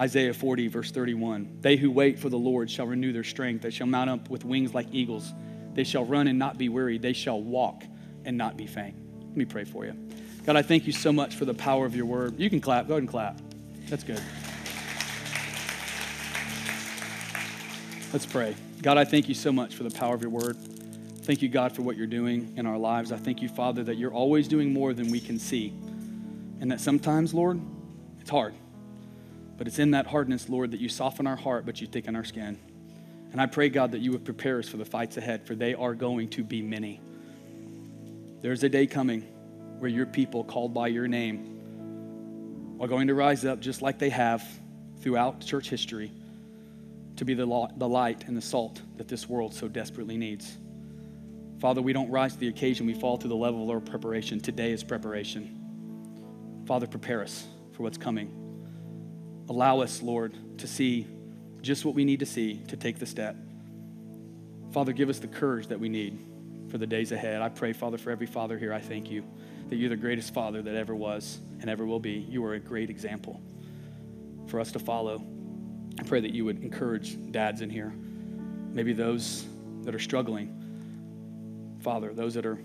Isaiah 0.00 0.32
40, 0.32 0.68
verse 0.68 0.90
31. 0.90 1.58
They 1.60 1.76
who 1.76 1.90
wait 1.90 2.18
for 2.18 2.30
the 2.30 2.38
Lord 2.38 2.70
shall 2.70 2.86
renew 2.86 3.12
their 3.12 3.24
strength. 3.24 3.62
They 3.62 3.70
shall 3.70 3.86
mount 3.86 4.08
up 4.08 4.30
with 4.30 4.46
wings 4.46 4.72
like 4.72 4.86
eagles. 4.92 5.30
They 5.74 5.84
shall 5.84 6.06
run 6.06 6.26
and 6.26 6.38
not 6.38 6.56
be 6.56 6.70
weary. 6.70 6.96
They 6.96 7.12
shall 7.12 7.40
walk 7.40 7.84
and 8.24 8.38
not 8.38 8.56
be 8.56 8.66
faint. 8.66 8.96
Let 9.28 9.36
me 9.36 9.44
pray 9.44 9.64
for 9.64 9.84
you. 9.84 9.94
God, 10.46 10.56
I 10.56 10.62
thank 10.62 10.86
you 10.86 10.92
so 10.92 11.12
much 11.12 11.36
for 11.36 11.44
the 11.44 11.52
power 11.52 11.84
of 11.84 11.94
your 11.94 12.06
word. 12.06 12.38
You 12.40 12.48
can 12.48 12.62
clap. 12.62 12.88
Go 12.88 12.94
ahead 12.94 13.02
and 13.02 13.10
clap. 13.10 13.38
That's 13.88 14.02
good. 14.02 14.22
Let's 18.12 18.26
pray. 18.26 18.56
God, 18.80 18.96
I 18.96 19.04
thank 19.04 19.28
you 19.28 19.34
so 19.34 19.52
much 19.52 19.74
for 19.74 19.82
the 19.82 19.90
power 19.90 20.14
of 20.14 20.22
your 20.22 20.30
word. 20.30 20.56
Thank 21.22 21.42
you, 21.42 21.50
God, 21.50 21.76
for 21.76 21.82
what 21.82 21.96
you're 21.96 22.06
doing 22.06 22.54
in 22.56 22.66
our 22.66 22.78
lives. 22.78 23.12
I 23.12 23.18
thank 23.18 23.42
you, 23.42 23.48
Father, 23.48 23.84
that 23.84 23.98
you're 23.98 24.12
always 24.12 24.48
doing 24.48 24.72
more 24.72 24.94
than 24.94 25.10
we 25.10 25.20
can 25.20 25.38
see. 25.38 25.74
And 26.60 26.70
that 26.72 26.80
sometimes, 26.80 27.34
Lord, 27.34 27.60
it's 28.18 28.30
hard. 28.30 28.54
But 29.60 29.66
it's 29.66 29.78
in 29.78 29.90
that 29.90 30.06
hardness, 30.06 30.48
Lord, 30.48 30.70
that 30.70 30.80
you 30.80 30.88
soften 30.88 31.26
our 31.26 31.36
heart, 31.36 31.66
but 31.66 31.82
you 31.82 31.86
thicken 31.86 32.16
our 32.16 32.24
skin. 32.24 32.58
And 33.30 33.38
I 33.38 33.44
pray, 33.44 33.68
God, 33.68 33.92
that 33.92 34.00
you 34.00 34.10
would 34.12 34.24
prepare 34.24 34.58
us 34.58 34.70
for 34.70 34.78
the 34.78 34.86
fights 34.86 35.18
ahead, 35.18 35.46
for 35.46 35.54
they 35.54 35.74
are 35.74 35.94
going 35.94 36.30
to 36.30 36.42
be 36.42 36.62
many. 36.62 36.98
There's 38.40 38.62
a 38.62 38.70
day 38.70 38.86
coming 38.86 39.20
where 39.78 39.90
your 39.90 40.06
people 40.06 40.44
called 40.44 40.72
by 40.72 40.86
your 40.86 41.06
name 41.06 42.78
are 42.80 42.88
going 42.88 43.08
to 43.08 43.14
rise 43.14 43.44
up 43.44 43.60
just 43.60 43.82
like 43.82 43.98
they 43.98 44.08
have 44.08 44.42
throughout 45.02 45.42
church 45.42 45.68
history 45.68 46.10
to 47.16 47.26
be 47.26 47.34
the, 47.34 47.44
light 47.44 48.28
and 48.28 48.34
the 48.34 48.40
salt 48.40 48.80
that 48.96 49.08
this 49.08 49.28
world 49.28 49.52
so 49.52 49.68
desperately 49.68 50.16
needs. 50.16 50.56
Father, 51.60 51.82
we 51.82 51.92
don't 51.92 52.08
rise 52.08 52.32
to 52.32 52.40
the 52.40 52.48
occasion, 52.48 52.86
we 52.86 52.94
fall 52.94 53.18
to 53.18 53.28
the 53.28 53.36
level 53.36 53.64
of 53.64 53.68
our 53.68 53.80
preparation. 53.80 54.40
Today 54.40 54.72
is 54.72 54.82
preparation. 54.82 56.64
Father, 56.66 56.86
prepare 56.86 57.20
us 57.20 57.46
for 57.74 57.82
what's 57.82 57.98
coming. 57.98 58.39
Allow 59.50 59.80
us, 59.80 60.00
Lord, 60.00 60.32
to 60.58 60.68
see 60.68 61.08
just 61.60 61.84
what 61.84 61.96
we 61.96 62.04
need 62.04 62.20
to 62.20 62.26
see 62.26 62.62
to 62.68 62.76
take 62.76 63.00
the 63.00 63.04
step. 63.04 63.34
Father, 64.70 64.92
give 64.92 65.08
us 65.08 65.18
the 65.18 65.26
courage 65.26 65.66
that 65.66 65.80
we 65.80 65.88
need 65.88 66.24
for 66.68 66.78
the 66.78 66.86
days 66.86 67.10
ahead. 67.10 67.42
I 67.42 67.48
pray, 67.48 67.72
Father, 67.72 67.98
for 67.98 68.12
every 68.12 68.28
father 68.28 68.56
here, 68.56 68.72
I 68.72 68.78
thank 68.78 69.10
you 69.10 69.24
that 69.68 69.74
you're 69.74 69.88
the 69.88 69.96
greatest 69.96 70.32
father 70.32 70.62
that 70.62 70.76
ever 70.76 70.94
was 70.94 71.40
and 71.60 71.68
ever 71.68 71.84
will 71.84 71.98
be. 71.98 72.12
You 72.12 72.44
are 72.44 72.54
a 72.54 72.60
great 72.60 72.90
example 72.90 73.42
for 74.46 74.60
us 74.60 74.70
to 74.70 74.78
follow. 74.78 75.20
I 75.98 76.04
pray 76.04 76.20
that 76.20 76.30
you 76.32 76.44
would 76.44 76.62
encourage 76.62 77.18
dads 77.32 77.60
in 77.60 77.70
here, 77.70 77.92
maybe 78.72 78.92
those 78.92 79.46
that 79.82 79.96
are 79.96 79.98
struggling. 79.98 81.76
Father, 81.80 82.14
those 82.14 82.34
that 82.34 82.46
are 82.46 82.62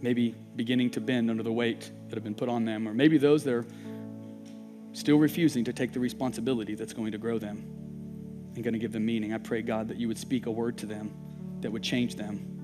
maybe 0.00 0.34
beginning 0.56 0.90
to 0.90 1.00
bend 1.00 1.30
under 1.30 1.44
the 1.44 1.52
weight 1.52 1.92
that 2.08 2.16
have 2.16 2.24
been 2.24 2.34
put 2.34 2.48
on 2.48 2.64
them, 2.64 2.88
or 2.88 2.92
maybe 2.92 3.18
those 3.18 3.44
that 3.44 3.54
are 3.54 3.66
still 4.92 5.18
refusing 5.18 5.64
to 5.64 5.72
take 5.72 5.92
the 5.92 6.00
responsibility 6.00 6.74
that's 6.74 6.92
going 6.92 7.12
to 7.12 7.18
grow 7.18 7.38
them 7.38 7.64
and 8.54 8.64
going 8.64 8.74
to 8.74 8.78
give 8.78 8.92
them 8.92 9.06
meaning. 9.06 9.32
I 9.32 9.38
pray, 9.38 9.62
God, 9.62 9.88
that 9.88 9.96
you 9.96 10.08
would 10.08 10.18
speak 10.18 10.46
a 10.46 10.50
word 10.50 10.78
to 10.78 10.86
them 10.86 11.14
that 11.60 11.70
would 11.70 11.82
change 11.82 12.14
them 12.14 12.58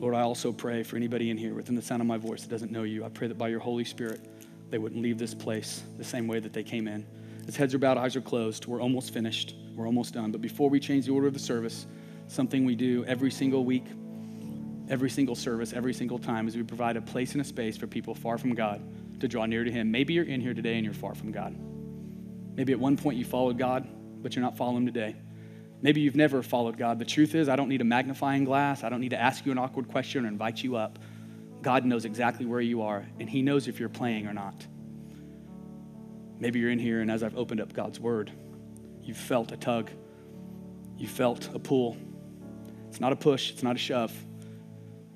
Lord, 0.00 0.14
I 0.14 0.22
also 0.22 0.50
pray 0.50 0.82
for 0.82 0.96
anybody 0.96 1.28
in 1.28 1.36
here 1.36 1.52
within 1.52 1.74
the 1.74 1.82
sound 1.82 2.00
of 2.00 2.08
my 2.08 2.16
voice 2.16 2.40
that 2.40 2.48
doesn't 2.48 2.72
know 2.72 2.84
you. 2.84 3.04
I 3.04 3.10
pray 3.10 3.28
that 3.28 3.36
by 3.36 3.48
your 3.48 3.60
Holy 3.60 3.84
Spirit, 3.84 4.22
they 4.70 4.78
wouldn't 4.78 5.02
leave 5.02 5.18
this 5.18 5.34
place 5.34 5.82
the 5.98 6.04
same 6.04 6.26
way 6.26 6.40
that 6.40 6.54
they 6.54 6.62
came 6.62 6.88
in. 6.88 7.06
As 7.46 7.54
heads 7.54 7.74
are 7.74 7.78
bowed, 7.78 7.98
eyes 7.98 8.16
are 8.16 8.22
closed, 8.22 8.64
we're 8.64 8.80
almost 8.80 9.12
finished. 9.12 9.54
We're 9.76 9.84
almost 9.84 10.14
done. 10.14 10.32
But 10.32 10.40
before 10.40 10.70
we 10.70 10.80
change 10.80 11.04
the 11.04 11.12
order 11.12 11.26
of 11.26 11.34
the 11.34 11.38
service, 11.38 11.86
something 12.28 12.64
we 12.64 12.76
do 12.76 13.04
every 13.04 13.30
single 13.30 13.62
week, 13.62 13.84
every 14.88 15.10
single 15.10 15.34
service, 15.34 15.74
every 15.74 15.92
single 15.92 16.18
time 16.18 16.48
is 16.48 16.56
we 16.56 16.62
provide 16.62 16.96
a 16.96 17.02
place 17.02 17.32
and 17.32 17.42
a 17.42 17.44
space 17.44 17.76
for 17.76 17.86
people 17.86 18.14
far 18.14 18.38
from 18.38 18.54
God 18.54 18.82
to 19.20 19.28
draw 19.28 19.46
near 19.46 19.64
to 19.64 19.70
Him. 19.70 19.90
Maybe 19.90 20.14
you're 20.14 20.24
in 20.24 20.40
here 20.40 20.54
today 20.54 20.74
and 20.74 20.84
you're 20.84 20.94
far 20.94 21.14
from 21.14 21.32
God. 21.32 21.56
Maybe 22.56 22.72
at 22.72 22.80
one 22.80 22.96
point 22.96 23.16
you 23.16 23.24
followed 23.24 23.58
God, 23.58 23.88
but 24.22 24.34
you're 24.34 24.44
not 24.44 24.56
following 24.56 24.84
today. 24.86 25.16
Maybe 25.82 26.00
you've 26.02 26.16
never 26.16 26.42
followed 26.42 26.76
God. 26.76 26.98
The 26.98 27.04
truth 27.04 27.34
is, 27.34 27.48
I 27.48 27.56
don't 27.56 27.68
need 27.68 27.80
a 27.80 27.84
magnifying 27.84 28.44
glass. 28.44 28.84
I 28.84 28.90
don't 28.90 29.00
need 29.00 29.10
to 29.10 29.20
ask 29.20 29.46
you 29.46 29.52
an 29.52 29.58
awkward 29.58 29.88
question 29.88 30.24
or 30.24 30.28
invite 30.28 30.62
you 30.62 30.76
up. 30.76 30.98
God 31.62 31.84
knows 31.84 32.04
exactly 32.04 32.46
where 32.46 32.60
you 32.60 32.82
are, 32.82 33.06
and 33.18 33.28
He 33.28 33.42
knows 33.42 33.68
if 33.68 33.80
you're 33.80 33.88
playing 33.88 34.26
or 34.26 34.32
not. 34.32 34.66
Maybe 36.38 36.58
you're 36.58 36.70
in 36.70 36.78
here, 36.78 37.00
and 37.00 37.10
as 37.10 37.22
I've 37.22 37.36
opened 37.36 37.60
up 37.60 37.72
God's 37.72 38.00
Word, 38.00 38.32
you've 39.02 39.16
felt 39.16 39.52
a 39.52 39.56
tug, 39.56 39.90
you 40.96 41.06
felt 41.06 41.54
a 41.54 41.58
pull. 41.58 41.96
It's 42.88 43.00
not 43.00 43.12
a 43.12 43.16
push, 43.16 43.50
it's 43.50 43.62
not 43.62 43.76
a 43.76 43.78
shove. 43.78 44.12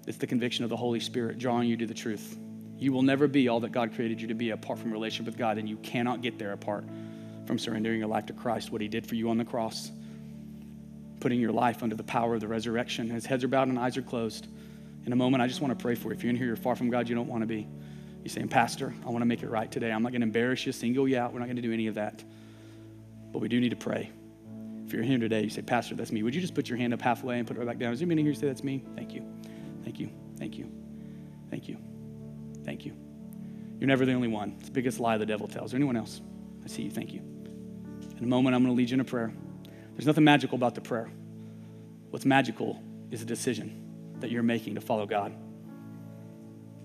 It's 0.07 0.19
the 0.19 0.27
conviction 0.27 0.65
of 0.65 0.71
the 0.71 0.77
Holy 0.77 1.01
Spirit 1.01 1.39
drawing 1.39 1.69
you 1.69 1.79
to 1.79 1.87
the 1.87 1.95
truth. 1.95 2.39
You 2.79 2.93
will 2.93 3.03
never 3.03 3.29
be 3.29 3.49
all 3.49 3.61
that 3.61 3.73
God 3.73 3.95
created 3.95 4.21
you 4.21 4.29
to 4.29 4.35
be 4.35 4.51
apart 4.51 4.79
from 4.79 4.93
relationship 4.93 5.27
with 5.27 5.39
God, 5.39 5.59
and 5.59 5.69
you 5.69 5.77
cannot 5.79 6.23
get 6.23 6.39
there 6.39 6.53
apart 6.53 6.85
from 7.47 7.59
surrendering 7.59 7.99
your 7.99 8.09
life 8.09 8.27
to 8.27 8.33
Christ, 8.33 8.71
what 8.71 8.81
He 8.81 8.89
did 8.89 9.07
for 9.07 9.15
you 9.15 9.31
on 9.31 9.39
the 9.39 9.45
cross 9.45 9.91
putting 11.25 11.41
your 11.41 11.53
life 11.53 11.83
under 11.83 11.97
the 11.97 12.05
power 12.05 12.35
of 12.35 12.43
the 12.43 12.47
resurrection. 12.47 13.09
His 13.09 13.25
heads 13.25 13.43
are 13.45 13.49
bowed 13.49 13.69
and 13.69 13.79
eyes 13.79 13.97
are 13.97 14.03
closed. 14.03 14.47
In 15.07 15.13
a 15.15 15.17
moment, 15.17 15.43
I 15.43 15.47
just 15.47 15.63
want 15.63 15.77
to 15.77 15.83
pray 15.83 15.95
for 15.95 16.09
you. 16.09 16.15
If 16.15 16.23
you're 16.23 16.29
in 16.29 16.37
here, 16.37 16.49
you're 16.49 16.55
far 16.55 16.77
from 16.77 16.91
God, 16.91 17.09
you 17.09 17.15
don't 17.15 17.29
want 17.29 17.41
to 17.41 17.47
be. 17.47 17.67
You're 18.23 18.29
saying, 18.29 18.49
Pastor, 18.49 18.93
I 19.07 19.09
want 19.09 19.23
to 19.23 19.27
make 19.27 19.43
it 19.43 19.49
right 19.49 19.73
today. 19.73 19.91
I'm 19.91 20.03
not 20.03 20.13
going 20.13 20.21
to 20.21 20.27
embarrass 20.27 20.67
you, 20.67 20.73
single 20.73 21.09
you 21.09 21.17
out. 21.17 21.33
We're 21.33 21.39
not 21.39 21.47
going 21.47 21.57
to 21.57 21.63
do 21.63 21.73
any 21.73 21.87
of 21.87 21.95
that. 21.95 22.23
But 23.33 23.39
we 23.39 23.49
do 23.49 23.59
need 23.59 23.71
to 23.71 23.77
pray. 23.77 24.11
If 24.87 24.93
you're 24.93 25.03
here 25.03 25.17
today, 25.17 25.45
you 25.45 25.49
say, 25.49 25.63
Pastor, 25.63 25.95
that's 25.95 26.13
me. 26.13 26.23
Would 26.23 26.35
you 26.35 26.43
just 26.43 26.55
put 26.55 26.69
your 26.69 26.77
hand 26.77 26.93
up 26.93 27.01
halfway 27.01 27.39
and 27.39 27.49
put 27.49 27.57
it 27.57 27.61
right 27.61 27.69
back 27.69 27.79
down? 27.79 27.95
Is 27.95 28.01
there 28.01 28.07
anybody 28.07 28.23
here 28.23 28.35
say 28.35 28.47
that's 28.47 28.63
me? 28.63 28.85
Thank 28.95 29.15
you. 29.15 29.27
Thank 29.83 29.99
you. 29.99 30.11
Thank 30.37 30.59
you. 30.59 30.71
Thank 31.49 31.69
you. 31.69 31.94
Thank 32.65 32.85
you. 32.87 32.97
You're 33.79 33.89
never 33.89 34.07
the 34.07 34.13
only 34.13 34.29
one. 34.29 34.57
It's 34.59 34.69
the 34.69 34.73
biggest 34.73 35.01
lie 35.01 35.19
the 35.19 35.27
devil 35.27 35.47
tells. 35.47 35.73
There 35.73 35.79
anyone 35.79 35.97
else? 35.97 36.21
I 36.65 36.69
see 36.69 36.83
you. 36.83 36.91
Thank 36.91 37.13
you. 37.13 37.21
In 38.17 38.25
a 38.25 38.27
moment, 38.27 38.55
I'm 38.55 38.63
going 38.63 38.75
to 38.75 38.77
lead 38.77 38.91
you 38.91 38.95
in 38.95 39.01
a 39.01 39.05
prayer. 39.05 39.33
There's 39.95 40.07
nothing 40.07 40.25
magical 40.25 40.57
about 40.57 40.75
the 40.75 40.81
prayer. 40.81 41.11
What's 42.11 42.25
magical 42.25 42.83
is 43.11 43.23
a 43.23 43.25
decision 43.25 44.15
that 44.21 44.31
you're 44.31 44.43
making 44.43 44.77
to 44.77 44.81
follow 44.81 45.07
God. 45.07 45.33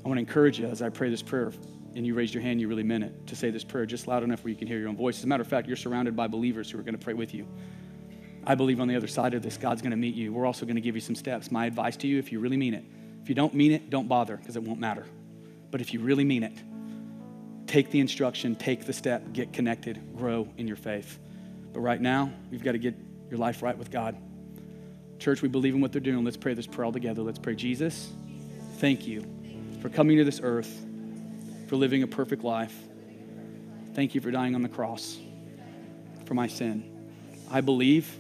I 0.04 0.08
want 0.08 0.18
to 0.18 0.22
encourage 0.22 0.60
you 0.60 0.68
as 0.68 0.82
I 0.82 0.90
pray 0.90 1.10
this 1.10 1.22
prayer, 1.22 1.52
and 1.96 2.06
you 2.06 2.14
raised 2.14 2.34
your 2.34 2.44
hand, 2.44 2.60
you 2.60 2.68
really 2.68 2.84
meant 2.84 3.04
it, 3.04 3.28
to 3.28 3.36
say 3.36 3.50
this 3.50 3.64
prayer 3.64 3.86
just 3.86 4.08
loud 4.08 4.24
enough 4.24 4.44
where 4.44 4.50
you 4.50 4.58
can 4.58 4.68
hear 4.68 4.80
your 4.80 4.90
own 4.90 4.98
voice. 4.98 5.18
As 5.18 5.24
a 5.24 5.28
matter 5.28 5.42
of 5.42 5.48
fact, 5.48 5.68
you're 5.68 5.78
surrounded 5.78 6.16
by 6.16 6.28
believers 6.28 6.72
who 6.72 6.80
are 6.80 6.84
going 6.84 6.98
to 6.98 7.04
pray 7.04 7.14
with 7.14 7.34
you. 7.34 7.48
I 8.46 8.56
believe 8.56 8.80
on 8.80 8.88
the 8.88 8.96
other 8.96 9.08
side 9.08 9.34
of 9.34 9.42
this, 9.42 9.58
God's 9.58 9.82
going 9.82 9.92
to 9.92 9.98
meet 9.98 10.16
you. 10.16 10.34
We're 10.34 10.46
also 10.46 10.66
going 10.66 10.76
to 10.76 10.82
give 10.82 10.96
you 10.96 11.02
some 11.02 11.16
steps. 11.16 11.52
My 11.52 11.66
advice 11.66 11.98
to 11.98 12.08
you, 12.08 12.18
if 12.18 12.32
you 12.32 12.40
really 12.40 12.58
mean 12.58 12.74
it, 12.74 12.84
if 13.22 13.30
you 13.30 13.36
don't 13.36 13.54
mean 13.54 13.72
it, 13.72 13.90
don't 13.90 14.08
bother 14.08 14.38
because 14.38 14.56
it 14.56 14.64
won't 14.64 14.80
matter. 14.80 15.06
But 15.72 15.82
if 15.82 15.94
you 15.94 16.00
really 16.00 16.24
mean 16.24 16.44
it, 16.44 16.54
take 17.68 17.92
the 17.92 18.00
instruction, 18.00 18.56
take 18.56 18.86
the 18.86 18.94
step, 18.94 19.34
get 19.34 19.54
connected, 19.54 20.16
grow 20.18 20.48
in 20.58 20.68
your 20.68 20.78
faith. 20.78 21.20
But 21.74 21.82
right 21.82 22.02
now, 22.02 22.32
you've 22.52 22.64
got 22.64 22.72
to 22.72 22.80
get 22.80 22.96
your 23.30 23.38
life 23.38 23.62
right 23.62 23.78
with 23.78 23.92
God. 23.92 24.18
Church, 25.20 25.42
we 25.42 25.50
believe 25.50 25.76
in 25.76 25.82
what 25.82 25.92
they're 25.92 26.02
doing. 26.02 26.24
Let's 26.24 26.38
pray 26.38 26.54
this 26.54 26.66
prayer 26.66 26.86
all 26.86 26.92
together. 26.92 27.22
Let's 27.22 27.40
pray, 27.40 27.56
Jesus, 27.56 28.12
thank 28.78 29.06
you 29.06 29.26
for 29.82 29.90
coming 29.90 30.18
to 30.18 30.24
this 30.24 30.40
earth, 30.42 30.86
for 31.68 31.76
living 31.76 32.04
a 32.04 32.08
perfect 32.08 32.44
life. 32.44 32.74
Thank 33.94 34.16
you 34.16 34.22
for 34.22 34.32
dying 34.32 34.56
on 34.56 34.62
the 34.62 34.70
cross 34.70 35.18
for 36.26 36.34
my 36.34 36.48
sin. 36.48 37.12
I 37.52 37.62
believe 37.62 38.18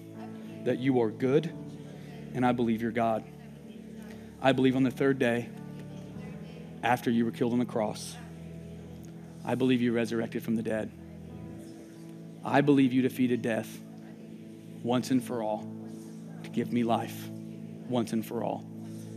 that 0.66 0.80
you 0.80 1.02
are 1.02 1.10
good, 1.10 1.52
and 2.34 2.45
I 2.45 2.52
believe 2.52 2.82
you're 2.82 2.91
God. 2.91 3.24
I 4.41 4.52
believe 4.52 4.76
on 4.76 4.84
the 4.84 4.91
third 4.91 5.20
day, 5.20 5.50
after 6.84 7.10
you 7.10 7.26
were 7.26 7.32
killed 7.32 7.54
on 7.54 7.60
the 7.60 7.66
cross, 7.66 8.16
I 9.46 9.56
believe 9.56 9.82
you 9.82 9.92
resurrected 9.92 10.44
from 10.44 10.56
the 10.56 10.64
dead. 10.64 10.92
I 12.44 12.62
believe 12.62 12.94
you 12.94 13.02
defeated 13.02 13.42
death 13.42 13.68
once 14.84 15.12
and 15.12 15.24
for 15.24 15.44
all 15.44 15.70
to 16.44 16.50
give 16.50 16.72
me 16.72 16.84
life 16.84 17.28
once 17.88 18.14
and 18.14 18.26
for 18.26 18.44
all. 18.44 18.66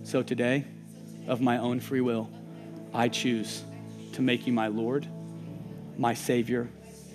So 0.04 0.22
today, 0.22 0.64
of 1.28 1.40
my 1.40 1.58
own 1.58 1.80
free 1.80 2.00
will, 2.00 2.28
I 2.92 3.08
choose 3.08 3.62
to 4.14 4.22
make 4.22 4.46
you 4.46 4.52
my 4.52 4.66
Lord, 4.66 5.06
my 5.96 6.14
Savior, 6.14 6.68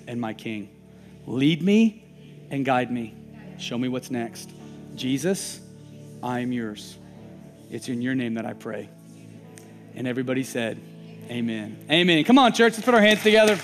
and 0.08 0.20
my 0.20 0.34
King. 0.34 0.70
Lead 1.26 1.62
me 1.62 2.04
and 2.50 2.64
guide 2.64 2.92
me. 2.92 3.14
Show 3.60 3.78
me 3.78 3.90
what's 3.90 4.10
next. 4.10 4.50
Jesus, 4.96 5.60
I 6.24 6.40
am 6.40 6.52
yours. 6.52 6.98
It's 7.70 7.90
in 7.90 8.02
your 8.02 8.16
name 8.16 8.36
that 8.36 8.46
I 8.46 8.54
pray. 8.54 8.90
And 9.98 10.08
everybody 10.08 10.44
said, 10.44 10.80
Amen. 11.32 11.86
Amen. 11.90 12.24
Come 12.24 12.38
on, 12.38 12.54
church, 12.54 12.74
let's 12.74 12.86
put 12.86 12.94
our 12.94 13.02
hands 13.02 13.24
together. 13.24 13.60